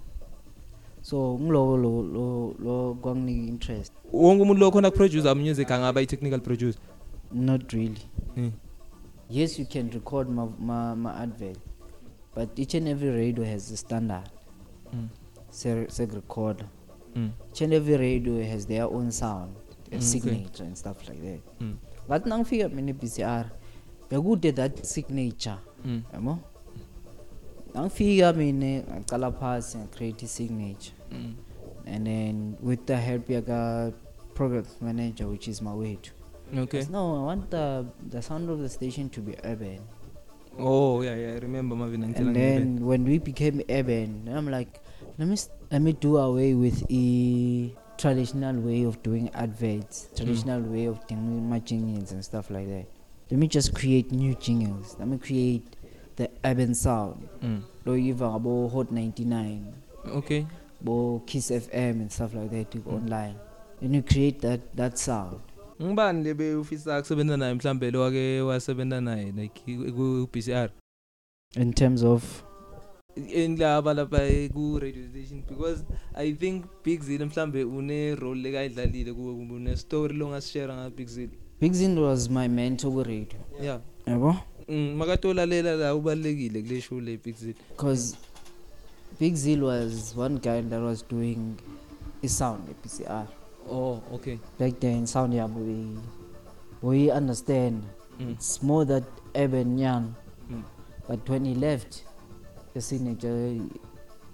So 1.03 1.39
ngiloko 1.41 1.77
lo 1.77 2.03
lo 2.03 2.55
lo 2.65 2.95
kwanginika 2.95 3.49
interest. 3.49 3.93
Wonke 4.13 4.43
umuntu 4.43 4.61
lokhona 4.61 4.91
kuproducer 4.91 5.37
music 5.37 5.71
angaba 5.71 6.01
i 6.01 6.07
technical 6.07 6.41
producer? 6.41 6.81
Not 7.33 7.73
really. 7.73 8.03
Mm. 8.37 8.53
yes 9.31 9.59
you 9.59 9.67
can 9.67 9.91
record 9.91 10.29
my, 10.29 10.47
my, 10.61 10.95
my 10.95 11.11
advert 11.23 11.59
but 12.35 12.59
each 12.59 12.75
and 12.75 12.89
every 12.89 13.11
radio 13.11 13.45
has 13.45 13.71
a 13.73 13.77
standard. 13.77 14.29
Mm. 14.95 15.09
se- 15.51 15.87
seg-recorder 15.89 16.67
Mm. 17.17 17.31
each 17.53 17.63
and 17.63 17.73
every 17.75 17.97
radio 17.97 18.43
has 18.45 18.67
their 18.67 18.85
own 18.85 19.11
sound. 19.11 19.51
Mm, 19.57 19.72
a 19.93 19.97
okay. 19.97 20.01
signature 20.01 20.65
and 20.67 20.77
stuff 20.77 21.09
like 21.09 21.21
that 21.23 21.41
Mm. 21.61 21.77
ngathi 22.09 22.29
nangifika 22.29 22.69
mina 22.69 22.91
e-bcr 22.91 23.45
bekude 24.11 24.53
that 24.53 24.85
signature 24.85 25.59
Mm. 25.85 26.03
yabo 26.13 26.39
nangifika 27.75 28.33
mina 28.33 28.83
ngacala 28.83 29.33
phasi 29.33 29.79
ngacreate 29.79 30.25
i-signature 30.27 30.95
Mm. 31.13 31.35
and 31.87 32.07
then 32.07 32.55
with 32.63 32.85
the 32.87 32.97
help 32.97 33.31
yaka 33.31 33.93
product 34.35 34.83
manager 34.83 35.27
which 35.29 35.49
is 35.49 35.63
mawethu 35.63 36.13
okay 36.63 36.81
Yes, 36.81 36.91
no 36.91 37.17
i 37.23 37.25
want 37.27 37.51
the, 37.51 37.85
the 38.11 38.23
sound 38.23 38.51
of 38.51 38.61
the 38.61 38.69
station 38.69 39.09
to 39.11 39.21
be 39.21 39.37
urban 39.45 39.81
oh 40.59 41.03
yeah 41.05 41.17
yeah 41.21 41.33
i 41.37 41.39
remember 41.41 41.77
mavina 41.77 42.07
ngitshela 42.07 42.29
and 42.29 42.37
ngebe. 42.37 42.59
then 42.59 42.85
when 42.85 43.05
we 43.09 43.19
became 43.19 43.65
urban 43.69 44.25
then 44.25 44.37
i'm 44.37 44.49
like 44.49 44.81
let 45.19 45.29
me 45.29 45.35
s- 45.35 45.51
let 45.71 45.83
me 45.83 45.93
do 45.93 46.19
away 46.19 46.55
with 46.55 46.85
a 46.91 47.71
traditional 48.03 48.57
way 48.57 48.83
of 48.83 49.01
doing 49.03 49.31
adverts 49.33 50.09
traditional 50.17 50.61
way 50.61 50.87
of 50.87 51.07
doing 51.07 51.49
my 51.49 51.61
jingles 51.61 52.11
and 52.11 52.25
stuff 52.25 52.51
like 52.51 52.67
that. 52.67 52.87
Let 53.31 53.39
me 53.39 53.47
just 53.47 53.75
create 53.75 54.11
new 54.11 54.35
jingles. 54.35 54.97
Let 54.99 55.07
me 55.07 55.19
create 55.19 55.63
the 56.17 56.29
urban 56.45 56.75
sound. 56.75 57.29
Mm. 57.41 57.63
lo 57.87 58.69
hot 58.69 58.91
99 58.91 59.73
okay. 60.07 60.47
Bo 60.81 61.23
kiss 61.27 61.51
fm 61.51 62.03
and 62.03 62.11
stuff 62.13 62.35
like 62.35 62.51
that 62.51 62.75
you 62.75 62.83
online. 62.87 63.37
Then 63.81 63.95
you 63.95 64.03
create 64.03 64.41
that 64.41 64.61
that 64.77 64.99
sound. 64.99 65.41
Ngibani 65.81 66.25
lebe 66.25 66.55
ufisa 66.55 66.99
ukusebenza 66.99 67.37
naye? 67.37 67.55
Mhlambe 67.55 67.91
lo 67.91 68.01
wake 68.01 68.41
wasebenza 68.41 69.01
naye 69.01 69.33
like 69.33 69.61
ku 69.65 70.29
BCR 70.33 70.71
in 71.57 71.73
terms 71.73 72.03
of 72.03 72.43
endaba 73.17 73.95
lapha 73.95 74.23
eh, 74.23 74.49
ku 74.51 74.79
radio 74.79 75.05
station 75.09 75.43
because 75.49 75.85
i 76.15 76.33
think 76.33 76.65
big 76.85 77.03
zil 77.03 77.27
mhlambe 77.27 77.65
une 77.65 78.15
role 78.15 78.41
lekayidlalile 78.43 79.13
kuwe 79.13 79.35
kumbe 79.35 79.55
une 79.55 79.77
story 79.77 80.15
longasishare 80.17 80.73
nga 80.75 80.91
big 80.91 81.09
zil. 81.09 81.29
Big 81.61 81.73
zin 81.73 81.99
was 81.99 82.29
my 82.31 82.49
mentor 82.49 82.91
ku-radio 82.91 83.39
yeah. 83.61 83.81
Yabo? 84.07 84.37
Mm, 84.69 84.95
makatolalela 84.97 85.77
la 85.77 85.95
ubalekile 85.95 86.63
kule 86.63 86.81
show 86.81 87.01
le 87.01 87.17
big 87.17 87.37
zil. 87.37 87.55
Because 87.71 88.17
big 89.21 89.35
zil 89.37 89.63
was 89.63 90.15
one 90.17 90.39
guy 90.39 90.61
that 90.63 90.81
was 90.81 91.03
doing 91.03 91.57
i-sound 92.23 92.69
e-pcr 92.71 93.27
oh 93.71 94.03
okay. 94.13 94.39
Back 94.59 94.81
then 94.81 95.07
sound 95.07 95.35
yabo 95.35 95.61
we, 95.61 95.99
we 96.83 97.11
understand. 97.11 97.85
Mm. 98.19 98.33
it's 98.33 98.63
more 98.63 98.85
that 98.85 99.05
urban 99.35 99.79
young. 99.79 100.15
Mm. 100.51 100.63
but 101.09 101.29
when 101.29 101.45
he 101.45 101.55
left 101.55 102.05
esineje 102.75 103.61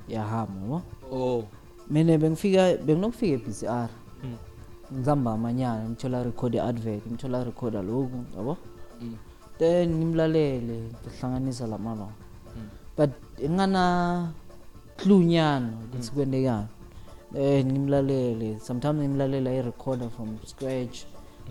yahama 0.09 0.61
yabo 0.61 0.83
oh. 1.13 1.45
Mina 1.91 2.19
bengifika 2.19 2.77
benginokufika 2.77 3.35
e-pcr 3.35 3.89
Mm. 4.25 4.37
ngizihamba 4.93 5.33
amanyana 5.33 5.89
ngithola 5.89 6.23
record 6.23 6.55
i-advert 6.55 7.07
ngithola 7.07 7.45
recorda 7.45 7.83
lokhu 7.83 8.25
yabo? 8.37 8.57
Mm. 9.01 9.15
then 9.59 9.95
ngimlalele 9.95 10.83
ngihlanganisa 11.07 11.67
lamalo 11.67 12.09
Mm. 12.57 12.69
but 12.97 13.11
ngana 13.51 14.33
clunyana 14.97 15.71
ukuthi 15.85 16.11
kwendekani. 16.11 16.67
Then 17.33 17.67
ngimlalele 17.73 18.59
sometimes 18.61 18.99
ngimlalela 19.01 19.51
i-recorder 19.51 20.11
from 20.11 20.39
scratch 20.47 21.05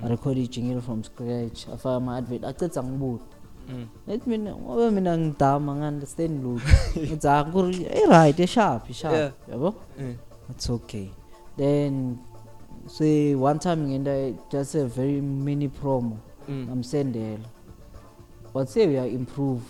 arekhode 0.03 0.43
ijingile 0.43 0.81
from 0.81 1.03
scratch 1.03 1.67
afake 1.69 1.95
ama-advert 1.95 2.43
acetha 2.43 2.83
ngibude 2.83 3.23
Mm. 3.69 3.87
ethi 4.07 4.29
mina 4.29 4.55
ngoba 4.55 4.91
mina 4.91 5.17
ngidama 5.17 5.75
ngi-understand 5.75 6.43
lutho 6.43 6.67
ngithi 6.99 7.27
akuri 7.27 7.75
i-right 8.03 8.39
esharp 8.39 8.81
Yeah. 8.83 8.91
isharp 8.91 9.33
yabo 9.51 9.73
Mm. 9.99 10.15
it's 10.49 10.69
okay 10.69 11.09
then 11.57 12.17
say 12.87 13.35
one 13.35 13.59
time 13.59 13.75
ngenda 13.87 14.31
just 14.51 14.75
a 14.75 14.85
very 14.85 15.21
mini 15.21 15.69
promo 15.69 16.17
Mm. 16.49 16.65
ngamsendela 16.67 17.45
wathe 18.53 18.87
uya-improve 18.87 19.61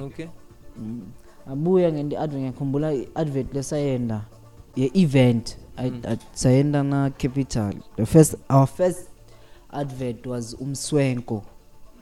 okay 0.00 0.26
Mm. 0.78 1.00
abuya 1.46 1.92
ngende 1.92 2.18
advert 2.18 2.40
ngiyakhumbula 2.40 2.92
i-advert 2.94 3.54
lesayenda 3.54 4.20
ye-event 4.76 5.56
I- 5.76 5.90
Mm. 5.90 6.00
I- 6.08 6.18
sayenda 6.32 6.82
na 6.82 7.10
capital 7.10 7.74
the 7.96 8.06
first 8.06 8.36
our 8.48 8.66
first 8.66 9.08
advert 9.72 10.26
was 10.26 10.56
umswenko 10.60 11.42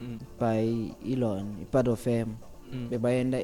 Mm. 0.02 0.18
by 0.40 0.90
elon 1.12 1.46
ipart 1.62 1.88
of 1.88 2.06
em 2.06 2.28
Mm. 2.72 2.88
bebayenda 2.90 3.38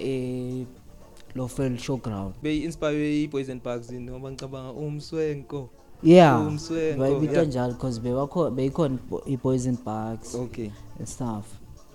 e-lofel 1.34 1.78
showground. 1.78 2.34
Beyi-inspire 2.42 3.22
i-boys 3.22 3.48
and 3.48 3.62
parks 3.62 3.92
ngoba 3.92 4.30
ngicabanga 4.30 4.72
umswenko. 4.72 5.68
Yeah. 6.02 6.46
Umswenko 6.46 6.98
bayibita 7.00 7.44
njalo 7.44 7.72
because 7.72 8.00
beyikhona 8.00 8.98
i-poison 9.26 9.76
parks 9.76 10.34
okay. 10.34 10.70
and 10.98 11.06
stuff. 11.09 11.46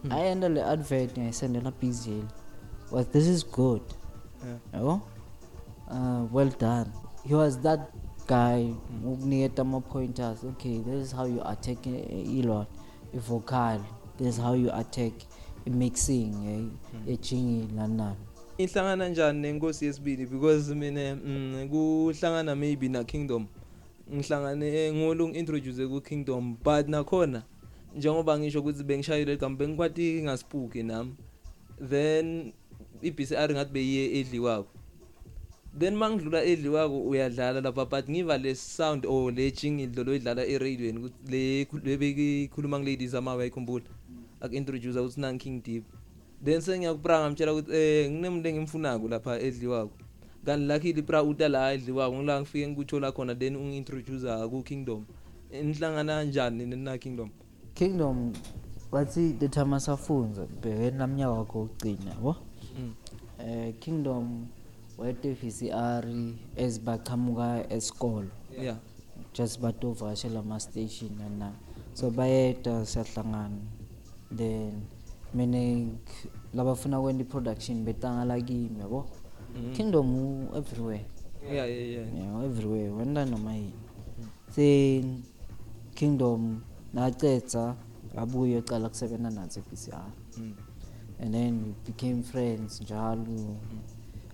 Mm. 0.03 0.11
ayenda 0.11 0.49
le 0.49 0.63
advert 0.65 1.17
ngayisendela 1.17 1.71
bigzil 1.81 2.23
was 2.91 3.07
this 3.07 3.27
is 3.27 3.43
good. 3.51 3.81
Yeah. 4.45 4.57
yabo 4.73 5.01
uh, 5.91 6.35
well 6.35 6.49
done. 6.59 6.89
He 7.27 7.35
was 7.35 7.59
that 7.59 7.79
guy 8.27 8.63
Mm. 8.63 9.05
ukuniketa 9.13 9.61
ama-pointers. 9.61 10.43
Okay 10.43 10.79
this 10.79 11.05
is 11.07 11.13
how 11.15 11.25
you 11.25 11.41
attack 11.47 11.87
uh, 11.87 12.39
elon 12.39 12.65
i-vocal 13.13 13.79
this 14.17 14.27
is 14.27 14.41
how 14.41 14.53
you 14.55 14.71
attack 14.73 15.13
i-mixing 15.67 16.33
Mm. 16.93 17.09
ejingile 17.13 17.73
nani 17.75 17.97
nani 17.97 18.17
ihlangana 18.57 19.09
njani 19.09 19.39
nenkosi 19.39 19.85
yesibili? 19.85 20.25
Because 20.25 20.75
mina 20.75 21.15
mm, 21.15 21.69
kuhlangana 21.69 22.55
maybe 22.55 22.89
na 22.89 23.03
kingdom. 23.03 23.47
Ngihlangane 24.13 24.93
ngolo 24.93 25.27
ngi-introduce 25.27 25.87
ku-kingdom 25.87 26.57
but 26.63 26.87
nakhona 26.87 27.43
njengoba 27.95 28.39
ngisho 28.39 28.59
ukuthi 28.59 28.83
bengishayile 28.83 29.31
ligama 29.31 29.55
bengikwati 29.55 30.23
ngasipuki 30.23 30.83
nami. 30.83 31.15
Then 31.89 32.53
i-bcr 33.01 33.53
ngathi 33.53 33.71
beyiye 33.73 34.19
edliwako. 34.19 34.69
Then 35.79 35.95
mangidlula 35.95 36.43
edliwako 36.43 37.01
uyadlala 37.01 37.61
lapha 37.61 37.85
but 37.85 38.09
ngiva 38.09 38.37
le 38.37 38.55
sound 38.55 39.05
or 39.05 39.31
le 39.31 39.51
jingle 39.51 40.03
lo 40.03 40.11
oyidlala 40.11 40.45
eradiweni 40.45 40.99
ukuthi 40.99 41.31
le 41.31 41.67
le 41.83 41.97
bekikhuluma 41.97 42.79
ngiladies 42.79 43.13
ama 43.13 43.37
bayikhumbula 43.37 43.85
aku-introduce 44.43 44.99
ukuthi 44.99 45.21
nangi 45.21 45.39
king 45.39 45.63
deep. 45.63 45.83
Then 46.43 46.61
sengiyakupranga 46.61 47.25
ngimtshela 47.31 47.53
ukuthi 47.53 47.71
eh 47.71 48.11
nginemuntu 48.11 48.47
engimfunako 48.49 49.07
lapha 49.07 49.39
edliwako. 49.39 49.95
Kanti 50.45 50.65
lakhile 50.67 50.99
ipra 50.99 51.23
uta 51.23 51.49
la 51.49 51.73
edliwako 51.73 52.15
ngila 52.15 52.41
ngifike 52.41 52.67
ngikuthola 52.67 53.11
khona 53.11 53.35
then 53.35 53.55
ungi-introduce 53.55 54.27
ku 54.49 54.63
kingdom 54.63 55.05
nihlangana 55.51 56.15
kanjani 56.15 56.65
nina 56.65 56.97
kingdom? 56.97 57.29
Kingdom 57.73 58.33
bathi 58.91 59.33
the 59.39 59.47
time 59.47 59.73
asafunza 59.75 60.45
bhekeni 60.61 60.97
namnyaka 60.97 61.31
wakho 61.31 61.59
wokugcina 61.59 62.11
yabo 62.11 62.35
Mm. 62.79 62.93
um 63.39 63.73
kingdom 63.79 64.47
wayete-vcr 64.97 66.05
ezibaqhamuka 66.55 67.69
esikolo. 67.69 68.27
Yeah. 68.61 68.77
Just 69.33 69.61
batovakashela 69.61 70.39
ama-station 70.39 71.11
nani 71.17 71.37
nani 71.39 71.55
so 71.93 72.09
bayeda 72.11 72.85
siyahlangana. 72.85 73.57
Then 74.35 74.71
mina 75.33 75.57
ngi- 75.57 76.29
labafuna 76.53 77.01
kwenta 77.01 77.21
i-production 77.23 77.83
betangala 77.85 78.41
kimi 78.41 78.79
yabo 78.79 79.05
Mhm. 79.55 79.73
kingdom 79.73 80.15
u- 80.15 80.57
everywhere 80.57 81.05
yeah 81.53 81.69
yeah 81.69 81.89
yeah 81.89 82.15
yeah 82.17 82.45
everywhere 82.45 82.89
wenta 82.91 83.25
noma 83.25 83.55
yini 83.55 83.73
then 84.55 85.21
kingdom 85.95 86.61
nacedza 86.93 87.75
abuye 88.17 88.57
ecala 88.57 88.89
kusebenza 88.89 89.29
nathi 89.29 89.59
e-pcr 89.59 90.05
Mm. 90.37 90.53
and 91.19 91.33
then 91.33 91.53
we 91.63 91.73
became 91.85 92.23
friends 92.23 92.81
njalo 92.81 93.25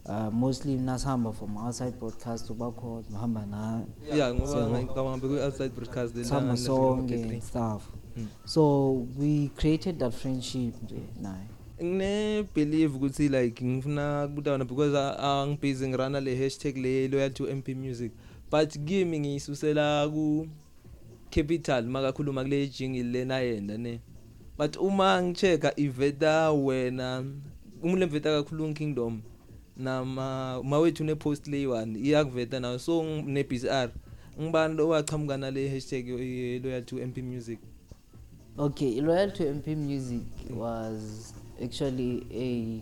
uh, 0.06 0.34
mostly 0.34 0.78
nasihamba 0.78 1.32
from 1.32 1.58
outside 1.58 1.92
broadcast 2.00 2.50
ubakhona 2.50 3.04
uhamba 3.14 3.46
naye 3.46 3.86
yeah 4.16 4.34
ngoba 4.34 4.48
So- 4.48 4.70
ngicabanga 4.70 5.18
bekwi-outside 5.18 5.70
broadcast 5.76 6.16
le 6.16 6.24
sihamba 6.24 6.46
langa 6.48 6.58
sonke 6.58 7.16
le- 7.18 7.34
and 7.34 7.42
stuff 7.44 7.90
Mm. 8.20 8.28
so 8.46 8.92
we 9.20 9.50
created 9.56 10.00
that 10.00 10.14
friendship 10.14 10.74
nje 10.84 10.96
naye 11.22 11.46
ngine-believe 11.84 12.96
ukuthi 12.98 13.30
like 13.30 13.66
ngifuna 13.66 14.28
kubuta 14.28 14.52
wona 14.52 14.66
because 14.66 14.98
a- 14.98 15.18
angibhizi 15.42 15.88
ngirana 15.88 16.20
le 16.20 16.36
hashtag 16.36 16.78
le 16.78 17.08
loyal 17.08 17.32
to 17.34 17.44
mp 17.56 17.68
music. 17.76 18.12
But 18.52 18.78
kimi 18.86 19.20
ngiyisusela 19.20 20.10
ku 20.14 20.48
capital 21.30 21.84
makakhuluma 21.86 22.44
kule 22.44 22.68
jingle 22.68 23.04
lena 23.04 23.40
yenda 23.40 23.78
ne. 23.78 24.00
But 24.58 24.78
uma 24.78 25.22
ngichecka 25.24 25.74
iveta 25.80 26.52
wena 26.52 27.24
umuntu 27.84 28.00
lemveta 28.00 28.30
kakhulu 28.44 28.74
kingdom 28.74 29.22
nama 29.78 30.60
mawethu 30.64 31.04
ne-post 31.04 31.48
le 31.48 31.68
one 31.68 32.00
iyakuveta 32.00 32.60
nayo. 32.60 32.80
So 32.80 33.04
ne-bcr 33.04 33.90
ngibani 34.42 34.76
lo 34.76 34.88
waqhamuka 34.90 35.38
nale 35.38 35.70
hashtag 35.70 36.08
yo- 36.08 36.20
ye- 36.24 36.60
loyal 36.60 36.84
to 36.86 36.96
mp 36.96 37.18
music? 37.18 37.60
Okay 38.60 39.02
loyal 39.02 39.32
to 39.32 39.44
mp 39.54 39.68
music 39.76 40.22
was 40.52 41.34
actually 41.64 42.24
a 42.32 42.82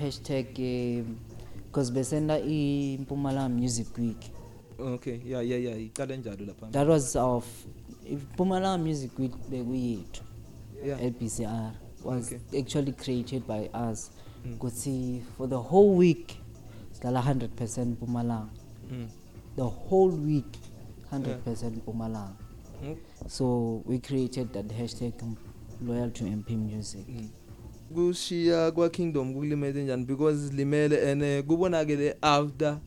hashtag 0.00 0.54
because 1.66 1.90
besenda 1.92 2.38
impumalanga 2.38 3.48
music 3.60 3.98
week 3.98 4.30
okay 4.78 5.20
yeah 5.26 5.40
yeah 5.46 5.62
yeah 5.62 5.76
iqale 5.82 6.16
njalo 6.16 6.46
lapha 6.46 6.66
that 6.70 6.88
was 6.88 7.16
our 7.16 7.42
impumalanga 8.10 8.84
music 8.84 9.18
week 9.18 9.32
bekuyethu 9.50 10.22
yeah 10.86 11.00
LPCR 11.04 11.72
was 12.04 12.32
Okay. 12.32 12.60
actually 12.60 12.92
created 12.92 13.42
by 13.46 13.68
us 13.92 14.10
Mm. 14.46 14.54
ukuthi 14.54 15.22
for 15.36 15.48
the 15.48 15.56
whole 15.56 15.96
week 15.96 16.32
sidlala 16.92 17.20
100% 17.20 17.84
Mpumalanga 17.86 18.48
mm. 18.90 19.08
the 19.56 19.62
whole 19.62 20.12
week 20.26 20.58
100% 21.12 21.70
Mpumalanga 21.76 22.36
Mm. 22.84 22.96
So 23.26 23.82
we 23.86 23.98
created 23.98 24.52
that 24.52 24.68
hashtag 24.68 25.22
um, 25.22 25.36
loyal 25.80 26.10
to 26.10 26.24
MP 26.24 26.50
music. 26.56 27.06
Mm. 27.08 27.28
kushiya 27.94 28.70
kwa-kingdom 28.70 29.34
kulimele 29.34 29.84
njani? 29.84 30.04
Because 30.04 30.52
limele 30.52 31.12
and 31.12 31.22
eh, 31.22 31.44
kubonakele 31.44 32.16
after 32.22 32.78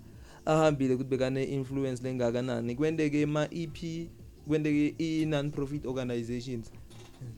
ahambile 0.46 0.94
ukuthi 0.96 1.10
bekane-influence 1.10 2.04
lengakanani. 2.04 2.76
Kwenteke 2.76 3.26
ma-ep 3.26 4.10
kwenteke 4.48 4.96
i-non-profit 4.98 5.86
organizations. 5.86 6.72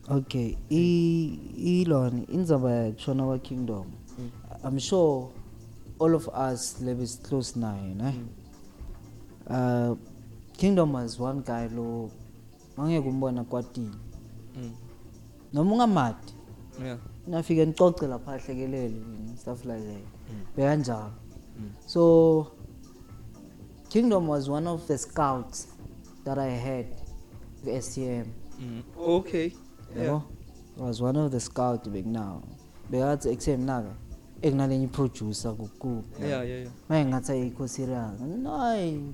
Okay 0.10 0.56
i 0.70 1.39
ilona 1.82 2.22
indzaba 2.28 2.72
yakutshona 2.72 3.26
kwa 3.26 3.39
kingdom. 3.39 3.86
Mm. 4.20 4.30
i'm 4.64 4.80
sure 4.80 5.28
all 6.00 6.16
of 6.16 6.28
us 6.54 6.82
lebes 6.82 7.22
close 7.22 7.60
naye 7.60 7.94
ne 7.96 8.14
uh 9.50 9.98
kingdom 10.58 10.94
was 10.94 11.20
one 11.20 11.41
guy 11.41 11.68
lo 11.76 12.12
angeke 12.78 13.10
umbona 13.10 13.44
kwatini. 13.44 13.96
Mm. 14.56 14.72
noma 15.54 15.74
ungamadi 15.74 16.34
yeah. 16.84 16.98
nafike 17.28 17.66
nicoce 17.66 18.08
lapha 18.08 18.34
ahlekelele 18.34 19.02
and 19.02 19.38
stuff 19.38 19.66
like 19.66 19.82
that 19.84 20.04
Mm. 20.32 20.40
bekanjalo. 20.58 21.12
So 21.86 22.48
kingdom 23.90 24.28
was 24.28 24.50
one 24.50 24.68
of 24.70 24.88
the 24.88 24.98
scouts 24.98 25.68
that 26.26 26.38
i 26.38 26.50
had 26.50 26.86
ku-stm 27.64 28.26
Mm. 28.60 28.84
okay. 28.98 29.52
Yabo 29.96 30.04
yeah. 30.04 30.22
Was 30.78 31.02
one 31.02 31.16
of 31.20 31.32
the 31.32 31.40
scout 31.40 31.90
bekunawo 31.90 32.42
bekathi 32.92 33.30
ekusemnaka 33.30 33.94
ekunalenye 34.42 34.84
iproducer 34.86 35.56
kuku 35.56 36.04
yeah 36.20 36.30
yeah 36.30 36.60
yeah. 36.62 36.72
Maye 36.90 37.06
ngathi 37.06 37.32
ayikho 37.32 37.68
serious 37.68 38.20
nayi 38.22 39.14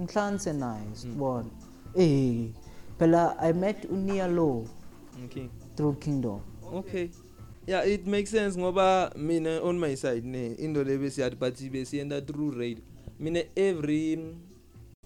ngihlanganise 0.00 0.52
naye 0.52 0.82
sibona 0.92 1.48
eh 1.96 2.50
phela 2.98 3.38
i 3.38 3.52
met 3.52 3.84
unia 3.90 4.26
law 4.28 4.64
okay. 5.24 5.48
through 5.76 5.98
kingdom. 5.98 6.40
Okay. 6.72 7.10
Yeah 7.66 7.84
it 7.86 8.06
makes 8.06 8.30
sense 8.30 8.58
ngoba 8.58 9.12
mina 9.16 9.60
on 9.62 9.78
my 9.78 9.94
side 9.96 10.24
ne 10.24 10.54
into 10.58 10.84
le 10.84 10.98
besiyathi 10.98 11.36
but 11.36 11.54
besiyenda 11.54 12.20
through 12.20 12.58
radio 12.58 12.82
mina 13.18 13.42
every 13.56 14.18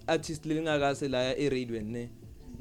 artist 0.07 0.47
lelingakase 0.47 1.09
la 1.09 1.37
e-radio 1.39 1.82
ne 1.82 2.11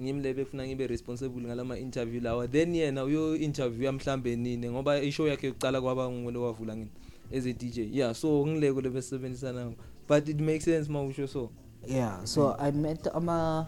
ngimi 0.02 0.22
le 0.22 0.34
befuna 0.34 0.68
ngibe 0.68 0.88
responsible 0.88 1.42
ngalama 1.42 1.78
interview 1.78 2.22
lawa. 2.22 2.48
Then 2.48 2.76
yena 2.76 3.04
uyo 3.04 3.36
interview 3.36 3.92
mhlambe 3.92 4.36
nini 4.36 4.70
ngoba 4.70 5.02
ishow 5.02 5.28
yakhe 5.28 5.48
yokuqala 5.48 5.82
kwaba 5.82 6.10
ngumuntu 6.10 6.40
owavula 6.40 6.76
ngini 6.76 6.92
as 7.32 7.46
a 7.46 7.54
DJ 7.54 7.90
yeah 7.92 8.14
so 8.14 8.48
ngileko 8.48 8.82
le 8.82 8.90
besebenzisana. 8.90 9.74
But 10.08 10.30
it 10.30 10.40
makes 10.40 10.66
sense 10.66 10.90
mawusho 10.92 11.28
so. 11.28 11.50
Yeah 11.88 12.26
so 12.26 12.56
i 12.60 12.72
met 12.72 13.08
ama 13.14 13.68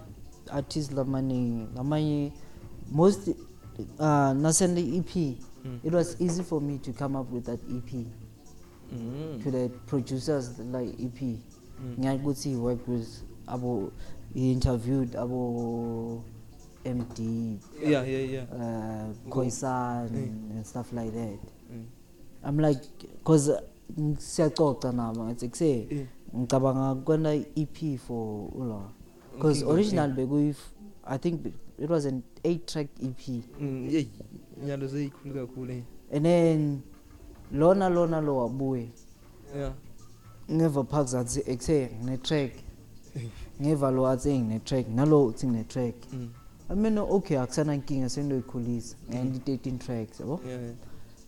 artists 0.49 0.93
lamaningi 0.93 1.67
ngamanye 1.73 2.31
most 2.91 3.27
uh 3.99 4.31
nasende 4.33 4.81
ep 4.97 5.15
Mm. 5.65 5.79
it 5.83 5.93
was 5.93 6.15
easy 6.21 6.43
for 6.43 6.61
me 6.61 6.77
to 6.77 6.93
come 6.93 7.17
up 7.19 7.31
with 7.33 7.43
that 7.45 7.59
ep 7.77 7.93
mm. 7.93 9.43
to 9.43 9.51
the 9.51 9.69
producers 9.69 10.59
like 10.59 11.03
ep 11.03 11.21
Mm. 11.21 11.95
ngiyazi 11.99 12.19
ukuthi 12.23 12.49
he 12.49 12.55
worked 12.55 12.87
with 12.87 13.07
abo 13.47 13.91
he 14.33 14.51
interviewed 14.51 15.15
abo 15.15 16.21
md 16.85 17.19
yeah 17.83 18.09
yeah 18.09 18.31
yeah 18.31 18.45
uh 18.53 19.29
khoisan 19.29 20.09
Mm. 20.09 20.51
and 20.55 20.65
stuff 20.65 20.93
like 20.93 21.11
that 21.11 21.39
Mm. 21.73 21.85
i'm 22.49 22.59
like 22.59 22.81
cause 23.23 23.53
siyacoca 24.17 24.91
nabo 24.91 25.23
ngathi 25.23 25.49
kuse 25.49 25.87
Eh. 25.89 26.05
ngicabanga 26.37 26.95
kwena 26.95 27.33
ep 27.33 27.97
for 27.97 28.47
ulo 28.55 28.91
because 29.35 29.65
original 29.65 30.09
eh. 30.09 30.15
bekuyi 30.15 30.55
i 31.05 31.17
think 31.19 31.45
it 31.79 31.89
was 31.89 32.05
an 32.05 32.21
8 32.43 32.65
track 32.65 32.87
ep 33.03 33.43
Mm, 33.61 33.89
yeyi 33.89 34.09
nyalo 34.65 34.87
seyikhulu 34.87 35.33
kakhulu 35.33 35.71
eh. 35.71 35.83
and 36.11 36.25
then 36.25 36.81
lona 37.51 37.89
lona 37.89 38.21
lo 38.21 38.37
wabuye 38.37 38.89
yeah 39.57 39.73
ngeva 40.51 40.83
park 40.83 41.07
zathi 41.07 41.39
ekuse 41.51 41.89
ngine 42.01 42.17
track 42.17 42.51
ngeva 43.61 43.91
lo 43.91 44.07
athi 44.07 44.39
ngine 44.39 44.59
track 44.59 44.87
nalo 44.89 45.25
uthi 45.25 45.47
ngine 45.47 45.63
track 45.63 45.95
mm. 46.13 46.29
i 46.69 46.75
mean 46.75 46.97
okay 46.97 47.37
akusana 47.39 47.75
inkinga 47.75 48.09
sendoyikhulisa 48.09 48.95
ngendi 49.09 49.39
13 49.57 49.77
tracks 49.77 50.19
yabo 50.19 50.39
yeah, 50.47 50.61
yeah. 50.61 50.73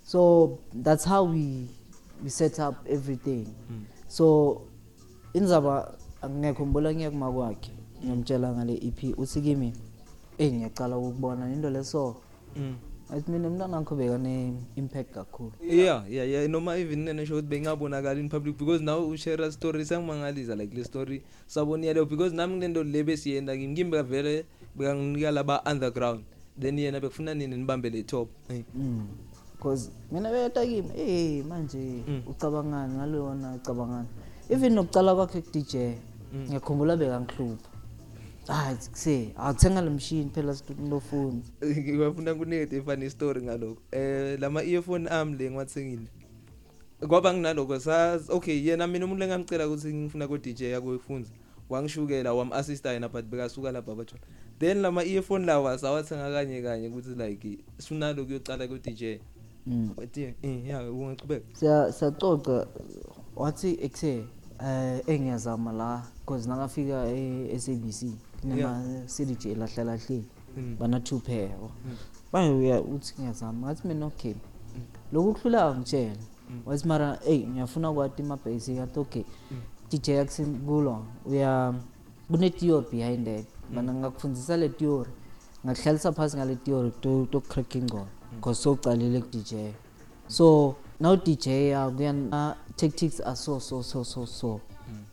so 0.04 0.50
that's 0.84 1.06
how 1.06 1.32
we 1.32 1.68
we 2.24 2.30
set 2.30 2.60
up 2.60 2.76
everything 2.90 3.46
Mm. 3.70 3.84
so 4.08 4.62
inzaba 5.34 5.98
ngiyakhumbula 6.30 6.94
ngiyakuma 6.94 7.32
kwakhe 7.32 7.72
ngiyamtshela 8.04 8.54
ngale 8.54 8.74
EP 8.74 9.14
uthi 9.18 9.42
kimi 9.42 9.74
eh 10.38 10.52
ngiyaqala 10.54 10.98
ukubona 10.98 11.54
into 11.54 11.70
leso 11.70 12.16
Mm. 12.56 12.76
athi 13.10 13.32
mina 13.32 13.50
mntana 13.50 13.82
ngikho 13.82 13.96
beka 13.96 14.18
ne 14.18 14.54
impact 14.76 15.12
kakhulu 15.14 15.52
yeah 15.62 16.04
yeah 16.10 16.28
yeah 16.30 16.48
noma 16.50 16.78
even 16.78 17.00
nene 17.06 17.26
show 17.26 17.38
ukuthi 17.38 17.48
bengabonakala 17.48 18.20
in 18.20 18.30
public 18.30 18.58
because 18.58 18.82
now 18.84 19.00
ushare 19.10 19.52
story 19.52 19.86
sangimangalisa 19.86 20.56
like 20.56 20.76
le 20.76 20.84
story 20.84 21.22
sabonile 21.48 21.94
leyo 21.94 22.06
because 22.06 22.36
nami 22.36 22.56
nginento 22.56 22.84
le 22.84 23.04
besiyenda 23.04 23.54
kimi 23.58 23.76
kimi 23.76 23.92
bekavele 23.92 24.46
bekanginika 24.76 25.32
laba 25.32 25.62
underground 25.72 26.24
then 26.60 26.80
yena 26.80 27.00
bekufuna 27.00 27.34
nini 27.34 27.58
nibambe 27.58 27.90
le 27.90 28.04
top 28.04 28.28
Eh. 28.50 28.64
mm 28.76 29.06
because 29.56 29.92
mina 30.12 30.32
beta 30.32 30.66
kimi 30.66 30.90
eh 30.98 31.46
manje 31.46 32.04
Mm. 32.08 32.22
ucabangani 32.28 32.94
ngalona 32.94 33.54
ucabangani 33.56 34.08
even 34.50 34.74
nokucala 34.74 35.16
kwakhe 35.16 35.42
ku 35.42 35.52
DJ 35.54 35.76
Mm. 36.34 36.46
ngiyakhumbula 36.50 36.98
bekangihlupha 36.98 37.70
ah 38.50 38.76
kuse 38.92 39.34
awuthenga 39.38 39.82
le 39.82 39.90
machine 39.90 40.30
phela 40.30 40.56
silofunza 40.56 41.52
ngibafuna 41.64 42.36
kunike 42.36 42.82
funny 42.82 43.10
story 43.10 43.42
ngalokho. 43.42 43.82
Eh 43.92 44.40
lama 44.40 44.64
earphone 44.64 45.08
ami 45.10 45.38
le 45.38 45.52
ngiwathengile 45.52 46.08
kwaba 47.08 47.34
nginaloko 47.34 47.80
sazi 47.80 48.32
okay 48.32 48.66
yena 48.66 48.88
mina 48.88 49.06
umuntu 49.06 49.24
engamcela 49.24 49.68
ukuthi 49.68 49.94
ngifuna 49.94 50.28
ko 50.28 50.38
DJ 50.38 50.62
yakufunza 50.62 51.32
wangishukela 51.70 52.34
wam 52.34 52.54
assista 52.54 52.94
yena 52.94 53.10
but 53.10 53.26
bekasuka 53.26 53.72
lapha 53.72 53.96
bathona 53.96 54.22
then 54.60 54.82
lama 54.82 55.04
earphone 55.04 55.46
lawa 55.46 55.78
sawathenga 55.78 56.32
kanye 56.32 56.62
kanye 56.62 56.88
ukuthi 56.88 57.10
like 57.10 57.60
sunalo 57.78 58.26
kuyocala 58.26 58.68
ko 58.68 58.78
DJ 58.78 59.20
mm. 59.68 59.92
But 59.96 60.18
yeah 60.18 60.34
eh, 60.42 60.66
yeah 60.66 60.94
ungachubeka 60.94 61.46
siya 61.54 61.92
siyaxoxa 61.92 62.68
wathi 63.36 63.78
ekuse 63.82 64.24
eh 64.64 65.02
engiyazama 65.08 65.72
la 65.72 66.04
because 66.20 66.50
nakafika 66.50 67.08
e-SABC 67.08 68.02
nema 68.04 68.18
CDJ 69.08 69.56
lahla 69.56 69.84
lahle 69.84 70.24
Mm. 70.58 70.76
bana 70.80 71.00
two 71.00 71.20
pair 71.20 71.50
yabo. 71.50 71.72
baye 72.34 72.50
uya 72.52 72.82
uthi 72.82 73.14
ngiyazama 73.20 73.68
ngathi 73.68 73.88
mina 73.88 74.06
okay 74.06 74.34
lokhu 75.12 75.34
kuhlula 75.34 75.76
ngitshela 75.76 76.16
Mm. 76.50 76.62
wathi 76.66 76.88
mara 76.88 77.20
hey 77.26 77.48
ngiyafuna 77.48 77.94
kwathi 77.94 78.22
ima 78.22 78.38
basic 78.38 78.76
ngathi 78.76 79.00
okay 79.00 79.24
Mm. 79.52 79.58
DJ 79.90 80.08
yakusimbulo 80.10 81.06
uya 81.26 81.74
kune 82.32 82.50
theory 82.50 82.86
behind 82.92 83.28
Mm. 83.28 83.44
bana 83.76 83.94
ngakufundisa 83.94 84.58
le 84.58 84.70
theory 84.70 85.10
ngakuhlalisa 85.66 86.12
phansi 86.12 86.38
ngale 86.38 86.56
theory 86.56 86.92
to 87.02 87.26
to 87.32 87.42
crack 87.42 87.76
ingqondo 87.76 88.06
Mm. 88.32 88.36
because 88.36 88.62
sokucalile 88.62 89.22
ku 89.22 89.28
DJ 89.32 89.74
so 90.28 90.76
now 91.00 91.16
DJ 91.16 91.70
ya 91.70 91.90
kuyana 91.90 92.56
tactics 92.76 93.20
are 93.22 93.36
so 93.36 93.60
so 93.60 93.84
so 93.84 94.04
so 94.04 94.26
so 94.26 94.60
Mm. 94.90 95.04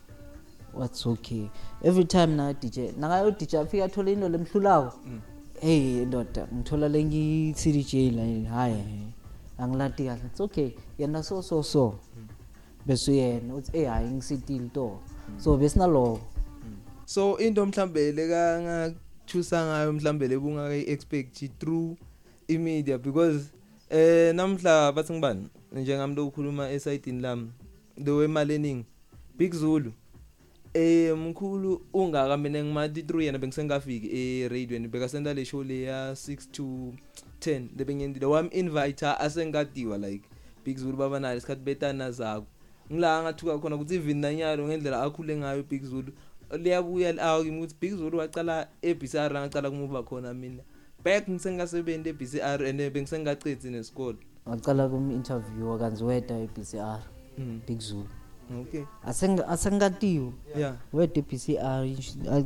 what's 0.73 1.05
okay 1.07 1.49
every 1.85 2.05
time 2.05 2.35
na 2.35 2.53
DJ 2.53 2.77
nakayo 2.99 3.31
DJ 3.31 3.55
afika 3.55 3.85
athola 3.85 4.11
into 4.11 4.29
lemhlulako 4.29 4.99
Mm. 5.05 5.19
hey 5.61 6.05
ndoda 6.05 6.47
ngithola 6.53 6.89
lengi 6.89 7.53
CDJ 7.53 7.93
la 8.11 8.49
hayi 8.49 8.83
angilati 9.57 10.03
kahle. 10.03 10.21
It's 10.25 10.41
okay 10.41 10.71
yena 10.99 11.23
so 11.23 11.41
so 11.41 11.63
so. 11.63 11.95
Bese 12.85 13.15
yena 13.15 13.55
uthi 13.55 13.71
hey 13.71 13.85
hayi 13.85 14.09
ngisitile 14.11 14.69
to. 14.73 14.99
So 15.37 15.57
besinalo 15.57 16.19
so 17.05 17.37
into 17.37 17.65
mhlambe 17.65 18.11
leka 18.11 18.61
ngachusa 18.61 19.65
ngayo 19.65 19.93
mhlambe 19.93 20.27
lebunga 20.27 20.73
expect 20.75 21.43
through 21.59 21.97
imedia 22.47 22.97
because 22.97 23.45
eh 23.89 24.35
namhla 24.35 24.91
bathi 24.91 25.13
ngibani 25.13 25.47
njengami 25.71 26.15
lokukhuluma 26.15 26.69
esayidini 26.69 27.21
lami 27.21 27.51
the 28.03 28.11
way 28.11 28.27
malening 28.27 28.83
big 29.37 29.53
zulu. 29.53 29.91
Eh 30.75 31.17
mkhulu 31.17 31.81
ungaka 31.93 32.37
mina 32.37 32.63
ngimathi 32.63 33.03
through 33.03 33.23
yena 33.23 33.37
bengisengafiki 33.37 34.07
e 34.11 34.49
radio 34.49 34.79
bekasenda 34.79 35.33
le 35.33 35.45
show 35.45 35.63
le 35.63 35.81
ya 35.81 36.11
6 36.11 36.51
to 36.51 36.93
10 37.39 37.67
lebengiyendile 37.77 38.25
wami 38.25 38.49
invite 38.49 39.05
asengadiwa 39.05 39.97
like 39.97 40.23
big 40.65 40.77
zulu 40.77 40.97
baba 40.97 41.19
nayo 41.19 41.37
isikhathi 41.37 41.61
betana 41.61 42.11
zakho 42.11 42.45
ngila 42.91 43.23
ngathuka 43.23 43.59
khona 43.59 43.75
ukuthi 43.75 43.95
even 43.95 44.17
nanyalo 44.17 44.67
ngendlela 44.67 45.03
akhule 45.03 45.37
ngayo 45.37 45.63
big 45.63 45.83
zulu 45.83 46.11
liyabuya 46.51 47.21
awu 47.21 47.43
kimi 47.43 47.57
ukuthi 47.57 47.75
big 47.81 47.93
zulu 47.95 48.17
waqala 48.17 48.67
eBCR 48.81 49.31
ngaqala 49.31 49.69
kumuva 49.69 50.03
khona 50.03 50.33
mina. 50.33 50.63
Back 51.03 51.29
ngisengasebenzi 51.29 52.09
eBCR 52.09 52.65
and 52.65 52.81
bengisengaqedzi 52.93 53.69
nesikole. 53.69 54.17
Waqala 54.45 54.89
kum 54.89 55.11
interview 55.11 55.69
wakanziweda 55.69 56.39
eBCR 56.39 57.01
mm. 57.37 57.61
Big 57.67 57.79
Zulu 57.79 58.09
okay. 58.61 58.83
Asenga 59.05 59.47
asengatiwe. 59.47 60.31
Yeah. 60.57 60.75
Wede 60.93 61.19
eBCR 61.19 61.87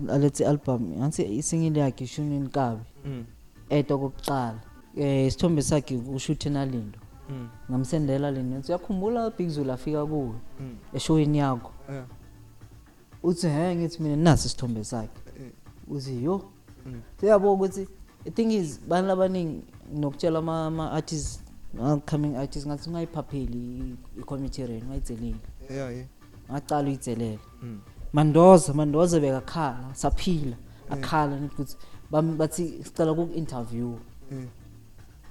alethe 0.10 0.46
album 0.48 0.94
yansi 1.00 1.24
isingile 1.24 1.80
yakhe 1.80 2.08
Shunini 2.08 2.50
Kabi 2.50 2.82
mm. 3.06 3.26
eto 3.70 3.98
kokuqala. 3.98 4.60
Eh 4.98 5.28
isithombe 5.28 5.62
sakhe 5.62 5.98
ushuthe 5.98 6.50
nalindo. 6.50 7.00
Mm. 7.30 7.50
ngamsendela 7.72 8.32
lento 8.32 8.56
ngithi 8.56 8.72
uyakhumbula 8.72 9.30
Big 9.30 9.50
Zulu 9.50 9.72
afika 9.72 10.06
kuwe 10.06 10.34
Mm. 10.60 10.76
eshowini 10.94 11.38
yakho. 11.38 11.72
Yeah. 11.90 12.06
Uthi 13.24 13.48
he 13.48 13.76
ngithi 13.76 14.04
mina 14.04 14.16
nasi 14.16 14.48
isithombe 14.48 14.84
sakhe. 14.84 15.10
Eh. 15.40 15.52
uthi 15.88 16.24
yo. 16.24 16.42
Mm. 16.86 17.02
siyabo 17.20 17.54
ukuthi 17.54 17.88
i 18.26 18.32
think 18.32 18.52
is 18.52 18.80
bani 18.88 19.12
abaningi 19.12 19.62
nokutshela 19.94 20.40
ama 20.40 20.66
ama 20.66 20.92
artists 20.92 21.44
upcoming 21.96 22.36
artists 22.36 22.68
ngathi 22.68 22.90
ungayiphapheli 22.90 23.96
i-commentary 24.20 24.82
ungayitseleli 24.82 25.36
yeah 25.70 25.96
yeah 25.96 26.08
ngacala 26.52 26.88
uyitselela 26.88 27.40
mm. 27.62 27.80
mandoza 28.14 28.74
mandoza 28.74 29.20
bekakhala 29.20 29.90
saphila 29.94 30.58
akhala 30.90 31.40
nithi 31.40 31.56
ukuthi 31.62 31.78
bathi 32.38 32.84
sicela 32.84 33.14
ku-interview 33.14 33.98
Mm. 34.32 34.48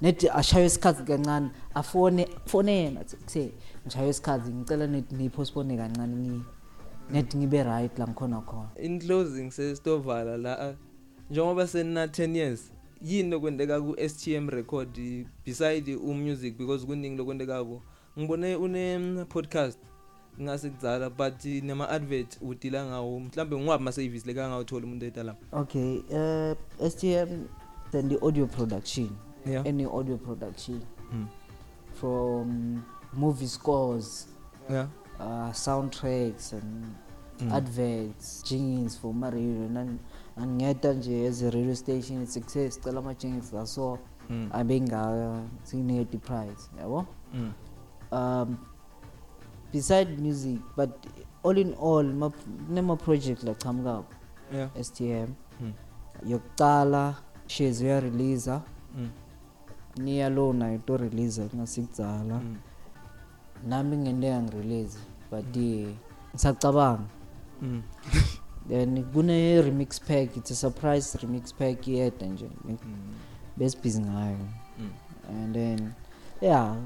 net 0.01 0.25
ashaye 0.35 0.67
isikhathi 0.67 1.03
kancane 1.03 1.51
afone 1.75 2.29
fonena 2.47 3.05
kuse 3.05 3.53
ngishaye 3.87 4.09
isikhathi 4.11 4.51
ngicela 4.51 4.87
net 4.87 5.13
nipostpone 5.13 5.77
kancane 5.77 6.17
ngi 6.17 6.43
net 7.11 7.37
ngibe 7.37 7.63
right 7.63 7.99
la 7.99 8.07
ngikhona 8.07 8.41
khona. 8.41 8.69
In 8.77 9.01
closing 9.01 9.51
sesitovala 9.51 10.37
la 10.37 10.75
njengoba 11.31 11.67
senina 11.67 12.07
10 12.07 12.37
years 12.37 12.73
yini 13.03 13.31
lokwendeka 13.31 13.81
ku 13.81 13.97
STM 14.09 14.49
record 14.49 14.89
beside 15.45 15.97
umusic 15.97 16.59
because 16.59 16.87
kuningi 16.87 17.17
lokwendeka 17.17 17.65
ku 17.65 17.83
ngibone 18.19 18.57
une 18.57 19.25
podcast. 19.29 19.79
Ngase 20.43 20.71
kudzala 20.71 21.11
but 21.11 21.45
nema 21.45 21.89
advert 21.89 22.39
udila 22.43 22.87
ngawo 22.87 23.21
mhlambe 23.21 23.57
ngwabi 23.57 23.85
ma 23.85 23.93
service 23.93 24.27
leka 24.27 24.49
ngawuthola 24.49 24.87
umuntu 24.87 25.07
etala 25.07 25.37
okay 25.53 25.99
uh 26.11 26.89
STM 26.91 27.45
then 27.91 28.09
the 28.09 28.19
audio 28.27 28.47
production 28.47 29.11
yeah 29.47 29.67
any 29.67 29.85
audio 29.85 30.17
production 30.17 30.81
mm. 31.13 31.27
from 31.95 32.83
movie 33.13 33.49
scores 33.49 34.29
yeah 34.71 34.87
uh 35.21 35.53
soundtracks 35.53 36.53
and 36.53 36.85
Mm. 37.41 37.53
adverts 37.53 38.43
jingles 38.43 38.99
for 38.99 39.15
ma 39.15 39.31
radio 39.31 39.69
nan 39.69 39.99
angiyeta 40.37 40.93
nje 40.93 41.27
as 41.29 41.43
a 41.43 41.51
radio 41.51 41.75
station 41.75 42.27
success 42.27 42.81
cela 42.81 42.99
ama 42.99 43.15
jingles 43.15 43.53
ngaso 43.55 43.99
Mm. 44.31 44.49
abenga 44.53 45.43
sine 45.63 46.05
the 46.05 46.19
price 46.19 46.71
yabo 46.79 47.07
Mm. 47.35 47.53
um 48.13 48.57
beside 49.73 50.19
music 50.23 50.61
but 50.77 50.91
all 51.45 51.59
in 51.59 51.75
all 51.81 52.05
ma 52.05 52.31
nema 52.71 52.97
project 52.97 53.43
la 53.45 53.55
qhamuka 53.55 54.03
yeah 54.55 54.71
STM 54.83 55.29
Mm. 55.61 55.73
yokuqala 56.27 57.15
shares 57.47 57.81
uya 57.83 58.01
release 58.01 58.51
Mm. 58.97 59.09
niya 59.97 60.29
lo 60.31 60.53
nayo 60.53 60.79
to 60.87 60.97
release 60.97 61.41
kungasikudzala 61.49 62.35
Mm. 62.41 62.57
nami 63.67 63.97
ngendeka 63.97 64.43
ngirelease 64.43 64.99
but 65.31 65.57
eh, 65.57 65.89
ngisacabanga 66.35 67.05
Mm. 67.63 67.83
then 68.69 69.05
kune 69.13 69.63
remix 69.63 70.01
pack 70.01 70.37
it's 70.37 70.51
a 70.51 70.55
surprise 70.55 71.19
remix 71.19 71.55
pack 71.55 71.89
yedwa 71.89 72.29
nje 72.29 72.51
Mm. 72.65 72.77
besibhizi 73.57 74.01
ngayo 74.01 74.39
Mm. 74.79 74.91
and 75.31 75.55
then 75.55 75.93
yeah 76.41 76.77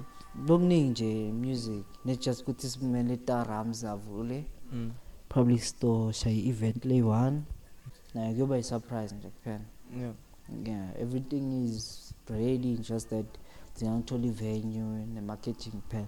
lokuningi 0.49 0.91
nje 0.91 1.33
music 1.33 1.85
not 2.05 2.21
just 2.25 2.43
ukuthi 2.43 2.69
simele 2.69 3.17
tarams 3.17 3.85
avule 3.85 4.45
Mm. 4.73 4.91
probably 5.29 5.59
store 5.59 6.13
shay 6.13 6.49
event 6.49 6.85
lay 6.85 7.03
one 7.03 7.43
nayo 8.15 8.33
kuyoba 8.35 8.59
i-surprise 8.59 9.15
nje 9.15 9.29
kuphela. 9.29 9.61
Yeah. 9.99 10.13
Yeah 10.65 11.01
everything 11.01 11.65
is 11.65 12.15
ready 12.29 12.77
just 12.77 13.09
that 13.09 13.27
zingangithola 13.77 14.27
i-venue 14.27 15.07
ne-marketing 15.07 15.71
kuphela. 15.73 16.07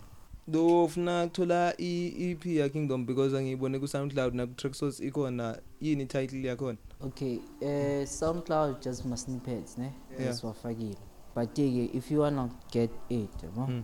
Do 0.48 0.84
ufuna 0.84 1.26
kuthola 1.26 1.74
i-EP 1.78 2.46
ya 2.46 2.68
Kingdom 2.68 3.06
because 3.06 3.36
angiyibone 3.36 3.78
ku 3.78 3.88
SoundCloud 3.88 4.34
na 4.34 4.46
ku 4.46 4.54
Traxsource 4.54 5.04
ikhona 5.06 5.58
yini 5.80 6.06
title 6.06 6.44
yakhona? 6.46 6.78
Okay 7.00 7.36
uh, 7.62 8.06
soundcloud 8.06 8.82
just 8.82 9.04
ma 9.04 9.16
snippets 9.16 9.78
ne? 9.78 9.92
Yeah. 10.18 10.30
esiwafakile 10.30 10.96
but 11.34 11.54
ke 11.54 11.60
if 11.94 12.10
you 12.10 12.20
wanna 12.20 12.50
get 12.72 12.90
it 13.08 13.42
yabo 13.42 13.66
Mm. 13.66 13.82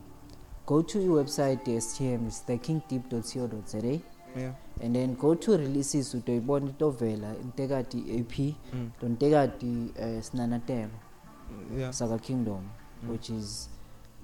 Go 0.70 0.82
to 0.82 0.98
i-website 1.02 1.70
ye-stm 1.70 2.28
is 2.28 2.44
thekingdeep.co.za 2.46 3.78
yeah 4.40 4.54
and 4.84 4.94
then 4.94 5.14
go 5.16 5.34
to 5.34 5.56
releases 5.56 6.14
utoyibona 6.14 6.66
itovela 6.70 7.34
intekati 7.42 7.98
ap 8.20 8.38
Mm. 8.74 8.90
tontekati 9.00 9.92
uh, 10.16 10.22
sinanatema 10.22 10.90
yeah 11.78 11.92
saka 11.92 12.18
kingdom 12.18 12.60
Mm. 13.02 13.10
which 13.10 13.30
is 13.30 13.70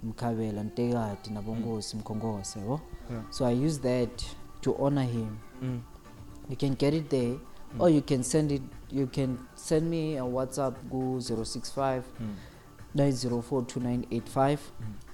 mkhabela 0.03 0.63
ntekati 0.65 1.31
nabongosi 1.31 1.97
mkhongosi 1.97 2.59
yabo 2.59 2.81
yeah 3.11 3.23
so 3.31 3.47
i 3.47 3.67
use 3.67 3.81
that 3.81 4.23
to 4.61 4.77
honor 4.85 5.05
him 5.07 5.37
mm. 5.63 5.81
you 6.51 6.57
can 6.57 6.75
get 6.75 6.95
it 6.95 7.09
there 7.09 7.39
Mm. 7.75 7.81
or 7.81 7.91
you 7.91 8.03
can 8.03 8.23
send 8.23 8.51
it 8.53 8.63
you 8.93 9.07
can 9.07 9.39
send 9.55 9.89
me 9.91 10.19
a 10.19 10.25
whatsapp 10.25 10.75
ku 10.91 11.21
065 11.21 12.03
Mm. 12.21 12.35
9042985 12.97 14.59
immediate 14.79 15.06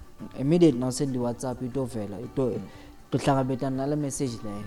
now 0.79 0.91
send 0.91 1.15
i-whatsapp 1.17 1.63
itovela 1.63 2.21
ito 2.21 2.47
Mm. 2.51 2.61
tohlangabetana 3.11 3.77
nale 3.77 3.97
message 3.97 4.39
leyo 4.45 4.65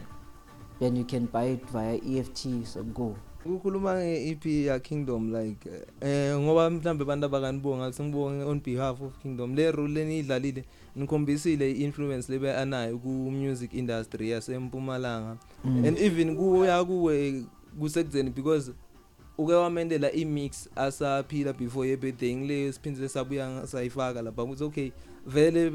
then 0.80 0.98
you 0.98 1.06
can 1.06 1.28
buy 1.34 1.54
it 1.54 1.62
via 1.72 1.94
eft 2.20 2.48
so 2.66 2.84
go 2.84 3.16
ukukhuluma 3.46 3.94
nge-EP 3.96 4.46
ya 4.66 4.80
Kingdom 4.80 5.34
like 5.34 5.70
eh 6.02 6.38
ngoba 6.40 6.70
mhlambe 6.70 7.04
abantu 7.04 7.26
abakanibonga 7.26 7.94
singibonge 7.94 8.44
on 8.44 8.60
behalf 8.60 9.02
of 9.02 9.14
Kingdom 9.22 9.56
le 9.56 9.72
role 9.72 9.94
lenidlalile 9.94 10.64
nikhombisile 10.96 11.72
i-influence 11.72 12.32
lebe 12.32 12.54
anayo 12.54 12.98
ku 12.98 13.10
music 13.32 13.74
industry 13.74 14.30
yasempumalanga 14.30 15.38
Mm. 15.66 15.86
and 15.86 15.98
even 16.00 16.36
kuya 16.36 16.84
kuwe 16.86 17.44
kusekuzeni 17.80 18.30
because 18.30 18.72
uke 19.38 19.54
wamendela 19.54 20.12
i-mix 20.12 20.70
asaphila 20.76 21.54
before 21.54 21.88
ye-birthday 21.90 22.36
ngile 22.36 22.74
siphindile 22.74 23.10
sabuya 23.10 23.68
sayifaka 23.68 24.22
lapha 24.22 24.44
ukuthi 24.44 24.64
okay 24.64 24.92
vele 25.26 25.70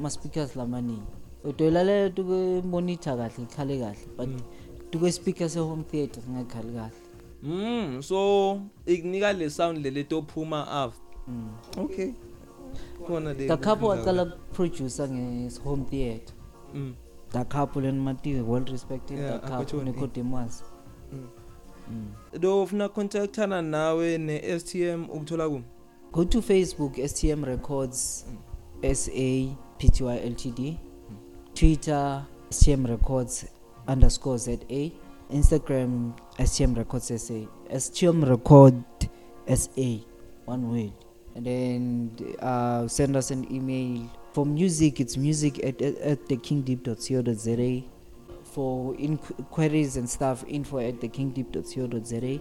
ma-speakers 0.00 0.56
lamaningi 0.56 1.02
utoyilalela 1.44 2.10
tu 2.10 2.24
monitor 2.64 3.16
kahle 3.16 3.42
ikhale 3.42 3.78
kahle 3.78 4.06
but 4.16 4.28
Mm. 4.28 4.40
tu 4.90 4.98
kwe-speaker 4.98 5.48
se-home 5.50 5.82
theatre 5.82 6.22
singakhali 6.22 6.72
kahle 6.72 6.92
Mm, 7.42 8.02
so 8.02 8.60
ikunika 8.86 9.32
le 9.32 9.50
sound 9.50 9.78
lele 9.78 10.04
tophuma 10.04 10.68
after. 10.68 11.02
mm. 11.28 11.48
Okay. 11.78 12.12
Khona 13.06 13.32
le. 13.32 13.46
kakhapo 13.48 13.86
wacala 13.86 14.24
kuproducer 14.24 15.08
nge-home 15.10 15.84
theatre 15.84 16.34
Mm. 16.74 16.94
da 17.32 17.44
couple 17.44 17.88
and 17.88 18.00
mati 18.00 18.34
well 18.40 18.64
respected 18.64 19.18
Yeah, 19.18 19.40
da 19.40 19.48
lo 22.42 22.62
ufuna 22.62 22.88
contactana 22.88 23.62
nawe 23.62 24.18
ne-stm 24.18 25.04
ukuthola 25.10 25.48
kum. 25.48 25.62
Go 26.12 26.24
to 26.24 26.42
facebook 26.42 26.98
stm 27.08 27.44
records 27.44 28.26
sa 28.82 29.12
pty 29.78 30.04
ltd 30.04 30.76
twitter 31.54 32.26
stm 32.50 32.86
records 32.86 33.46
underscore 33.86 34.38
za 34.38 34.56
instagram 35.30 36.12
stm 36.44 36.74
records 36.74 37.06
sa 37.06 37.34
stm 37.78 38.24
record 38.24 38.74
sa 39.46 39.82
one 40.46 40.68
word. 40.70 40.92
And 41.36 41.46
then 41.46 42.10
uh, 42.40 42.88
send 42.88 43.16
us 43.16 43.30
an 43.30 43.46
email. 43.52 44.10
For 44.32 44.44
music 44.46 45.00
it's 45.00 45.16
music 45.16 45.64
at, 45.64 45.80
at, 45.82 45.98
at 45.98 46.28
thekingdeep.co.za 46.28 47.89
for 48.54 48.94
inquiries 48.98 49.96
and 49.96 50.08
stuff 50.08 50.44
info 50.48 50.78
at 50.78 50.94
thekingdeep.co.za 51.00 52.40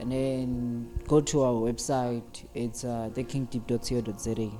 and 0.00 0.12
then 0.12 0.88
go 1.08 1.20
to 1.20 1.42
our 1.42 1.72
website 1.72 2.44
it's 2.54 2.84
uh, 2.84 3.08
thekingdeep.co.za 3.14 4.50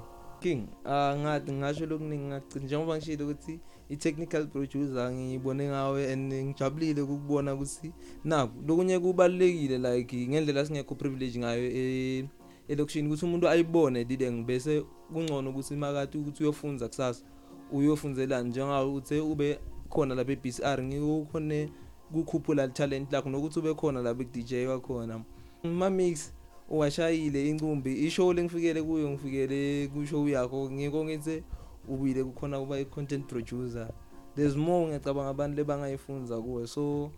king 0.41 0.69
angathi 0.85 1.53
ngasho 1.53 1.87
lokuningi 1.87 2.25
ngagcina 2.25 2.65
njengoba 2.65 2.97
ngishilo 2.97 3.25
ukuthi 3.25 3.61
i-technical 3.89 4.47
producer 4.47 5.13
ngiyibone 5.13 5.69
ngawe 5.69 6.13
and 6.13 6.35
ngijabulile 6.35 7.01
ukubona 7.03 7.55
ukuthi 7.55 7.93
naku 8.25 8.63
lokunye 8.67 8.99
kubalulekile 8.99 9.79
like 9.79 10.29
ngendlela 10.29 10.67
singekho 10.67 10.95
privilege 10.95 11.39
ngayo 11.39 11.65
e- 11.65 12.29
elokishini 12.69 13.09
ukuthi 13.09 13.25
umuntu 13.25 13.49
ayibone 13.49 14.05
dideng 14.05 14.45
bese 14.45 14.85
kungcono 15.13 15.51
ukuthi 15.51 15.77
makati 15.77 16.19
ukuthi 16.19 16.43
uyofunza 16.43 16.89
kusasa 16.89 17.25
uyofunzelani 17.73 18.49
njengawo 18.49 18.95
uthe 18.95 19.21
ube 19.21 19.59
khona 19.91 20.15
lapha 20.15 20.33
e-BCR 20.33 20.83
ngikukhone 20.83 21.71
kukhuphula 22.13 22.69
talent 22.69 23.13
lakho 23.13 23.31
nokuthi 23.31 23.59
ube 23.59 23.75
khona 23.75 24.03
lapha 24.03 24.25
ku-DJ 24.25 24.67
wakhona. 24.67 25.25
Mamix 25.65 26.33
uwashayile 26.69 27.49
incumbi 27.49 28.07
ishow 28.07 28.33
lengifikele 28.33 28.83
kuyo 28.83 29.11
ngifikele 29.11 29.89
kushow 29.89 30.29
yakho 30.29 30.71
ngiko 30.71 31.05
ngithi 31.05 31.43
ubuyile 31.89 32.25
kukhona 32.25 32.61
kuba 32.61 32.79
i-content 32.79 33.27
producer. 33.27 33.89
There's 34.37 34.57
more 34.57 34.87
ngiyacabanga 34.87 35.31
abantu 35.31 35.57
lebangayifunza 35.57 36.41
kuwe. 36.41 36.67
So 36.67 37.11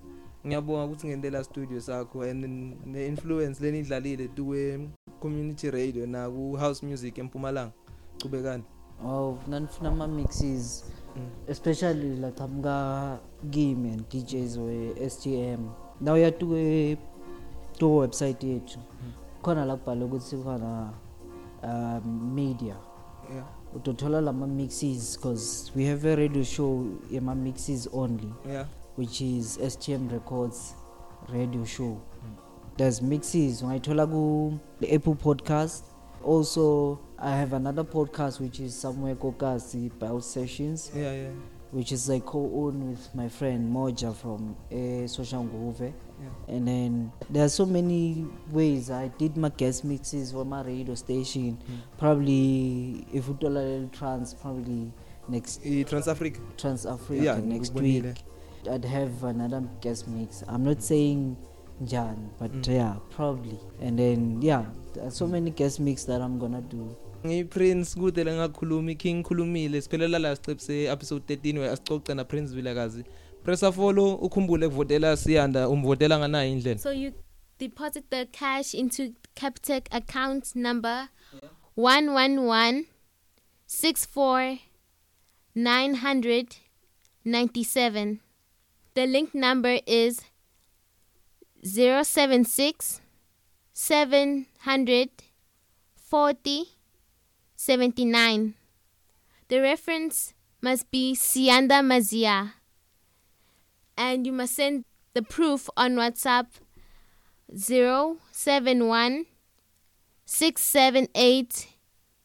ngiyabonga 0.47 0.85
ukuthi 0.85 1.07
ngendlela 1.07 1.45
studio 1.45 1.81
sakho 1.81 2.23
and 2.23 2.45
ne-influence 2.87 3.61
lenidlalile 3.64 4.29
tuwe 4.29 4.89
community 5.21 5.71
radio 5.71 6.07
na 6.07 6.31
ku-house 6.31 6.87
music 6.87 7.19
empumalanga. 7.19 7.73
Cubekani 8.23 8.64
oh 9.05 9.39
nanifuna 9.49 9.89
ama-mixes. 9.89 10.85
Mm. 11.17 11.29
especially 11.49 12.17
laqhamuka 12.17 13.19
kimi 13.51 13.89
and 13.89 14.09
djs 14.09 14.59
we-stm 14.59 15.69
naw 16.01 16.17
yatuke 16.17 16.99
to-website 17.79 18.47
yethu 18.47 18.79
khona 19.43 19.64
la 19.64 19.77
kubhalwe 19.77 20.05
ukuthi 20.05 20.37
khona 20.37 20.93
um, 21.62 22.35
media. 22.35 22.77
Yeah. 23.35 23.45
Utothola 23.75 24.21
lama-mixes 24.21 25.17
because 25.17 25.73
we 25.75 25.85
have 25.85 26.05
a 26.05 26.17
radio 26.17 26.43
show 26.43 26.87
yama-mixes 27.11 27.89
only 27.93 28.33
yeah. 28.49 28.64
which 28.97 29.21
is 29.21 29.59
stm 29.59 30.12
records 30.12 30.75
radio 31.33 31.64
show. 31.64 32.01
There's 32.77 33.03
mixes. 33.03 33.62
Ungayithola 33.62 34.07
ku-apple 34.07 35.14
podcast. 35.14 35.83
Also 36.27 36.99
i 37.18 37.31
have 37.31 37.53
another 37.53 37.85
podcast 37.85 38.41
which 38.41 38.61
is 38.61 38.74
somewhere 38.74 39.14
kokasi 39.14 39.91
bio 39.99 40.18
sessions 40.20 40.91
yeah 40.95 41.12
yeah. 41.12 41.29
which 41.70 41.93
is 41.93 42.11
i 42.11 42.18
co-own 42.18 42.91
with 42.91 43.14
my 43.14 43.29
friend 43.29 43.72
moja 43.72 44.14
from 44.14 44.57
uh, 44.72 45.07
social 45.07 45.45
nguve. 45.45 45.93
Yeah. 46.18 46.55
And 46.55 46.66
then 46.66 47.12
there 47.29 47.45
are 47.45 47.51
so 47.51 47.66
many 47.66 48.27
ways. 48.51 48.91
I 48.91 49.09
did 49.18 49.37
my 49.37 49.51
guest 49.51 49.85
mixes 49.85 50.33
for 50.33 50.47
my 50.47 50.62
radio 50.62 50.95
station. 50.95 51.59
Mm. 51.59 51.99
probably 51.99 53.07
if 53.12 53.27
utolalele 53.27 53.93
trans 53.93 54.33
probably 54.33 54.93
next 55.29 55.61
i-trans 55.66 56.09
africa. 56.09 56.41
Trans 56.57 56.87
africa 56.87 57.22
yeah 57.22 57.39
next 57.45 57.74
week 57.74 58.05
i'd 58.70 58.85
have 58.85 59.24
another 59.24 59.62
guest 59.81 60.09
mix. 60.09 60.43
I'm 60.49 60.64
not 60.64 60.83
saying 60.83 61.37
njani 61.81 62.29
but 62.41 62.53
Mm. 62.53 62.72
yeah 62.74 62.97
probably. 63.16 63.59
And 63.83 63.99
then 63.99 64.43
yeah 64.43 64.64
there 64.95 65.03
are 65.05 65.11
so 65.11 65.27
many 65.27 65.51
guest 65.51 65.81
mix 65.81 66.07
that 66.07 66.22
i'm 66.22 66.39
gonna 66.39 66.61
do. 66.61 66.97
Ngiyiprince 67.27 67.95
kude 68.01 68.24
lengakhuluma 68.24 68.91
iking 68.91 69.22
khulumile. 69.22 69.81
Siphelela 69.83 70.18
la 70.18 70.37
siqebu 70.37 70.61
se-episode 70.61 71.35
13 71.37 71.59
we-asicoce 71.59 72.14
na-prince 72.14 72.55
vilakazi. 72.55 73.05
Pressa 73.45 73.72
follow 73.72 74.14
ukhumbule 74.14 74.68
kuvotela 74.68 75.16
siyanda 75.16 75.68
umvotela 75.68 76.18
nganayo 76.18 76.53
indlela. 76.53 76.79
So 76.79 76.91
you 76.93 77.12
deposit 77.59 78.05
the 78.11 78.27
cash 78.27 78.74
into 78.74 79.12
Capitec 79.35 79.87
account 79.91 80.55
number 80.57 81.09
one 81.77 82.09
one 82.14 82.39
one 82.47 82.85
six 83.66 84.07
four 84.07 84.59
nine 85.55 85.95
hundred 85.95 86.57
ninety 87.24 87.64
seven. 87.64 88.20
The 88.95 89.07
link 89.07 89.35
number 89.35 89.81
is 89.87 90.16
zero 90.16 90.27
seven 91.63 92.45
six 92.45 93.01
seven 93.73 94.47
hundred 94.61 95.11
forty 95.95 96.65
seventy 97.55 98.05
nine. 98.05 98.55
The 99.49 99.61
reference 99.61 100.35
must 100.61 100.91
be 100.91 101.15
Sianda 101.15 101.81
Mazia 101.83 102.53
and 103.97 104.27
you 104.27 104.33
must 104.33 104.55
send 104.55 104.85
the 105.15 105.23
proof 105.23 105.71
on 105.77 105.95
WhatsApp 105.95 106.47
071 107.55 109.27
678 110.25 111.69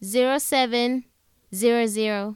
0700. 0.01 2.35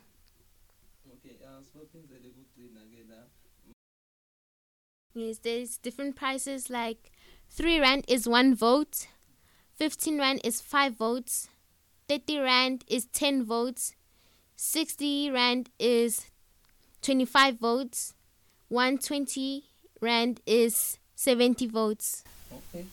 Yes, 5.17 5.37
there's 5.37 5.77
different 5.77 6.17
prices 6.17 6.69
like 6.69 7.09
3 7.49 7.79
Rand 7.79 8.03
is 8.09 8.27
1 8.27 8.53
vote, 8.53 9.07
15 9.77 10.19
Rand 10.19 10.41
is 10.43 10.59
5 10.59 10.97
votes, 10.97 11.47
30 12.09 12.39
Rand 12.39 12.83
is 12.89 13.05
10 13.13 13.45
votes, 13.45 13.95
60 14.57 15.31
Rand 15.31 15.69
is 15.79 16.25
25 17.01 17.57
votes, 17.59 18.13
120 18.67 19.63
Rand 20.01 20.41
is 20.45 20.99
70 21.15 21.67
votes. 21.67 22.23
okay. 22.51 22.85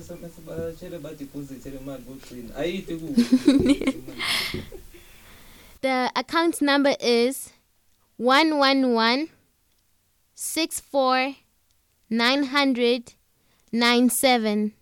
Sms 0.00 0.40
batshele 0.46 0.98
badepositele 0.98 1.76
imali 1.78 2.02
kogcina 2.02 2.56
ayithi 2.56 2.96
kuwe. 2.96 3.14
The 5.82 6.10
account 6.16 6.62
number 6.62 6.96
is 7.00 7.50
111 8.16 9.28
64 10.40 11.34
900 12.10 13.14
97. 13.72 14.72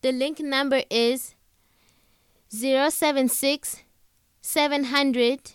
The 0.00 0.12
link 0.12 0.40
number 0.40 0.82
is 0.90 1.34
076 2.48 3.82
700 4.40 5.52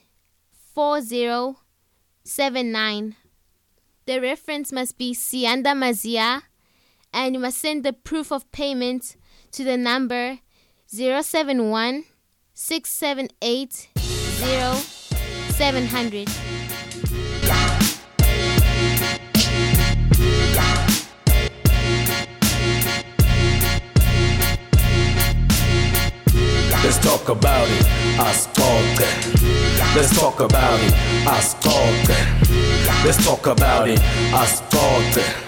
4079. 0.76 3.15
The 4.05 4.22
reference 4.22 4.72
must 4.72 4.99
be 4.99 5.15
Sianda 5.15 5.74
Mazia 5.74 6.43
and 7.11 7.34
you 7.34 7.41
must 7.41 7.57
send 7.57 7.84
the 7.84 7.93
proof 7.93 8.32
of 8.32 8.51
payment 8.51 9.15
to 9.51 9.63
the 9.63 9.78
number 9.78 10.38
071 10.86 12.03
678 12.53 13.89
0700. 15.55 16.30
Let's 26.98 27.10
talk 27.10 27.30
about 27.30 27.68
it. 27.70 27.86
Ascolta. 28.18 29.06
Let's 29.95 30.20
talk 30.20 30.39
about 30.39 30.80
it. 30.80 30.93
Ascolta. 31.28 33.06
Let's 33.06 33.24
talk 33.24 33.45
about 33.45 33.88
it. 33.88 34.00
Ascolta. 34.32 35.47